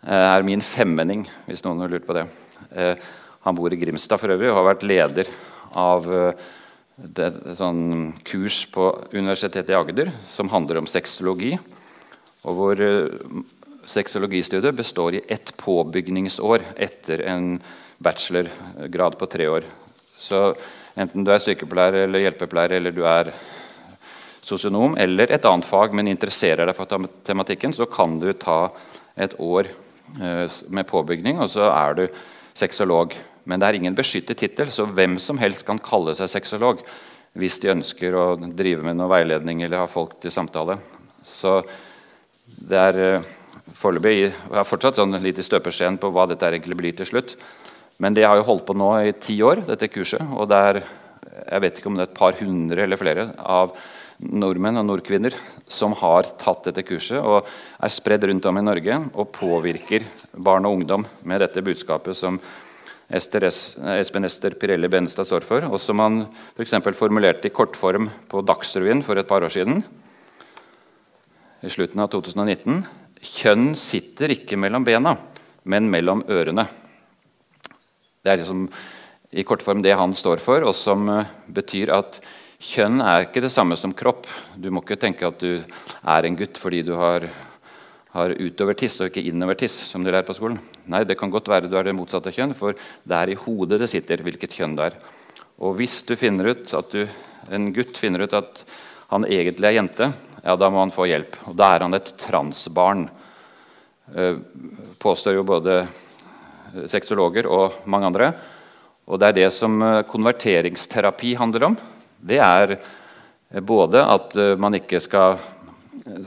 er 0.06 0.46
min 0.46 0.62
femmenning, 0.62 1.26
hvis 1.46 1.64
noen 1.64 1.82
har 1.82 1.90
lurt 1.90 2.06
på 2.06 2.14
det. 2.14 2.26
Eh, 2.70 2.94
han 3.42 3.56
bor 3.58 3.72
i 3.72 3.76
Grimstad 3.80 4.20
for 4.22 4.30
øvrig 4.30 4.50
og 4.50 4.60
har 4.60 4.68
vært 4.70 4.86
leder 4.86 5.32
av 5.74 6.06
eh, 6.06 6.44
det, 6.96 7.32
sånn 7.58 8.12
kurs 8.22 8.62
på 8.70 8.92
Universitetet 9.10 9.72
i 9.72 9.76
Agder 9.76 10.12
som 10.36 10.52
handler 10.52 10.78
om 10.78 10.86
sexologi. 10.86 11.56
Og 12.46 12.58
hvor 12.58 12.84
sexologistudiet 13.88 14.74
består 14.74 15.14
i 15.14 15.24
ett 15.28 15.56
påbygningsår 15.56 16.62
etter 16.76 17.22
en 17.28 17.56
bachelorgrad 18.02 19.18
på 19.18 19.26
tre 19.26 19.48
år. 19.48 19.66
Så 20.18 20.54
enten 20.94 21.24
du 21.24 21.32
er 21.32 21.42
sykepleier 21.42 22.04
eller 22.04 22.24
hjelpepleier 22.26 22.76
eller 22.78 22.94
du 22.94 23.02
er 23.08 23.32
sosionom 24.42 24.96
eller 24.98 25.30
et 25.30 25.44
annet 25.46 25.66
fag, 25.66 25.94
men 25.94 26.10
interesserer 26.10 26.66
deg 26.66 26.76
for 26.76 27.08
tematikken, 27.26 27.74
så 27.74 27.86
kan 27.86 28.18
du 28.22 28.32
ta 28.34 28.72
et 29.14 29.34
år 29.38 29.68
eh, 30.20 30.46
med 30.68 30.88
påbygning, 30.88 31.38
og 31.38 31.50
så 31.52 31.68
er 31.70 31.98
du 31.98 32.04
sexolog. 32.58 33.14
Men 33.44 33.60
det 33.60 33.68
er 33.68 33.78
ingen 33.78 33.98
beskyttet 33.98 34.38
tittel, 34.38 34.70
så 34.70 34.86
hvem 34.86 35.18
som 35.22 35.38
helst 35.38 35.66
kan 35.66 35.80
kalle 35.82 36.14
seg 36.18 36.30
sexolog 36.30 36.82
hvis 37.38 37.56
de 37.62 37.70
ønsker 37.72 38.14
å 38.14 38.24
drive 38.36 38.84
med 38.84 38.98
noe 38.98 39.08
veiledning 39.08 39.62
eller 39.64 39.80
ha 39.80 39.88
folk 39.88 40.18
til 40.20 40.34
samtale. 40.34 40.76
Så 41.24 41.60
det 42.44 42.82
er 42.90 43.00
eh, 43.06 43.30
foreløpig 43.78 44.16
Jeg 44.22 44.68
fortsatt 44.68 44.98
sånn 45.00 45.18
litt 45.22 45.38
i 45.38 45.44
støpeskjeen 45.46 45.98
på 46.00 46.10
hva 46.12 46.26
dette 46.30 46.48
egentlig 46.48 46.78
blir 46.78 46.96
til 46.96 47.08
slutt. 47.08 47.36
Men 48.02 48.16
det 48.16 48.24
har 48.26 48.40
jo 48.40 48.48
holdt 48.48 48.66
på 48.66 48.76
nå 48.76 48.90
i 49.06 49.12
ti 49.12 49.36
år, 49.44 49.66
dette 49.68 49.90
kurset. 49.92 50.22
Og 50.34 50.48
det 50.50 50.60
er 50.70 50.82
jeg 51.32 51.64
vet 51.64 51.78
ikke 51.78 51.90
om 51.90 51.96
det 51.96 52.04
er 52.06 52.10
et 52.10 52.18
par 52.18 52.36
hundre 52.38 52.84
eller 52.84 53.00
flere 53.00 53.28
av 53.38 53.72
nordmenn 54.22 54.78
og 54.78 54.86
nordkvinner 54.86 55.34
som 55.70 55.94
har 55.98 56.28
tatt 56.38 56.68
dette 56.68 56.84
kurset 56.86 57.18
og 57.18 57.48
er 57.82 57.92
spredd 57.92 58.26
rundt 58.28 58.46
om 58.46 58.60
i 58.60 58.64
Norge 58.64 58.98
og 59.10 59.32
påvirker 59.34 60.06
barn 60.32 60.68
og 60.68 60.78
ungdom 60.78 61.06
med 61.26 61.42
dette 61.42 61.64
budskapet 61.64 62.18
som 62.18 62.38
Espen 63.12 64.24
Ester 64.24 64.54
Pirelli 64.56 64.88
Benstad 64.88 65.28
står 65.28 65.44
for, 65.44 65.66
og 65.68 65.76
som 65.82 66.00
han 66.00 66.22
for 66.56 66.96
formulerte 66.96 67.50
i 67.50 67.52
kortform 67.52 68.08
på 68.30 68.40
Dagsrevyen 68.40 69.02
for 69.04 69.20
et 69.20 69.28
par 69.28 69.44
år 69.44 69.52
siden. 69.52 69.82
I 71.60 71.68
slutten 71.68 72.00
av 72.00 72.08
2019. 72.14 72.80
Kjønn 73.22 73.76
sitter 73.78 74.34
ikke 74.34 74.58
mellom 74.58 74.82
bena, 74.86 75.14
men 75.64 75.86
mellom 75.90 76.24
ørene. 76.26 76.66
Det 78.22 78.32
er 78.32 78.40
liksom 78.40 78.66
i 79.32 79.44
kortform 79.46 79.80
det 79.82 79.94
han 79.96 80.12
står 80.14 80.42
for, 80.42 80.64
og 80.66 80.74
som 80.76 81.06
eh, 81.08 81.30
betyr 81.54 81.94
at 81.94 82.18
Kjønn 82.62 83.00
er 83.02 83.24
ikke 83.24 83.42
det 83.42 83.50
samme 83.50 83.74
som 83.78 83.94
kropp. 83.94 84.28
Du 84.54 84.68
må 84.70 84.84
ikke 84.84 85.00
tenke 85.00 85.26
at 85.26 85.40
du 85.42 85.62
er 85.62 86.26
en 86.26 86.36
gutt 86.38 86.60
fordi 86.62 86.82
du 86.86 86.92
har, 86.94 87.24
har 88.14 88.34
utover 88.38 88.76
tiss 88.78 89.00
og 89.00 89.08
ikke 89.08 89.24
innover 89.26 89.58
tiss, 89.58 89.74
som 89.90 90.04
du 90.04 90.12
lærer 90.12 90.26
på 90.28 90.36
skolen. 90.38 90.60
Nei, 90.86 91.02
det 91.08 91.16
kan 91.18 91.32
godt 91.32 91.50
være 91.50 91.70
du 91.70 91.74
er 91.78 91.88
det 91.88 91.96
motsatte 91.98 92.30
kjønn, 92.34 92.54
for 92.54 92.78
det 92.78 93.18
er 93.18 93.32
i 93.32 93.38
hodet 93.38 93.80
det 93.82 93.90
sitter 93.90 94.22
hvilket 94.22 94.54
kjønn 94.54 94.76
det 94.78 94.92
er. 94.92 94.98
Og 95.62 95.74
hvis 95.80 96.00
du 96.06 96.14
finner 96.18 96.52
ut 96.52 96.70
at 96.78 96.94
du, 96.94 97.02
en 97.50 97.72
gutt 97.74 97.98
finner 97.98 98.26
ut 98.26 98.38
at 98.38 98.62
han 99.10 99.26
egentlig 99.26 99.72
er 99.72 99.78
jente, 99.80 100.12
ja, 100.42 100.56
da 100.58 100.70
må 100.70 100.82
han 100.82 100.94
få 100.94 101.06
hjelp. 101.10 101.38
Og 101.50 101.56
da 101.58 101.72
er 101.74 101.86
han 101.86 101.96
et 101.96 102.12
transbarn. 102.20 103.06
Eh, 104.14 104.36
påstår 105.02 105.38
jo 105.38 105.46
både 105.46 105.84
sexologer 106.90 107.46
og 107.46 107.82
mange 107.86 108.10
andre. 108.10 108.32
Og 109.06 109.18
det 109.20 109.30
er 109.30 109.40
det 109.42 109.48
som 109.54 109.80
eh, 109.82 110.04
konverteringsterapi 110.08 111.34
handler 111.40 111.70
om 111.70 111.80
det 112.22 112.38
er 112.38 112.76
både 113.66 114.02
at 114.06 114.36
eh, 114.38 114.54
man 114.60 114.78
ikke 114.78 115.00
skal, 115.02 115.40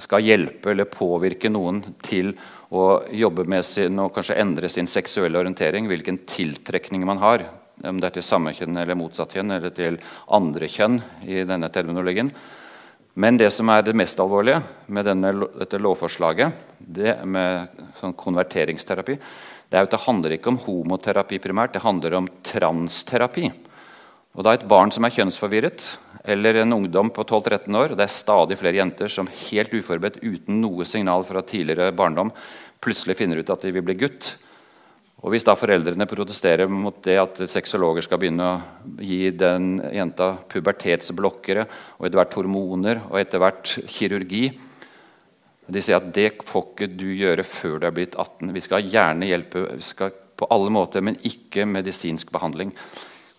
skal, 0.04 0.24
hjelpe 0.24 0.74
eller 0.74 0.92
påvirke 0.92 1.52
noen 1.52 1.82
til 2.04 2.34
å 2.76 3.06
jobbe 3.14 3.46
med 3.48 3.64
sin, 3.66 4.00
og 4.02 4.14
kanskje 4.16 4.40
endre 4.42 4.70
sin 4.74 4.90
seksuelle 4.90 5.40
orientering, 5.40 5.88
hvilken 5.88 6.24
tiltrekning 6.28 7.06
man 7.08 7.22
har. 7.24 7.46
Om 7.86 8.00
det 8.02 8.10
er 8.10 8.18
til 8.18 8.26
samme 8.26 8.54
kjønn 8.56 8.82
eller 8.82 8.98
motsatt 9.00 9.36
kjønn, 9.36 9.54
eller 9.56 9.72
til 9.76 10.00
andre 10.36 10.68
kjønn 10.72 11.00
i 11.28 11.44
denne 11.48 11.70
terminologien. 11.72 12.32
Men 13.16 13.38
det 13.40 13.48
som 13.56 13.70
er 13.72 13.84
det 13.86 13.96
mest 13.96 14.20
alvorlige 14.20 14.60
med 14.92 15.08
denne, 15.08 15.32
dette 15.56 15.80
lovforslaget, 15.80 16.64
det 16.80 17.14
med 17.24 17.84
sånn 18.02 18.16
konverteringsterapi, 18.20 19.16
det 19.72 19.78
er 19.78 19.88
at 19.88 19.94
det 19.94 20.04
handler 20.04 20.36
ikke 20.36 20.52
om 20.52 20.60
homoterapi 20.66 21.40
primært, 21.44 21.74
det 21.74 21.84
handler 21.86 22.18
om 22.20 22.28
transterapi. 22.46 23.48
Og 24.36 24.44
da 24.44 24.52
et 24.56 24.68
barn 24.68 24.92
som 24.92 25.08
er 25.08 25.16
kjønnsforvirret, 25.16 25.88
eller 26.28 26.60
en 26.60 26.76
ungdom 26.76 27.12
på 27.14 27.24
12-13 27.24 27.78
år, 27.80 27.94
og 27.94 28.00
det 28.00 28.04
er 28.04 28.14
stadig 28.18 28.58
flere 28.60 28.82
jenter 28.82 29.12
som 29.12 29.30
helt 29.30 29.72
uforberedt, 29.72 30.20
uten 30.20 30.60
noe 30.60 30.88
signal 30.90 31.24
fra 31.24 31.44
tidligere 31.46 31.96
barndom, 31.96 32.34
plutselig 32.84 33.16
finner 33.20 33.40
ut 33.40 33.54
at 33.54 33.64
de 33.64 33.72
vil 33.74 33.86
bli 33.86 33.96
gutt. 34.04 34.36
Og 35.26 35.34
Hvis 35.34 35.46
da 35.48 35.56
foreldrene 35.58 36.06
protesterer 36.06 36.70
mot 36.70 37.00
det 37.06 37.16
at 37.18 37.40
sexologer 37.50 38.06
skal 38.06 38.20
begynne 38.22 38.46
å 38.46 39.00
gi 39.02 39.32
den 39.34 39.80
jenta 39.90 40.36
pubertetsblokkere 40.52 41.66
og 41.98 42.06
etter 42.06 42.20
hvert 42.20 42.38
hormoner 42.38 43.02
og 43.08 43.18
etter 43.18 43.42
hvert 43.42 43.72
kirurgi 43.90 44.44
De 45.66 45.82
sier 45.82 45.98
at 45.98 46.12
det 46.14 46.44
får 46.46 46.68
ikke 46.70 46.92
du 46.94 47.08
gjøre 47.18 47.42
før 47.42 47.80
du 47.82 47.88
er 47.90 47.96
blitt 47.96 48.14
18. 48.14 48.54
Vi 48.54 48.62
skal 48.62 48.86
gjerne 48.86 49.26
hjelpe 49.26 49.64
skal 49.82 50.14
på 50.38 50.46
alle 50.52 50.70
måter, 50.70 51.02
men 51.02 51.18
ikke 51.26 51.66
medisinsk 51.66 52.30
behandling 52.30 52.74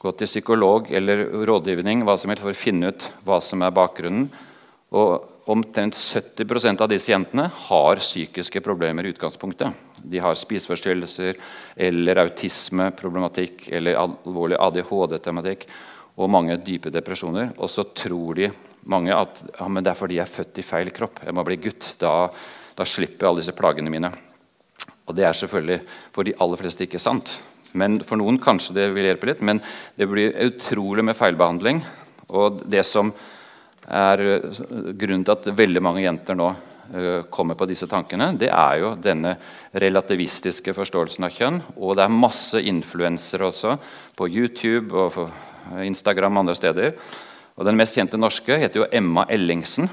gå 0.03 0.13
til 0.17 0.27
psykolog 0.27 0.91
eller 0.91 1.23
rådgivning 1.47 2.03
hva 2.03 2.17
som 2.19 2.33
helst 2.33 2.43
for 2.43 2.51
å 2.51 2.59
finne 2.59 2.91
ut 2.91 3.07
hva 3.29 3.39
som 3.45 3.63
er 3.63 3.75
bakgrunnen. 3.77 4.27
Og 4.97 5.36
Omtrent 5.47 5.95
70% 5.95 6.81
av 6.83 6.89
disse 6.91 7.13
jentene 7.13 7.45
har 7.69 8.01
psykiske 8.03 8.59
problemer 8.67 9.07
i 9.07 9.13
utgangspunktet. 9.15 9.77
De 10.03 10.19
har 10.19 10.35
spiseforstyrrelser 10.35 11.39
eller 11.87 12.21
autismeproblematikk 12.25 13.69
eller 13.79 14.01
alvorlig 14.01 14.59
ADHD-tematikk 14.59 15.69
og 16.19 16.33
mange 16.35 16.57
dype 16.67 16.91
depresjoner. 16.91 17.53
Og 17.63 17.71
så 17.71 17.87
tror 17.95 18.41
de 18.41 18.51
mange 18.91 19.15
at 19.15 19.39
ja, 19.53 19.69
det 19.69 19.93
er 19.93 20.01
fordi 20.01 20.19
jeg 20.19 20.27
er 20.27 20.35
født 20.35 20.59
i 20.59 20.67
feil 20.67 20.91
kropp. 20.97 21.23
Jeg 21.23 21.39
må 21.39 21.47
bli 21.47 21.61
gutt. 21.63 21.93
Da, 22.03 22.15
da 22.75 22.89
slipper 22.89 23.29
jeg 23.29 23.31
alle 23.31 23.45
disse 23.45 23.55
plagene 23.55 23.93
mine. 23.93 24.11
Og 25.07 25.15
det 25.15 25.29
er 25.29 25.39
selvfølgelig 25.39 25.79
for 26.11 26.27
de 26.27 26.35
aller 26.43 26.63
fleste 26.65 26.89
ikke 26.89 27.03
sant. 27.03 27.37
Men 27.77 28.01
For 28.03 28.19
noen 28.19 28.41
kanskje 28.43 28.75
det 28.81 28.91
vil 28.97 29.07
hjelpe 29.07 29.31
litt, 29.31 29.47
men 29.47 29.63
det 29.95 30.11
blir 30.11 30.35
utrolig 30.47 31.07
med 31.07 31.19
feilbehandling. 31.19 31.85
Og 32.35 32.65
det 32.67 32.83
som 32.89 33.15
er 33.87 34.23
eh, 34.25 34.63
grunnen 34.99 35.25
til 35.27 35.35
at 35.37 35.49
veldig 35.59 35.83
mange 35.85 36.03
jenter 36.05 36.39
nå 36.39 36.49
uh, 36.51 37.23
kommer 37.33 37.59
på 37.59 37.69
disse 37.71 37.89
tankene, 37.91 38.33
det 38.39 38.51
er 38.51 38.81
jo 38.83 38.95
denne 39.01 39.37
relativistiske 39.75 40.75
forståelsen 40.77 41.27
av 41.27 41.35
kjønn. 41.35 41.61
Og 41.77 41.97
det 41.97 42.07
er 42.07 42.21
masse 42.23 42.63
influensere 42.63 43.51
også 43.51 43.77
på 44.19 44.29
YouTube 44.31 44.95
og 44.95 45.21
Instagram 45.83 46.39
og 46.39 46.47
andre 46.47 46.59
steder. 46.59 46.97
Og 47.57 47.65
Den 47.65 47.79
mest 47.79 47.97
kjente 47.97 48.21
norske 48.21 48.59
heter 48.61 48.83
jo 48.83 48.91
Emma 48.93 49.27
Ellingsen. 49.31 49.91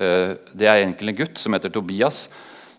Uh, 0.00 0.36
det 0.54 0.66
er 0.66 0.82
egentlig 0.82 1.14
en 1.14 1.22
gutt 1.24 1.42
som 1.42 1.54
heter 1.56 1.72
Tobias, 1.72 2.28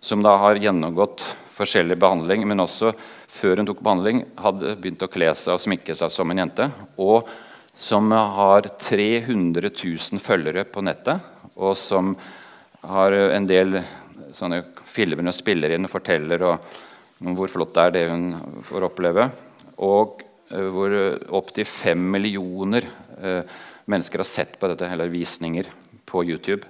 som 0.02 0.24
da 0.26 0.36
har 0.42 0.60
gjennomgått 0.60 1.24
forskjellig 1.62 1.98
behandling, 2.02 2.44
men 2.50 2.64
også 2.64 2.94
før 3.30 3.62
hun 3.62 3.68
tok 3.70 3.84
behandling, 3.86 4.24
hadde 4.42 4.76
begynt 4.82 5.04
å 5.06 5.10
kle 5.12 5.30
seg 5.38 5.56
og 5.56 5.62
sminke 5.62 5.96
seg 5.98 6.12
som 6.12 6.32
en 6.34 6.42
jente. 6.42 6.68
Og 6.98 7.30
som 7.82 8.12
har 8.14 8.68
300 8.78 9.72
000 9.74 10.22
følgere 10.22 10.68
på 10.70 10.84
nettet, 10.86 11.24
og 11.58 11.74
som 11.80 12.14
har 12.86 13.14
en 13.14 13.48
del 13.50 13.80
sånne 14.38 14.62
filmer 14.86 15.26
hun 15.26 15.34
spiller 15.34 15.74
inn 15.74 15.88
og 15.88 15.94
forteller 15.94 16.46
om 16.46 17.34
hvor 17.38 17.50
flott 17.52 17.74
det 17.76 17.84
er, 17.84 17.96
det 17.96 18.04
hun 18.12 18.62
får 18.66 18.86
oppleve. 18.88 19.28
Og 19.82 20.22
uh, 20.54 20.68
hvor 20.74 20.96
opptil 21.42 21.68
fem 21.70 22.02
millioner 22.14 22.86
uh, 23.18 23.42
mennesker 23.90 24.22
har 24.22 24.30
sett 24.30 24.60
på 24.62 24.70
dette, 24.72 24.90
eller 24.90 25.12
visninger 25.12 25.70
på 26.10 26.24
YouTube. 26.28 26.70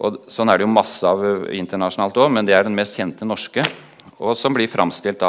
Og 0.00 0.22
sånn 0.32 0.48
er 0.48 0.58
det 0.58 0.64
jo 0.64 0.72
masse 0.72 1.04
av 1.04 1.50
internasjonalt 1.52 2.20
òg, 2.20 2.32
men 2.32 2.48
det 2.48 2.56
er 2.56 2.64
den 2.64 2.76
mest 2.76 2.96
kjente 2.96 3.28
norske. 3.28 3.64
Og 4.20 4.36
som 4.36 4.56
blir 4.56 4.68
framstilt 4.68 5.20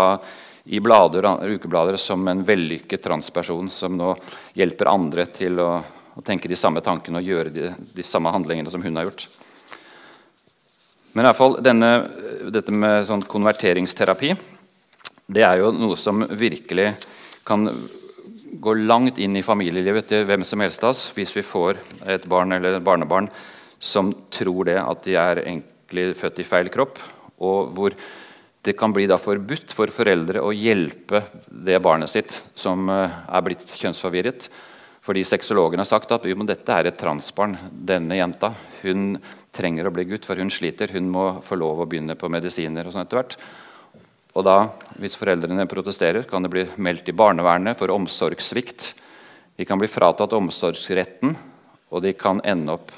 i 0.63 0.79
blader, 0.79 1.25
ukeblader 1.47 1.97
som 1.97 2.27
en 2.27 2.43
vellykket 2.45 3.03
transperson 3.03 3.69
som 3.69 3.97
nå 3.97 4.13
hjelper 4.57 4.91
andre 4.91 5.25
til 5.33 5.59
å, 5.61 5.69
å 6.13 6.23
tenke 6.25 6.49
de 6.51 6.59
samme 6.59 6.83
tankene 6.85 7.21
og 7.21 7.29
gjøre 7.29 7.53
de, 7.53 7.71
de, 7.95 8.05
samme 8.05 8.33
handlingene 8.33 8.71
som 8.71 8.83
hun 8.83 8.99
har 8.99 9.09
gjort. 9.09 9.27
Men 11.13 11.25
i 11.25 11.27
alle 11.31 11.37
fall 11.37 11.57
denne, 11.63 11.91
dette 12.53 12.71
med 12.71 13.07
sånn 13.09 13.25
konverteringsterapi 13.27 14.35
det 15.31 15.43
er 15.47 15.61
jo 15.61 15.71
noe 15.73 15.97
som 15.99 16.23
virkelig 16.27 16.91
kan 17.47 17.67
gå 18.61 18.73
langt 18.83 19.19
inn 19.21 19.37
i 19.39 19.45
familielivet 19.45 20.09
til 20.09 20.25
hvem 20.27 20.43
som 20.47 20.61
helst 20.63 20.83
av 20.83 20.91
oss 20.91 21.05
hvis 21.15 21.33
vi 21.37 21.43
får 21.45 21.79
et 22.11 22.27
barn 22.29 22.51
eller 22.55 22.77
et 22.77 22.85
barnebarn 22.85 23.29
som 23.81 24.11
tror 24.29 24.67
det 24.69 24.77
at 24.81 25.05
de 25.07 25.15
er 25.17 25.41
egentlig 25.41 26.11
født 26.19 26.41
i 26.43 26.45
feil 26.45 26.69
kropp, 26.71 26.99
og 27.41 27.71
hvor 27.73 27.95
det 28.61 28.73
kan 28.77 28.93
bli 28.93 29.07
forbudt 29.09 29.73
for 29.73 29.89
foreldre 29.89 30.41
å 30.41 30.51
hjelpe 30.53 31.23
det 31.49 31.79
barnet 31.81 32.09
sitt 32.09 32.35
som 32.53 32.89
eh, 32.89 33.09
er 33.09 33.45
blitt 33.45 33.65
kjønnsforvirret. 33.65 34.49
Fordi 35.01 35.23
sexologen 35.25 35.81
har 35.81 35.89
sagt 35.89 36.11
at 36.13 36.21
dette 36.21 36.73
er 36.75 36.85
et 36.85 36.97
transbarn. 36.97 37.57
Denne 37.71 38.19
jenta 38.19 38.53
hun 38.83 39.17
trenger 39.51 39.87
å 39.87 39.93
bli 39.93 40.05
gutt, 40.05 40.27
for 40.29 40.37
hun 40.37 40.53
sliter. 40.53 40.93
Hun 40.93 41.09
må 41.09 41.41
få 41.41 41.57
lov 41.57 41.81
å 41.81 41.87
begynne 41.89 42.13
på 42.15 42.29
medisiner. 42.29 42.85
og 42.85 42.93
sånn 42.93 43.01
etter 43.01 43.17
hvert. 43.17 43.37
Og 44.35 44.45
da, 44.45 44.69
Hvis 45.01 45.17
foreldrene 45.17 45.65
protesterer, 45.65 46.23
kan 46.23 46.43
det 46.43 46.51
bli 46.51 46.65
meldt 46.77 47.09
i 47.09 47.17
barnevernet 47.17 47.77
for 47.77 47.89
omsorgssvikt. 47.89 48.93
De 49.57 49.65
kan 49.65 49.79
bli 49.79 49.87
fratatt 49.87 50.33
omsorgsretten, 50.33 51.35
og 51.89 52.01
de 52.03 52.13
kan 52.13 52.39
ende 52.45 52.73
opp 52.77 52.91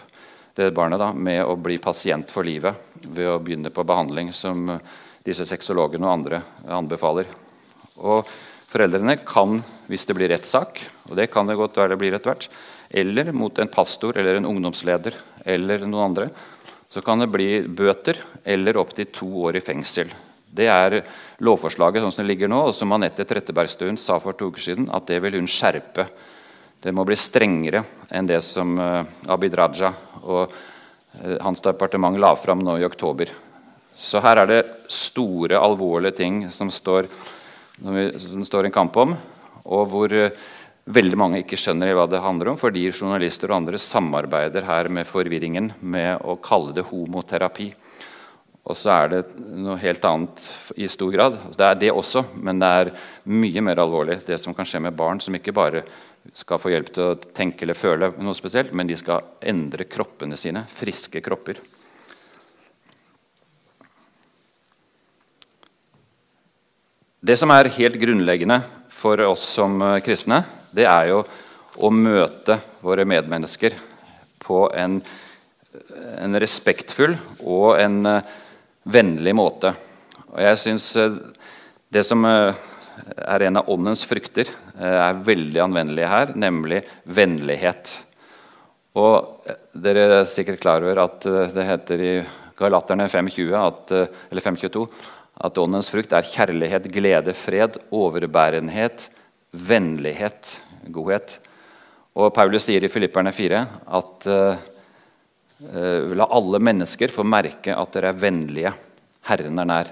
det 0.55 0.74
barnet 0.76 0.99
da, 0.99 1.14
med 1.14 1.41
å 1.45 1.55
bli 1.55 1.78
pasient 1.78 2.30
for 2.30 2.43
livet 2.43 2.76
ved 3.01 3.28
å 3.28 3.39
begynne 3.39 3.72
på 3.74 3.84
behandling 3.84 4.32
som 4.34 4.70
disse 5.24 5.45
sexologene 5.47 6.07
og 6.07 6.17
andre 6.17 6.41
anbefaler. 6.67 7.30
Og 8.03 8.28
Foreldrene 8.74 9.19
kan, 9.21 9.59
hvis 9.86 10.07
det 10.09 10.15
blir 10.17 10.32
rettssak, 10.34 10.80
og 11.05 11.17
det 11.19 11.28
kan 11.30 11.45
det 11.45 11.59
godt 11.59 11.76
være 11.78 11.93
det 11.93 11.99
blir 12.01 12.15
etter 12.17 12.32
hvert, 12.32 12.47
eller 12.89 13.30
mot 13.36 13.59
en 13.61 13.69
pastor 13.69 14.17
eller 14.17 14.39
en 14.39 14.47
ungdomsleder 14.49 15.13
eller 15.45 15.86
noen 15.86 16.07
andre, 16.07 16.26
så 16.89 17.03
kan 17.05 17.21
det 17.21 17.30
bli 17.30 17.61
bøter 17.69 18.17
eller 18.43 18.80
opptil 18.82 19.11
to 19.13 19.30
år 19.45 19.59
i 19.59 19.63
fengsel. 19.65 20.09
Det 20.53 20.65
er 20.69 20.99
lovforslaget 21.45 22.01
sånn 22.01 22.15
som 22.15 22.24
det 22.24 22.32
ligger 22.32 22.49
nå, 22.49 22.63
og 22.69 22.74
som 22.78 22.97
Anette 22.97 23.26
Trettebergstuen 23.30 23.97
sa 24.01 24.17
for 24.21 24.38
to 24.38 24.49
uker 24.49 24.65
siden, 24.65 24.89
at 24.93 25.05
det 25.09 25.21
vil 25.21 25.38
hun 25.38 25.49
skjerpe. 25.49 26.07
Det 26.82 26.93
må 26.93 27.05
bli 27.05 27.17
strengere 27.17 27.86
enn 28.09 28.30
det 28.30 28.41
som 28.45 28.74
uh, 28.78 29.05
Abid 29.30 29.53
Raja 29.57 29.93
og 30.24 30.49
uh, 30.49 31.38
hans 31.45 31.61
departement 31.61 32.17
la 32.17 32.34
fram 32.38 32.65
nå 32.65 32.80
i 32.82 32.89
oktober. 32.89 33.30
Så 33.99 34.21
her 34.23 34.41
er 34.41 34.49
det 34.49 34.63
store, 34.91 35.59
alvorlige 35.59 36.17
ting 36.17 36.43
som 36.51 36.71
står, 36.73 37.07
som 37.79 37.95
det 38.41 38.49
står 38.49 38.67
en 38.67 38.75
kamp 38.75 38.97
om, 38.97 39.15
og 39.63 39.87
hvor 39.91 40.13
uh, 40.13 40.33
veldig 40.83 41.19
mange 41.19 41.41
ikke 41.43 41.59
skjønner 41.59 41.93
hva 41.95 42.07
det 42.11 42.23
handler 42.23 42.51
om, 42.51 42.59
fordi 42.59 42.89
journalister 42.91 43.51
og 43.51 43.61
andre 43.61 43.79
samarbeider 43.79 44.65
her 44.67 44.89
med 44.91 45.07
forvirringen 45.07 45.71
med 45.79 46.25
å 46.27 46.35
kalle 46.43 46.75
det 46.75 46.87
homoterapi. 46.89 47.71
Og 48.63 48.79
så 48.79 48.93
er 48.95 49.09
det 49.11 49.21
noe 49.59 49.75
helt 49.81 50.05
annet 50.07 50.45
i 50.79 50.87
stor 50.87 51.11
grad. 51.11 51.35
Det 51.51 51.67
er 51.67 51.79
det 51.79 51.91
også, 51.91 52.23
men 52.39 52.61
det 52.63 52.69
er 52.79 52.91
mye 53.27 53.63
mer 53.65 53.81
alvorlig 53.83 54.21
det 54.27 54.39
som 54.39 54.55
kan 54.55 54.67
skje 54.67 54.79
med 54.85 54.95
barn 54.95 55.19
som 55.23 55.35
ikke 55.35 55.55
bare 55.55 55.83
skal 56.31 56.61
få 56.61 56.71
hjelp 56.71 56.91
til 56.95 57.09
å 57.09 57.17
tenke 57.35 57.65
eller 57.65 57.75
føle 57.75 58.13
noe 58.23 58.35
spesielt, 58.37 58.71
men 58.71 58.87
de 58.87 58.95
skal 58.99 59.35
endre 59.43 59.87
kroppene 59.91 60.39
sine. 60.39 60.63
Friske 60.71 61.19
kropper. 61.23 61.59
Det 67.24 67.38
som 67.39 67.53
er 67.55 67.69
helt 67.71 67.95
grunnleggende 67.95 68.57
for 68.91 69.21
oss 69.24 69.45
som 69.55 69.78
eh, 69.80 70.01
kristne, 70.03 70.41
det 70.76 70.84
er 70.84 71.05
jo 71.07 71.21
å 71.80 71.91
møte 71.95 72.57
våre 72.84 73.05
medmennesker 73.07 73.78
på 74.43 74.65
en, 74.76 74.97
en 76.19 76.36
respektfull 76.43 77.15
og 77.39 77.80
en 77.80 77.95
uh, 78.03 78.34
vennlig 78.84 79.32
måte. 79.39 79.71
Og 80.34 80.41
jeg 80.43 80.59
syns 80.65 80.89
det 81.95 82.03
som 82.03 82.28
er 82.28 83.47
en 83.47 83.61
av 83.61 83.71
åndens 83.71 84.03
frukter, 84.05 84.51
er 84.76 85.24
veldig 85.24 85.63
anvendelig 85.63 86.11
her, 86.11 86.36
nemlig 86.36 86.84
vennlighet. 87.07 87.95
Og 88.99 89.47
dere 89.71 90.05
er 90.19 90.30
sikkert 90.30 90.61
klar 90.61 90.84
over 90.84 91.05
at 91.07 91.26
det 91.55 91.69
heter 91.71 92.03
i 92.03 92.13
Galaterne 92.59 93.07
5.20, 93.07 93.55
eller 94.28 94.49
5.22 94.51 94.88
at 94.91 95.22
åndens 95.41 95.89
frukt 95.89 96.13
er 96.13 96.27
kjærlighet, 96.27 96.86
glede, 96.93 97.34
fred, 97.34 97.79
overbærenhet, 97.91 99.09
vennlighet, 99.53 100.59
godhet. 100.93 101.39
Og 102.13 102.34
Paulus 102.36 102.67
sier 102.67 102.84
i 102.84 102.91
Filipperne 102.91 103.34
4 103.34 103.63
at 103.97 104.27
uh, 104.29 104.69
la 106.13 106.27
alle 106.29 106.61
mennesker 106.61 107.13
få 107.13 107.25
merke 107.25 107.73
at 107.73 107.95
dere 107.95 108.11
er 108.13 108.21
vennlige. 108.21 108.73
Herren 109.25 109.59
er 109.59 109.69
nær. 109.69 109.91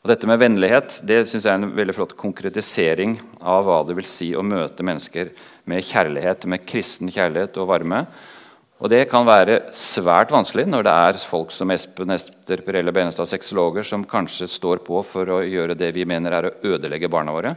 Og 0.00 0.08
Dette 0.08 0.26
med 0.26 0.40
vennlighet 0.40 1.00
det 1.04 1.26
synes 1.28 1.44
jeg 1.44 1.52
er 1.52 1.60
en 1.60 1.74
veldig 1.76 1.94
flott 1.94 2.16
konkretisering 2.18 3.18
av 3.44 3.66
hva 3.66 3.82
det 3.84 3.98
vil 3.98 4.08
si 4.08 4.30
å 4.32 4.42
møte 4.42 4.86
mennesker 4.86 5.34
med 5.68 5.84
kjærlighet, 5.84 6.46
med 6.48 6.64
kristen 6.64 7.12
kjærlighet 7.12 7.58
og 7.60 7.68
varme. 7.68 8.06
Og 8.80 8.88
Det 8.88 9.02
kan 9.12 9.26
være 9.28 9.58
svært 9.76 10.30
vanskelig 10.32 10.64
når 10.72 10.86
det 10.86 10.92
er 11.04 11.18
folk 11.28 11.50
som 11.52 11.68
Espen 11.74 12.14
Ester 12.14 12.62
Pirelle 12.64 12.94
Benestad, 12.96 13.28
sexologer, 13.28 13.84
som 13.84 14.06
kanskje 14.08 14.48
står 14.48 14.80
på 14.86 15.02
for 15.04 15.28
å 15.28 15.42
gjøre 15.44 15.76
det 15.76 15.90
vi 15.92 16.06
mener 16.08 16.32
er 16.32 16.48
å 16.48 16.52
ødelegge 16.64 17.10
barna 17.12 17.34
våre. 17.34 17.52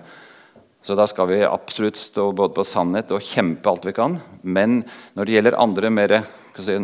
Så 0.84 0.98
da 1.00 1.06
skal 1.08 1.30
vi 1.30 1.38
absolutt 1.48 1.96
stå 1.96 2.26
både 2.36 2.58
på 2.58 2.66
sannhet 2.68 3.14
og 3.16 3.24
kjempe 3.24 3.72
alt 3.72 3.88
vi 3.88 3.94
kan. 3.96 4.18
Men 4.44 4.82
når 5.16 5.30
det 5.30 5.38
gjelder 5.38 5.56
andre 5.64 5.92
mer 5.96 6.14
si, 6.60 6.76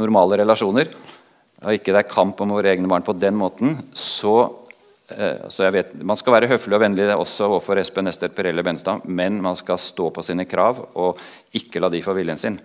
normale 0.00 0.38
relasjoner, 0.40 0.88
og 1.60 1.76
ikke 1.76 1.92
det 1.92 2.06
er 2.06 2.08
kamp 2.08 2.40
om 2.40 2.54
våre 2.56 2.72
egne 2.72 2.88
barn 2.88 3.04
på 3.04 3.12
den 3.20 3.36
måten, 3.36 3.82
så, 3.92 4.48
eh, 5.12 5.44
så 5.52 5.66
jeg 5.66 5.76
vet, 5.76 5.92
Man 6.00 6.16
skal 6.16 6.38
være 6.38 6.48
høflig 6.48 6.78
og 6.78 6.86
vennlig 6.86 7.10
også 7.12 7.50
overfor 7.50 7.76
Espen 7.76 8.08
Ester 8.08 8.32
Pirelle 8.32 8.64
Benestad, 8.64 9.04
men 9.04 9.42
man 9.42 9.60
skal 9.60 9.76
stå 9.76 10.08
på 10.08 10.24
sine 10.24 10.48
krav 10.48 10.80
og 10.96 11.20
ikke 11.52 11.84
la 11.84 11.92
de 11.92 12.00
få 12.00 12.16
viljen 12.16 12.40
sin. 12.40 12.58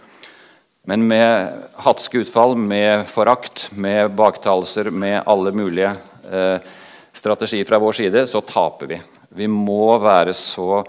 Men 0.87 1.03
med 1.07 1.63
hatske 1.83 2.21
utfall, 2.23 2.53
med 2.55 3.09
forakt, 3.11 3.65
med 3.75 4.13
baktalelser, 4.15 4.87
med 4.89 5.19
alle 5.27 5.51
mulige 5.51 5.89
eh, 6.31 6.63
strategier 7.11 7.67
fra 7.67 7.79
vår 7.83 7.97
side, 7.97 8.23
så 8.31 8.39
taper 8.41 8.93
vi. 8.93 9.01
Vi 9.35 9.49
må 9.51 9.97
være 9.99 10.31
så 10.31 10.85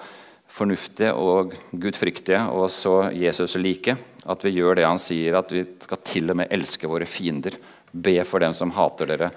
fornuftige 0.46 1.10
og 1.18 1.50
gudfryktige 1.74 2.44
og 2.54 2.70
så 2.70 3.08
Jesus-like 3.10 3.96
at 4.28 4.46
vi 4.46 4.54
gjør 4.60 4.78
det 4.78 4.86
han 4.86 5.02
sier, 5.02 5.34
at 5.34 5.50
vi 5.50 5.64
skal 5.82 6.02
til 6.06 6.30
og 6.30 6.38
med 6.44 6.54
elske 6.54 6.86
våre 6.86 7.08
fiender. 7.08 7.58
Be 7.90 8.20
for 8.28 8.44
dem 8.44 8.54
som 8.54 8.70
hater 8.78 9.10
dere. 9.10 9.32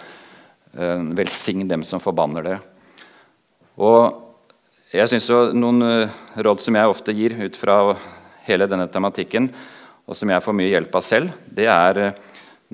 Eh, 0.77 1.09
velsign 1.17 1.65
dem 1.73 1.81
som 1.87 2.05
forbanner 2.05 2.45
dere. 2.45 2.61
Og 3.81 4.93
jeg 4.93 5.09
synes 5.09 5.55
Noen 5.57 5.89
eh, 5.89 6.17
råd 6.37 6.61
som 6.61 6.77
jeg 6.77 6.93
ofte 6.93 7.17
gir 7.17 7.39
ut 7.39 7.57
fra 7.57 7.81
hele 8.45 8.69
denne 8.69 8.91
tematikken, 8.91 9.49
og 10.11 10.17
som 10.19 10.27
jeg 10.27 10.43
får 10.43 10.55
mye 10.59 10.71
hjelp 10.73 10.95
av 10.99 11.03
selv, 11.07 11.35
det 11.55 11.69
er 11.71 11.97
eh, 12.03 12.15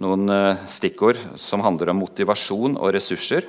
noen 0.01 0.25
eh, 0.33 0.61
stikkord 0.73 1.19
som 1.37 1.61
handler 1.61 1.91
om 1.91 1.99
motivasjon 2.01 2.79
og 2.79 2.93
ressurser. 2.95 3.45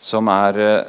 Som 0.00 0.30
er 0.32 0.60
eh, 0.64 0.86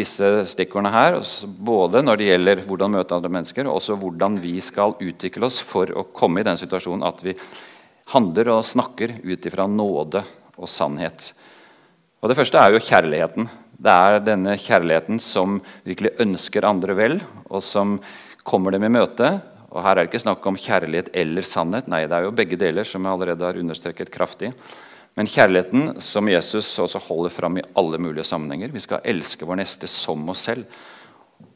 disse 0.00 0.26
stikkordene 0.50 0.90
her, 0.90 1.20
både 1.46 2.02
når 2.02 2.18
det 2.18 2.26
gjelder 2.32 2.62
hvordan 2.66 2.96
møte 2.96 3.14
andre 3.14 3.30
mennesker, 3.30 3.68
og 3.70 3.78
også 3.78 3.94
hvordan 4.00 4.40
vi 4.42 4.56
skal 4.62 4.96
utvikle 4.98 5.46
oss 5.46 5.60
for 5.62 5.92
å 5.94 6.08
komme 6.10 6.42
i 6.42 6.48
den 6.48 6.58
situasjonen 6.58 7.06
at 7.06 7.22
vi 7.22 7.36
handler 8.10 8.50
og 8.56 8.66
snakker 8.66 9.20
ut 9.22 9.46
ifra 9.46 9.68
nåde 9.70 10.24
og 10.58 10.66
sannhet. 10.70 11.30
Og 12.20 12.28
Det 12.28 12.38
første 12.40 12.58
er 12.58 12.74
jo 12.74 12.82
kjærligheten. 12.82 13.46
Det 13.80 13.94
er 13.94 14.18
denne 14.26 14.58
kjærligheten 14.58 15.22
som 15.22 15.60
virkelig 15.86 16.16
ønsker 16.26 16.66
andre 16.66 16.98
vel, 16.98 17.16
og 17.46 17.62
som 17.62 18.00
kommer 18.42 18.74
dem 18.74 18.84
i 18.88 18.92
møte, 18.98 19.38
og 19.70 19.82
Her 19.84 19.94
er 19.94 20.02
det 20.02 20.10
ikke 20.10 20.24
snakk 20.24 20.46
om 20.50 20.58
kjærlighet 20.58 21.10
eller 21.14 21.46
sannhet. 21.46 21.88
Nei, 21.90 22.02
det 22.10 22.16
er 22.16 22.26
jo 22.26 22.34
begge 22.34 22.58
deler, 22.58 22.86
som 22.86 23.04
jeg 23.06 23.14
allerede 23.14 23.46
har 23.46 23.58
understreket 23.60 24.10
kraftig. 24.10 24.50
Men 25.18 25.30
kjærligheten 25.30 26.00
som 26.02 26.28
Jesus 26.30 26.68
også 26.82 27.02
holder 27.06 27.32
fram 27.34 27.58
i 27.60 27.66
alle 27.78 27.98
mulige 28.02 28.26
sammenhenger. 28.26 28.72
Vi 28.74 28.82
skal 28.82 29.04
elske 29.06 29.46
vår 29.46 29.60
neste 29.62 29.90
som 29.90 30.26
oss 30.32 30.46
selv. 30.48 30.66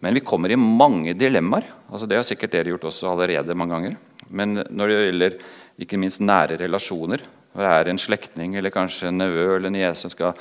Men 0.02 0.14
vi 0.14 0.22
kommer 0.24 0.52
i 0.52 0.58
mange 0.58 1.14
dilemmaer. 1.18 1.66
Altså 1.90 2.06
det 2.10 2.20
har 2.20 2.26
sikkert 2.26 2.54
dere 2.54 2.74
gjort 2.74 2.86
også 2.90 3.10
allerede 3.10 3.56
mange 3.58 3.74
ganger. 3.74 3.96
Men 4.30 4.62
når 4.70 4.90
det 4.90 5.00
gjelder 5.00 5.38
ikke 5.84 5.98
minst 6.00 6.22
nære 6.22 6.58
relasjoner, 6.62 7.24
når 7.54 7.66
det 7.66 7.72
er 7.72 7.90
en 7.90 8.02
slektning 8.02 8.54
eller 8.58 8.74
kanskje 8.74 9.10
en 9.10 9.20
nevø 9.22 9.56
eller 9.56 9.74
niese 9.74 10.10
skal 10.10 10.34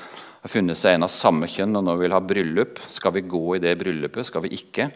ha 0.43 0.49
funnet 0.49 0.77
seg 0.79 0.97
en 0.97 1.05
av 1.05 1.13
samme 1.13 1.49
kjønn 1.49 1.77
og 1.79 1.85
nå 1.85 1.97
vil 2.01 2.15
ha 2.15 2.21
bryllup, 2.21 2.81
skal 2.91 3.13
vi 3.17 3.25
gå 3.29 3.43
i 3.57 3.61
det 3.63 3.75
bryllupet? 3.79 4.27
Skal 4.29 4.45
vi 4.45 4.55
ikke? 4.57 4.89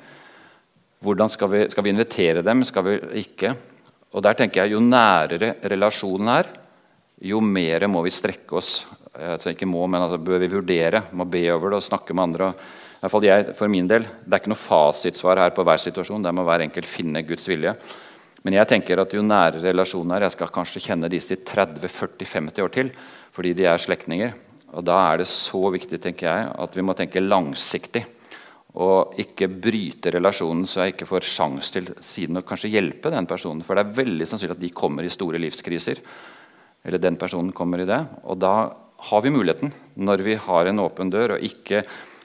Hvordan 1.04 1.30
skal 1.30 1.50
vi, 1.52 1.66
skal 1.70 1.86
vi 1.86 1.94
invitere 1.94 2.42
dem? 2.46 2.64
Skal 2.66 2.86
vi 2.88 2.96
ikke? 3.22 3.54
Og 4.18 4.24
der 4.26 4.38
tenker 4.38 4.64
jeg 4.64 4.74
Jo 4.74 4.82
nærere 4.82 5.54
relasjonen 5.70 6.32
er, 6.34 6.50
jo 7.22 7.42
mer 7.42 7.86
må 7.90 8.02
vi 8.06 8.14
strekke 8.14 8.58
oss. 8.58 8.86
Jeg 9.18 9.56
ikke 9.56 9.70
må, 9.70 9.84
men 9.90 10.04
altså 10.04 10.20
bør 10.22 10.42
vi 10.42 10.52
vurdere, 10.52 11.04
må 11.18 11.26
be 11.26 11.48
over 11.54 11.74
det 11.74 11.80
og 11.80 11.86
snakke 11.86 12.14
med 12.14 12.28
andre. 12.28 12.52
I 12.98 13.00
hvert 13.02 13.14
fall 13.14 13.26
jeg, 13.26 13.54
for 13.58 13.70
min 13.70 13.88
del, 13.90 14.04
Det 14.26 14.34
er 14.34 14.42
ikke 14.42 14.54
noe 14.54 14.62
fasitsvar 14.62 15.38
her 15.38 15.54
på 15.54 15.64
hver 15.66 15.78
situasjon. 15.78 16.24
Der 16.24 16.34
må 16.34 16.46
hver 16.46 16.66
enkelt 16.66 16.90
finne 16.90 17.22
Guds 17.26 17.48
vilje. 17.48 17.76
Men 18.44 18.54
jeg 18.54 18.68
tenker 18.68 19.00
at 19.02 19.14
jo 19.14 19.22
nærere 19.22 19.62
relasjonen 19.62 20.16
er 20.16 20.22
Jeg 20.22 20.32
skal 20.32 20.54
kanskje 20.54 20.82
kjenne 20.82 21.10
disse 21.10 21.34
i 21.34 21.42
30-40-50 21.44 22.62
år 22.64 22.74
til 22.74 22.92
fordi 23.38 23.54
de 23.54 23.66
er 23.70 23.78
slektninger. 23.78 24.34
Og 24.74 24.84
Da 24.86 24.98
er 25.14 25.18
det 25.18 25.28
så 25.28 25.70
viktig 25.72 26.00
tenker 26.02 26.28
jeg, 26.28 26.52
at 26.58 26.76
vi 26.76 26.82
må 26.82 26.96
tenke 26.98 27.22
langsiktig. 27.22 28.06
Og 28.78 29.18
ikke 29.22 29.50
bryte 29.50 30.12
relasjonen 30.14 30.68
så 30.70 30.84
jeg 30.84 30.96
ikke 30.96 31.10
får 31.10 31.26
sjanse 31.26 31.74
til 31.74 31.92
siden 32.06 32.40
å 32.40 32.46
kanskje 32.46 32.72
hjelpe 32.76 33.12
den 33.14 33.30
personen. 33.30 33.64
For 33.66 33.78
det 33.78 33.86
er 33.86 34.00
veldig 34.04 34.28
sannsynlig 34.30 34.58
at 34.58 34.66
de 34.66 34.74
kommer 34.76 35.08
i 35.08 35.14
store 35.14 35.42
livskriser 35.42 36.04
eller 36.88 37.02
den 37.02 37.18
personen 37.20 37.52
kommer 37.56 37.82
i 37.82 37.90
det. 37.90 38.00
Og 38.30 38.38
da 38.40 38.56
har 39.10 39.24
vi 39.24 39.34
muligheten, 39.34 39.74
når 39.98 40.24
vi 40.26 40.38
har 40.42 40.70
en 40.70 40.84
åpen 40.84 41.10
dør 41.14 41.36
og 41.36 41.46
ikke 41.46 41.84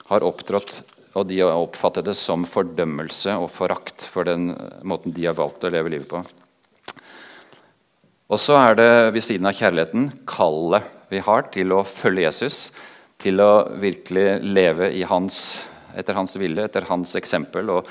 har 0.09 0.25
opptrådt 0.25 0.81
og 1.13 1.27
de 1.29 1.39
har 1.43 1.53
oppfattet 1.53 2.07
det 2.07 2.15
som 2.17 2.45
fordømmelse 2.49 3.35
og 3.37 3.51
forakt 3.53 4.05
for 4.09 4.25
den 4.25 4.49
måten 4.85 5.13
de 5.13 5.27
har 5.27 5.37
valgt 5.37 5.65
å 5.65 5.71
leve 5.73 5.91
livet 5.93 6.09
på. 6.09 6.23
Og 8.33 8.41
så 8.41 8.57
er 8.57 8.79
det 8.79 8.89
ved 9.13 9.25
siden 9.25 9.45
av 9.45 9.53
kjærligheten 9.57 10.09
kallet 10.29 10.89
vi 11.11 11.21
har 11.21 11.45
til 11.53 11.75
å 11.75 11.83
følge 11.85 12.25
Jesus. 12.25 12.71
Til 13.21 13.37
å 13.43 13.51
virkelig 13.79 14.41
leve 14.41 14.89
i 14.97 15.03
hans, 15.05 15.67
etter 15.97 16.17
hans 16.17 16.35
vilje, 16.39 16.65
etter 16.67 16.87
hans 16.89 17.15
eksempel. 17.19 17.71
Og 17.73 17.89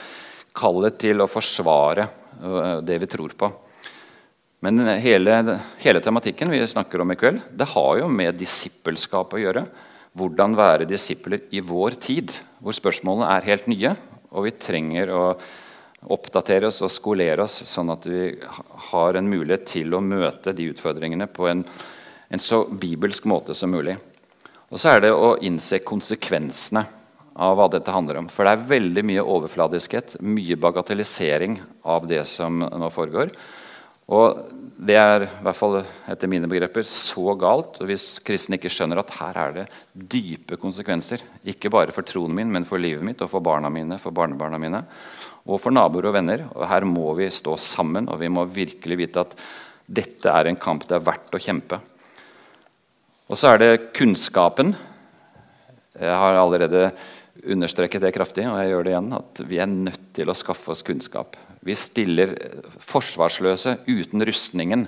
kallet 0.57 0.99
til 1.01 1.23
å 1.23 1.31
forsvare 1.31 2.07
øh, 2.43 2.81
det 2.85 2.99
vi 3.03 3.11
tror 3.11 3.37
på. 3.39 3.51
Men 4.63 4.85
hele, 5.03 5.59
hele, 5.83 6.01
tematikken 6.05 6.53
vi 6.53 6.61
snakker 6.71 7.03
om 7.03 7.11
i 7.11 7.19
kveld, 7.19 7.41
det 7.51 7.67
har 7.73 7.97
jo 7.99 8.07
med 8.07 8.39
disippelskap 8.39 9.35
å 9.35 9.41
gjøre. 9.43 9.65
Hvordan 10.15 10.55
være 10.55 10.87
disipler 10.87 11.49
i 11.51 11.63
vår 11.65 11.97
tid, 11.99 12.37
hvor 12.63 12.77
spørsmålene 12.77 13.33
er 13.33 13.49
helt 13.49 13.67
nye. 13.73 13.97
Og 14.31 14.47
vi 14.47 14.55
trenger 14.55 15.11
å 15.11 15.25
oppdatere 16.15 16.69
oss 16.71 16.79
og 16.83 16.93
skolere 16.93 17.43
oss, 17.45 17.61
sånn 17.69 17.91
at 17.95 18.07
vi 18.07 18.31
har 18.91 19.19
en 19.19 19.29
mulighet 19.31 19.67
til 19.71 19.95
å 19.95 20.03
møte 20.03 20.55
de 20.55 20.71
utfordringene 20.71 21.29
på 21.31 21.49
en, 21.51 21.63
en 22.31 22.43
så 22.43 22.63
bibelsk 22.67 23.27
måte 23.31 23.55
som 23.59 23.71
mulig. 23.75 23.97
Og 24.71 24.81
så 24.81 24.95
er 24.95 25.05
det 25.05 25.13
å 25.13 25.35
innse 25.45 25.83
konsekvensene 25.85 26.85
av 27.35 27.57
hva 27.57 27.69
dette 27.73 27.93
handler 27.95 28.21
om. 28.21 28.29
For 28.33 28.45
det 28.45 28.55
er 28.55 28.71
veldig 28.75 29.05
mye 29.09 29.25
overfladiskhet, 29.35 30.19
mye 30.21 30.59
bagatellisering 30.61 31.61
av 31.89 32.07
det 32.11 32.25
som 32.29 32.61
nå 32.61 32.91
foregår. 32.93 33.33
Og 34.13 34.41
det 34.83 34.97
er 34.99 35.25
i 35.25 35.45
hvert 35.45 35.57
fall 35.57 35.77
etter 36.11 36.29
mine 36.29 36.49
begreper 36.51 36.85
så 36.89 37.37
galt 37.39 37.79
og 37.79 37.87
hvis 37.87 38.19
kristne 38.27 38.59
ikke 38.59 38.73
skjønner 38.73 38.99
at 39.01 39.13
her 39.15 39.39
er 39.39 39.55
det 39.57 39.67
dype 39.95 40.59
konsekvenser. 40.61 41.23
Ikke 41.49 41.71
bare 41.73 41.95
for 41.95 42.05
troen 42.07 42.35
min, 42.35 42.51
men 42.53 42.67
for 42.69 42.83
livet 42.83 43.05
mitt 43.07 43.23
og 43.23 43.31
for 43.33 43.45
barna 43.45 43.71
mine, 43.73 44.01
for 44.03 44.15
barnebarna 44.15 44.59
mine. 44.61 44.83
Og 45.47 45.63
for 45.63 45.75
naboer 45.75 46.11
og 46.11 46.17
venner. 46.19 46.45
Og 46.53 46.67
Her 46.69 46.87
må 46.87 47.15
vi 47.19 47.31
stå 47.33 47.57
sammen, 47.59 48.11
og 48.11 48.21
vi 48.21 48.31
må 48.31 48.45
virkelig 48.51 48.99
vite 49.05 49.25
at 49.25 49.39
dette 49.87 50.31
er 50.31 50.49
en 50.49 50.61
kamp 50.61 50.85
det 50.89 50.99
er 50.99 51.07
verdt 51.07 51.35
å 51.35 51.43
kjempe. 51.43 51.81
Og 53.31 53.39
så 53.39 53.55
er 53.55 53.63
det 53.63 53.93
kunnskapen. 53.97 54.75
Jeg 55.99 56.17
har 56.21 56.37
allerede 56.37 56.91
understreket 57.43 58.03
det 58.05 58.13
kraftig, 58.15 58.45
og 58.47 58.59
jeg 58.61 58.71
gjør 58.73 58.87
det 58.87 58.93
igjen, 58.93 59.15
at 59.17 59.41
vi 59.49 59.59
er 59.63 59.71
nødt 59.71 60.05
til 60.17 60.31
å 60.31 60.37
skaffe 60.37 60.73
oss 60.75 60.85
kunnskap. 60.87 61.37
Vi 61.63 61.75
stiller 61.79 62.37
forsvarsløse 62.83 63.81
uten 63.89 64.25
rustningen. 64.27 64.87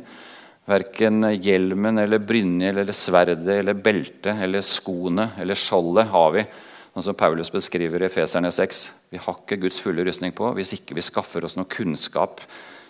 Verken 0.71 1.27
hjelmen 1.35 2.01
eller 2.01 2.23
brynje 2.25 2.71
eller 2.73 2.95
sverdet 2.97 3.59
eller 3.59 3.77
beltet 3.77 4.41
eller 4.47 4.65
skoene 4.65 5.33
eller 5.43 5.59
skjoldet 5.59 6.09
har 6.15 6.31
vi. 6.37 6.47
Sånn 6.95 7.09
som 7.11 7.19
Paulus 7.19 7.51
beskriver 7.51 8.07
i 8.07 8.13
Feserne 8.13 8.53
6. 8.55 8.85
Vi 9.11 9.21
har 9.21 9.39
ikke 9.41 9.59
Guds 9.67 9.81
fulle 9.83 10.07
rustning 10.07 10.33
på 10.37 10.53
hvis 10.57 10.77
ikke 10.79 10.97
vi 10.97 11.05
skaffer 11.05 11.45
oss 11.45 11.59
noe 11.59 11.69
kunnskap 11.71 12.41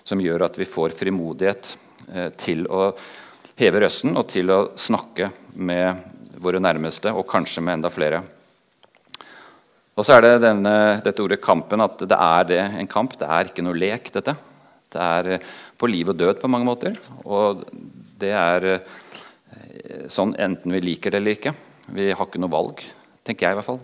som 0.05 0.21
gjør 0.21 0.45
at 0.47 0.59
vi 0.61 0.69
får 0.69 0.95
frimodighet 0.95 1.75
eh, 2.13 2.31
til 2.37 2.67
å 2.69 2.93
heve 3.57 3.81
røsten 3.85 4.13
og 4.19 4.29
til 4.29 4.53
å 4.53 4.61
snakke 4.77 5.31
med 5.57 6.05
våre 6.45 6.61
nærmeste, 6.61 7.13
og 7.15 7.29
kanskje 7.31 7.63
med 7.65 7.79
enda 7.79 7.91
flere. 7.93 8.21
Og 9.95 10.03
så 10.07 10.17
er 10.17 10.25
det 10.25 10.33
denne, 10.43 10.75
dette 11.05 11.23
ordet 11.23 11.41
'kampen' 11.43 11.85
at 11.85 12.03
det 12.03 12.19
er 12.19 12.45
det, 12.49 12.63
en 12.81 12.91
kamp. 12.91 13.15
Det 13.19 13.29
er 13.31 13.51
ikke 13.51 13.63
noe 13.63 13.79
lek, 13.79 14.11
dette. 14.13 14.35
Det 14.91 15.01
er 15.01 15.31
eh, 15.37 15.45
på 15.79 15.91
liv 15.91 16.11
og 16.11 16.19
død 16.19 16.41
på 16.41 16.51
mange 16.51 16.67
måter. 16.67 16.97
Og 17.25 17.63
det 18.19 18.33
er 18.35 18.67
eh, 18.75 20.07
sånn 20.11 20.35
enten 20.35 20.75
vi 20.75 20.83
liker 20.83 21.15
det 21.15 21.23
eller 21.23 21.39
ikke. 21.39 21.55
Vi 21.95 22.11
har 22.11 22.27
ikke 22.27 22.43
noe 22.43 22.51
valg, 22.51 22.83
tenker 23.23 23.47
jeg 23.47 23.55
i 23.55 23.61
hvert 23.61 23.71
fall. 23.71 23.83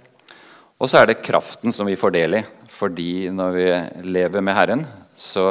Og 0.81 0.89
så 0.89 1.01
er 1.01 1.11
det 1.11 1.23
kraften 1.23 1.75
som 1.77 1.87
vi 1.87 1.99
får 2.01 2.15
del 2.17 2.41
i. 2.41 2.45
Fordi 2.71 3.29
når 3.35 3.55
vi 3.55 3.69
lever 4.11 4.43
med 4.43 4.57
Herren, 4.57 4.87
så 5.19 5.51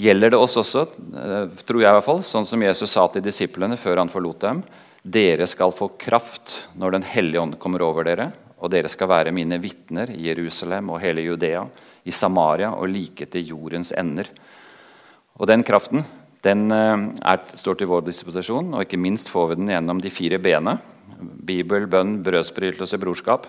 gjelder 0.00 0.32
det 0.34 0.40
oss 0.40 0.56
også, 0.58 0.88
eh, 1.14 1.50
tror 1.62 1.82
jeg 1.82 1.90
i 1.90 1.98
hvert 1.98 2.08
fall, 2.08 2.24
sånn 2.26 2.46
som 2.48 2.62
Jesus 2.62 2.90
sa 2.90 3.06
til 3.12 3.22
disiplene 3.22 3.78
før 3.78 4.02
han 4.02 4.10
forlot 4.10 4.40
dem. 4.42 4.64
Dere 5.04 5.46
skal 5.46 5.74
få 5.76 5.92
kraft 6.00 6.64
når 6.74 6.96
Den 6.96 7.02
hellige 7.04 7.42
ånd 7.42 7.58
kommer 7.60 7.82
over 7.84 8.06
dere, 8.08 8.32
og 8.64 8.72
dere 8.72 8.88
skal 8.88 9.10
være 9.10 9.34
mine 9.36 9.58
vitner 9.60 10.14
i 10.14 10.30
Jerusalem 10.30 10.94
og 10.94 11.02
hele 11.04 11.26
Judea, 11.26 11.66
i 12.04 12.12
Samaria 12.12 12.72
og 12.72 12.88
like 12.88 13.28
til 13.28 13.52
jordens 13.52 13.92
ender. 13.92 14.30
Og 15.36 15.46
Den 15.50 15.64
kraften 15.66 16.04
den 16.44 16.68
eh, 16.72 17.04
er, 17.24 17.40
står 17.56 17.80
til 17.80 17.88
vår 17.88 18.04
disposisjon, 18.08 18.74
og 18.74 18.84
ikke 18.84 19.00
minst 19.00 19.30
får 19.32 19.50
vi 19.50 19.60
den 19.60 19.72
gjennom 19.72 20.00
de 20.02 20.12
fire 20.12 20.40
b-ene. 20.42 20.76
Bibel, 21.44 21.86
bønn, 21.88 22.18
brødsbrytelse, 22.24 23.00
brorskap. 23.00 23.48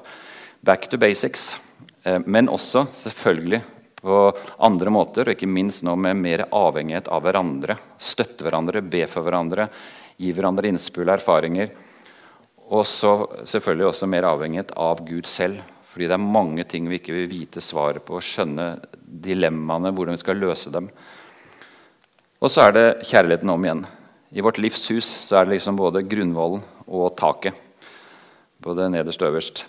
Back 0.66 0.88
to 0.92 1.00
basics. 1.02 1.58
Eh, 2.04 2.22
men 2.26 2.48
også 2.48 2.86
selvfølgelig 2.96 3.62
på 4.00 4.20
andre 4.64 4.94
måter, 4.94 5.28
og 5.28 5.36
ikke 5.36 5.50
minst 5.50 5.84
nå 5.84 5.96
med 6.00 6.22
mer 6.22 6.46
avhengighet 6.56 7.10
av 7.12 7.26
hverandre. 7.26 7.76
Støtte 8.00 8.46
hverandre, 8.46 8.84
be 8.86 9.04
for 9.12 9.26
hverandre, 9.26 9.68
gi 10.22 10.32
hverandre 10.36 10.72
innspill 10.72 11.10
og 11.10 11.18
erfaringer. 11.18 11.74
Og 12.74 12.86
så 12.90 13.14
selvfølgelig 13.46 13.90
også 13.92 14.10
mer 14.10 14.26
avhengighet 14.30 14.74
av 14.78 15.04
Gud 15.06 15.28
selv. 15.30 15.62
Fordi 15.96 16.10
det 16.10 16.16
er 16.18 16.24
mange 16.24 16.66
ting 16.68 16.90
vi 16.90 16.98
ikke 17.00 17.14
vil 17.16 17.30
vite 17.32 17.62
svaret 17.64 18.04
på, 18.04 18.18
skjønne 18.20 18.74
dilemmaene, 19.00 19.94
hvordan 19.96 20.18
vi 20.18 20.24
skal 20.24 20.42
løse 20.42 20.74
dem. 20.74 20.90
Og 22.44 22.52
så 22.52 22.66
er 22.66 22.76
det 22.76 22.88
kjærligheten 23.08 23.54
om 23.54 23.64
igjen. 23.64 23.86
I 24.36 24.44
vårt 24.44 24.60
livs 24.60 24.90
hus 24.92 25.08
så 25.24 25.40
er 25.40 25.46
det 25.46 25.56
liksom 25.56 25.78
både 25.80 26.04
grunnvollen 26.04 26.66
og 26.86 27.14
taket. 27.16 27.56
Både 28.60 28.90
nederst 28.92 29.24
og 29.24 29.30
øverst. 29.30 29.64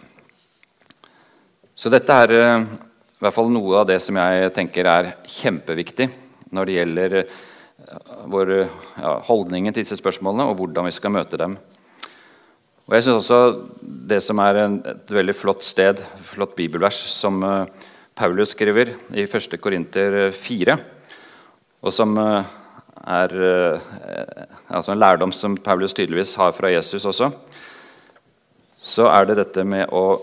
Så 1.76 1.92
dette 1.92 2.18
er 2.24 2.32
uh, 2.32 2.64
i 2.64 3.22
hvert 3.22 3.36
fall 3.36 3.52
noe 3.52 3.82
av 3.82 3.86
det 3.86 4.00
som 4.02 4.18
jeg 4.18 4.50
tenker 4.56 4.88
er 4.88 5.12
kjempeviktig 5.28 6.08
når 6.56 6.66
det 6.66 6.76
gjelder 6.80 7.16
uh, 7.20 8.26
vår 8.32 8.52
ja, 8.56 9.14
holdningen 9.28 9.76
til 9.76 9.84
disse 9.84 10.00
spørsmålene 10.00 10.48
og 10.48 10.58
hvordan 10.58 10.88
vi 10.88 10.96
skal 10.96 11.14
møte 11.14 11.38
dem. 11.38 11.58
Og 12.86 12.94
jeg 12.94 13.02
synes 13.02 13.26
også 13.26 13.66
Det 14.10 14.20
som 14.22 14.38
er 14.38 14.60
et 14.62 15.10
veldig 15.10 15.34
flott 15.34 15.64
sted, 15.66 15.98
flott 16.22 16.54
bibelvers, 16.54 17.00
som 17.10 17.42
uh, 17.42 17.66
Paulus 18.14 18.54
skriver 18.54 18.92
i 19.10 19.24
1. 19.26 19.56
Korinter 19.60 20.30
4, 20.30 20.76
og 21.82 21.92
som 21.92 22.14
uh, 22.16 22.46
er 23.06 23.34
altså 24.70 24.92
en 24.94 24.98
lærdom 24.98 25.32
som 25.34 25.56
Paulus 25.56 25.94
tydeligvis 25.94 26.34
har 26.38 26.54
fra 26.54 26.70
Jesus 26.70 27.04
også, 27.06 27.28
så 28.78 29.10
er 29.10 29.26
det 29.26 29.36
dette 29.40 29.66
med 29.66 29.90
å 29.90 30.20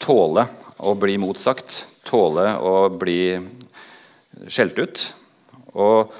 tåle 0.00 0.46
å 0.78 0.94
bli 0.98 1.18
motsagt, 1.18 1.82
tåle 2.06 2.46
å 2.62 2.88
bli 2.94 3.20
skjelt 4.46 4.78
ut. 4.78 5.04
Og 5.74 6.14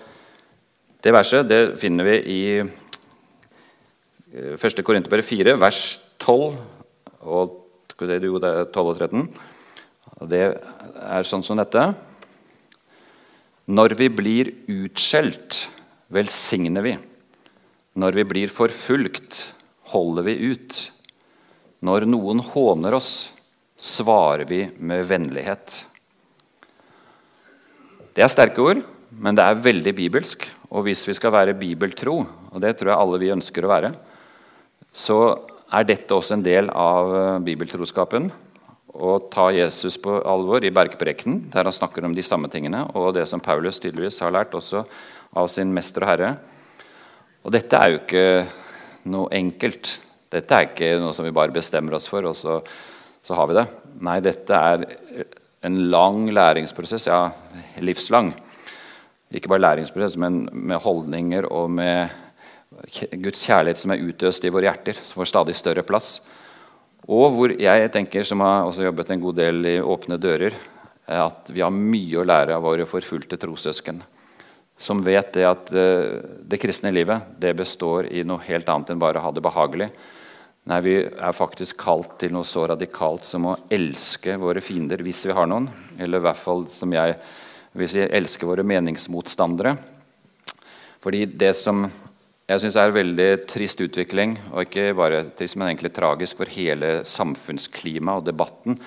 det 1.02 1.14
verset 1.14 1.48
det 1.48 1.62
finner 1.78 2.06
vi 2.10 2.18
i 2.34 2.42
1. 4.28 4.78
Eh, 4.78 4.84
Korinterbrev 4.84 5.24
4, 5.24 5.54
vers 5.56 5.98
12 6.20 6.58
og, 7.24 7.54
12 7.96 8.28
og 8.36 8.98
13. 8.98 9.24
Det 10.28 10.42
er 10.52 11.28
sånn 11.28 11.44
som 11.46 11.56
dette. 11.56 11.94
Når 13.68 13.94
vi 13.96 14.08
blir 14.12 14.50
utskjelt, 14.68 15.68
velsigner 16.12 16.84
vi. 16.84 16.94
Når 17.98 18.20
vi 18.20 18.24
blir 18.28 18.52
forfulgt, 18.52 19.54
holder 19.92 20.26
vi 20.28 20.36
ut. 20.52 20.76
Når 21.80 22.06
noen 22.08 22.42
håner 22.44 22.98
oss, 22.98 23.30
svarer 23.78 24.44
vi 24.48 24.66
med 24.76 25.06
vennlighet. 25.08 25.84
Det 28.12 28.24
er 28.24 28.32
sterke 28.32 28.60
ord, 28.60 28.84
men 29.08 29.36
det 29.38 29.44
er 29.46 29.64
veldig 29.64 29.94
bibelsk. 29.96 30.44
Og 30.68 30.84
hvis 30.84 31.06
vi 31.08 31.16
skal 31.16 31.32
være 31.32 31.56
bibeltro, 31.56 32.20
og 32.26 32.60
det 32.60 32.74
tror 32.76 32.92
jeg 32.92 33.00
alle 33.00 33.20
vi 33.22 33.32
ønsker 33.32 33.64
å 33.64 33.72
være, 33.72 33.92
så 34.99 35.18
er 35.68 35.86
dette 35.86 36.14
også 36.16 36.38
en 36.38 36.44
del 36.44 36.70
av 36.74 37.14
eh, 37.14 37.40
bibeltroskapen. 37.46 38.30
Å 38.99 39.14
ta 39.30 39.49
Jesus 39.55 39.99
på 40.03 40.16
alvor 40.26 40.64
i 40.64 40.72
bergprekenen, 40.74 41.44
der 41.53 41.68
han 41.68 41.76
snakker 41.76 42.07
om 42.07 42.16
de 42.16 42.24
samme 42.26 42.51
tingene, 42.51 42.82
og 42.99 43.12
det 43.14 43.28
som 43.30 43.42
Paulus 43.44 43.78
tydeligvis 43.82 44.18
har 44.24 44.34
lært 44.34 44.57
også 44.59 44.82
av 45.38 45.51
sin 45.53 45.70
mester 45.74 46.03
og 46.03 46.11
herre. 46.11 46.32
Og 47.46 47.55
dette 47.55 47.78
er 47.78 47.92
jo 47.92 48.01
ikke 48.01 48.28
noe 49.12 49.30
enkelt. 49.38 49.99
Dette 50.32 50.57
er 50.57 50.70
ikke 50.70 50.94
noe 51.01 51.14
som 51.16 51.28
vi 51.28 51.36
bare 51.36 51.55
bestemmer 51.55 51.94
oss 51.96 52.09
for, 52.11 52.26
og 52.26 52.34
så, 52.36 52.59
så 53.24 53.36
har 53.38 53.49
vi 53.49 53.59
det. 53.61 53.66
Nei, 54.09 54.18
dette 54.24 54.62
er 54.72 54.86
en 55.68 55.78
lang 55.92 56.26
læringsprosess, 56.32 57.07
ja, 57.11 57.28
livslang. 57.84 58.32
Ikke 59.34 59.51
bare 59.53 59.66
læringsprosess, 59.66 60.16
men 60.20 60.46
med 60.53 60.80
holdninger 60.82 61.46
og 61.53 61.70
med 61.76 62.09
Guds 63.22 63.44
kjærlighet 63.46 63.80
som 63.80 63.92
er 63.94 64.02
utøst 64.04 64.44
i 64.44 64.52
våre 64.52 64.68
hjerter, 64.68 64.98
som 65.02 65.20
får 65.20 65.30
stadig 65.32 65.56
større 65.58 65.84
plass. 65.86 66.18
Og 67.08 67.32
hvor 67.34 67.54
jeg 67.54 67.88
tenker, 67.94 68.26
som 68.26 68.42
har 68.44 68.66
også 68.66 68.84
jobbet 68.84 69.14
en 69.14 69.22
god 69.22 69.38
del 69.38 69.66
i 69.66 69.78
Åpne 69.80 70.18
dører, 70.20 70.54
at 71.08 71.48
vi 71.48 71.62
har 71.64 71.72
mye 71.72 72.20
å 72.20 72.26
lære 72.26 72.56
av 72.56 72.64
våre 72.66 72.84
forfulgte 72.88 73.38
trossøsken. 73.40 74.02
Som 74.78 75.00
vet 75.02 75.32
det 75.34 75.46
at 75.48 75.72
eh, 75.72 76.20
det 76.46 76.60
kristne 76.60 76.92
livet 76.94 77.32
det 77.40 77.54
består 77.58 78.06
i 78.12 78.22
noe 78.28 78.44
helt 78.46 78.68
annet 78.68 78.92
enn 78.92 79.00
bare 79.00 79.18
å 79.18 79.24
ha 79.24 79.32
det 79.34 79.42
behagelig. 79.42 79.88
Nei, 80.68 80.80
Vi 80.84 80.96
er 81.00 81.32
faktisk 81.32 81.78
kalt 81.80 82.18
til 82.20 82.34
noe 82.36 82.46
så 82.46 82.66
radikalt 82.68 83.24
som 83.24 83.46
å 83.48 83.56
elske 83.72 84.36
våre 84.38 84.60
fiender 84.60 85.00
hvis 85.02 85.24
vi 85.26 85.34
har 85.34 85.48
noen. 85.48 85.70
Eller 85.98 86.20
i 86.20 86.26
hvert 86.28 86.38
fall 86.38 86.66
som 86.70 86.92
jeg 86.92 87.16
vil 87.72 87.88
si, 87.88 88.04
elske 88.04 88.46
våre 88.46 88.66
meningsmotstandere. 88.68 89.78
Fordi 91.00 91.24
det 91.40 91.54
som 91.56 91.86
jeg 92.49 92.62
syns 92.62 92.78
er 92.80 92.88
en 92.88 92.96
veldig 92.96 93.28
trist 93.51 93.80
utvikling, 93.84 94.38
og 94.55 94.64
ikke 94.64 94.94
bare 94.96 95.26
trist, 95.36 95.59
men 95.61 95.68
egentlig 95.68 95.92
tragisk 95.92 96.40
for 96.40 96.49
hele 96.49 97.03
samfunnsklimaet 97.05 98.22
og 98.22 98.28
debatten, 98.30 98.78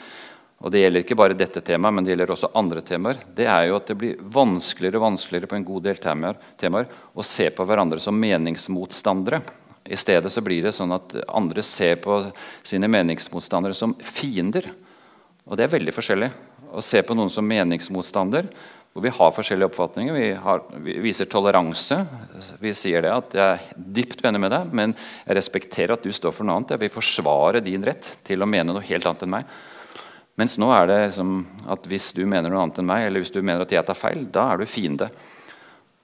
og 0.62 0.70
det 0.74 0.84
gjelder 0.84 1.02
ikke 1.02 1.18
bare 1.18 1.38
dette 1.38 1.62
temaet, 1.66 1.94
men 1.94 2.06
det 2.06 2.14
gjelder 2.14 2.34
også 2.36 2.52
andre 2.58 2.82
temaer, 2.86 3.22
det 3.38 3.48
er 3.50 3.68
jo 3.70 3.78
at 3.80 3.88
det 3.90 3.98
blir 4.02 4.20
vanskeligere 4.34 5.00
og 5.00 5.08
vanskeligere 5.08 5.50
på 5.50 5.58
en 5.58 5.66
god 5.66 5.88
del 5.88 6.02
temaer, 6.02 6.38
temaer 6.62 6.90
å 7.18 7.26
se 7.26 7.48
på 7.54 7.66
hverandre 7.66 8.02
som 8.02 8.18
meningsmotstandere. 8.22 9.42
I 9.90 9.98
stedet 9.98 10.30
så 10.30 10.44
blir 10.46 10.62
det 10.66 10.76
sånn 10.78 10.94
at 10.94 11.16
andre 11.26 11.66
ser 11.66 11.98
på 12.04 12.20
sine 12.62 12.90
meningsmotstandere 12.94 13.78
som 13.78 13.96
fiender. 14.06 14.70
Og 15.50 15.58
det 15.58 15.66
er 15.66 15.74
veldig 15.74 15.96
forskjellig. 15.96 16.30
Å 16.72 16.84
se 16.84 17.02
på 17.04 17.18
noen 17.18 17.32
som 17.32 17.48
meningsmotstander 17.48 18.48
hvor 18.92 19.06
vi 19.06 19.12
har 19.16 19.32
forskjellige 19.32 19.70
oppfatninger. 19.70 20.14
Vi, 20.14 20.32
har, 20.44 20.64
vi, 20.84 20.98
viser 21.00 21.28
toleranse. 21.32 22.02
Vi 22.60 22.74
sier 22.76 23.06
det 23.06 23.12
at 23.12 23.34
'jeg 23.34 23.60
er 23.60 23.76
dypt 23.76 24.26
enig 24.28 24.42
med 24.44 24.52
deg, 24.52 24.74
men 24.74 24.96
jeg 25.26 25.38
respekterer 25.38 25.94
at 25.96 26.04
du 26.04 26.12
står 26.12 26.36
for 26.36 26.44
noe 26.44 26.60
annet'. 26.60 26.76
Jeg 26.76 26.84
vil 26.84 26.98
forsvare 26.98 27.64
din 27.64 27.84
rett 27.84 28.18
til 28.24 28.44
å 28.44 28.50
mene 28.50 28.74
noe 28.74 28.84
helt 28.84 29.06
annet 29.06 29.24
enn 29.24 29.36
meg. 29.38 29.46
Mens 30.36 30.58
nå 30.58 30.68
er 30.76 30.88
det 30.88 31.00
liksom 31.08 31.46
at 31.72 31.88
hvis 31.88 32.12
du 32.14 32.26
mener 32.26 32.50
noe 32.50 32.64
annet 32.64 32.80
enn 32.80 32.86
meg, 32.92 33.08
eller 33.08 33.24
hvis 33.24 33.32
du 33.32 33.42
mener 33.42 33.62
at 33.62 33.72
jeg 33.72 33.86
tar 33.86 33.96
feil, 33.96 34.26
da 34.28 34.52
er 34.52 34.58
du 34.58 34.66
fiende. 34.66 35.10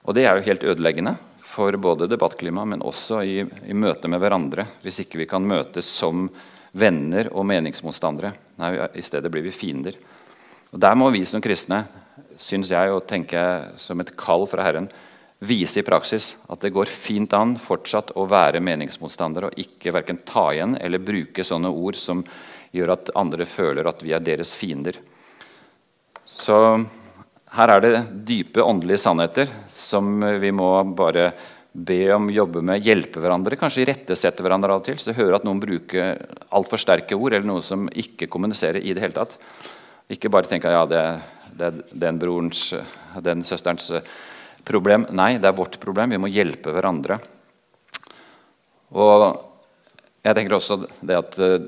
Og 0.04 0.14
det 0.14 0.24
er 0.24 0.38
jo 0.38 0.48
helt 0.48 0.64
ødeleggende 0.64 1.16
for 1.44 1.72
både 1.76 2.08
debattklimaet, 2.08 2.68
men 2.68 2.80
også 2.80 3.20
i, 3.20 3.44
i 3.68 3.76
møte 3.76 4.08
med 4.08 4.20
hverandre. 4.20 4.64
Hvis 4.80 5.00
ikke 5.04 5.18
vi 5.18 5.28
kan 5.28 5.44
møtes 5.44 5.84
som 5.84 6.30
venner 6.72 7.28
og 7.32 7.44
meningsmotstandere. 7.48 8.32
Nei, 8.60 8.76
I 8.94 9.04
stedet 9.04 9.30
blir 9.32 9.44
vi 9.44 9.52
fiender. 9.52 9.96
Og 10.72 10.80
Der 10.80 10.96
må 10.98 11.10
vi 11.14 11.24
som 11.24 11.42
kristne 11.44 11.86
syns 12.38 12.70
jeg 12.70 12.92
og 12.92 13.06
tenker 13.08 13.72
som 13.80 14.00
et 14.00 14.14
kall 14.18 14.46
fra 14.46 14.64
Herren, 14.66 14.88
vise 15.38 15.80
i 15.80 15.86
praksis 15.86 16.32
at 16.50 16.62
det 16.64 16.72
går 16.74 16.90
fint 16.90 17.34
an 17.36 17.54
fortsatt 17.62 18.10
å 18.18 18.26
være 18.30 18.62
meningsmotstander 18.64 19.48
og 19.48 19.60
ikke 19.60 19.92
verken 19.94 20.22
ta 20.26 20.48
igjen 20.54 20.74
eller 20.80 21.02
bruke 21.02 21.46
sånne 21.46 21.70
ord 21.70 21.98
som 21.98 22.24
gjør 22.74 22.94
at 22.96 23.12
andre 23.18 23.46
føler 23.46 23.86
at 23.86 24.02
vi 24.02 24.14
er 24.16 24.24
deres 24.24 24.50
fiender. 24.58 24.98
Så 26.26 26.56
her 27.54 27.72
er 27.72 27.84
det 27.84 27.94
dype 28.28 28.64
åndelige 28.66 29.00
sannheter 29.06 29.48
som 29.72 30.18
vi 30.42 30.50
må 30.52 30.72
bare 30.98 31.30
be 31.72 32.00
om 32.12 32.26
jobbe 32.32 32.60
med, 32.64 32.82
hjelpe 32.82 33.22
hverandre, 33.22 33.56
kanskje 33.60 33.84
irettesette 33.84 34.42
hverandre 34.42 34.74
av 34.74 34.82
og 34.82 34.88
til. 34.88 34.98
Så 34.98 35.14
hører 35.14 35.38
at 35.38 35.46
noen 35.46 35.62
bruker 35.62 36.18
altfor 36.50 36.80
sterke 36.82 37.16
ord 37.16 37.36
eller 37.36 37.46
noe 37.46 37.62
som 37.64 37.86
ikke 37.88 38.28
kommuniserer 38.30 38.82
i 38.82 38.94
det 38.96 39.04
hele 39.04 39.16
tatt. 39.16 39.38
Ikke 40.08 40.30
bare 40.32 40.48
tenke 40.48 40.72
ja, 40.72 40.84
det 40.88 41.00
er 41.02 41.82
den 41.92 42.20
brorens, 42.20 42.70
den 43.24 43.42
søsterens 43.44 43.90
problem. 44.64 45.06
Nei, 45.12 45.34
det 45.40 45.50
er 45.50 45.56
vårt 45.58 45.76
problem. 45.82 46.14
Vi 46.14 46.20
må 46.20 46.30
hjelpe 46.32 46.72
hverandre. 46.72 47.18
Og 48.96 49.26
jeg 50.24 50.36
tenker 50.36 50.56
også 50.56 50.80
det 51.04 51.16
at 51.16 51.36
eh, 51.40 51.66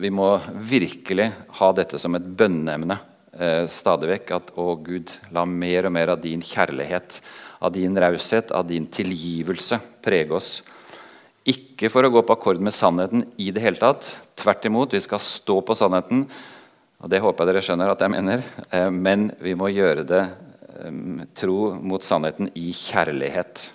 vi 0.00 0.10
må 0.12 0.28
virkelig 0.68 1.28
ha 1.60 1.68
dette 1.76 2.00
som 2.00 2.16
et 2.16 2.24
bønneemne 2.38 2.96
eh, 3.36 3.64
stadig 3.70 4.10
vekk. 4.10 4.32
At 4.36 4.52
å 4.60 4.74
Gud, 4.84 5.12
la 5.34 5.44
mer 5.48 5.88
og 5.88 5.94
mer 5.96 6.14
av 6.14 6.22
din 6.24 6.42
kjærlighet, 6.44 7.20
av 7.64 7.74
din 7.76 7.96
raushet, 8.00 8.52
av 8.52 8.66
din 8.68 8.88
tilgivelse 8.92 9.80
prege 10.04 10.36
oss. 10.36 10.56
Ikke 11.48 11.90
for 11.92 12.06
å 12.06 12.12
gå 12.12 12.24
på 12.24 12.36
akkord 12.36 12.64
med 12.64 12.72
sannheten 12.76 13.26
i 13.36 13.50
det 13.52 13.62
hele 13.64 13.80
tatt. 13.80 14.14
Tvert 14.40 14.64
imot, 14.68 14.96
vi 14.96 15.04
skal 15.04 15.20
stå 15.20 15.60
på 15.64 15.76
sannheten. 15.76 16.24
Og 17.04 17.10
Det 17.12 17.20
håper 17.20 17.44
jeg 17.44 17.52
dere 17.52 17.60
skjønner 17.66 17.90
at 17.92 18.00
jeg 18.00 18.12
mener. 18.14 18.42
Eh, 18.72 18.88
men 18.88 19.28
vi 19.44 19.52
må 19.60 19.68
gjøre 19.68 20.06
det 20.08 20.22
eh, 20.24 21.24
tro 21.36 21.74
mot 21.76 22.04
sannheten 22.04 22.48
i 22.56 22.70
kjærlighet. 22.72 23.66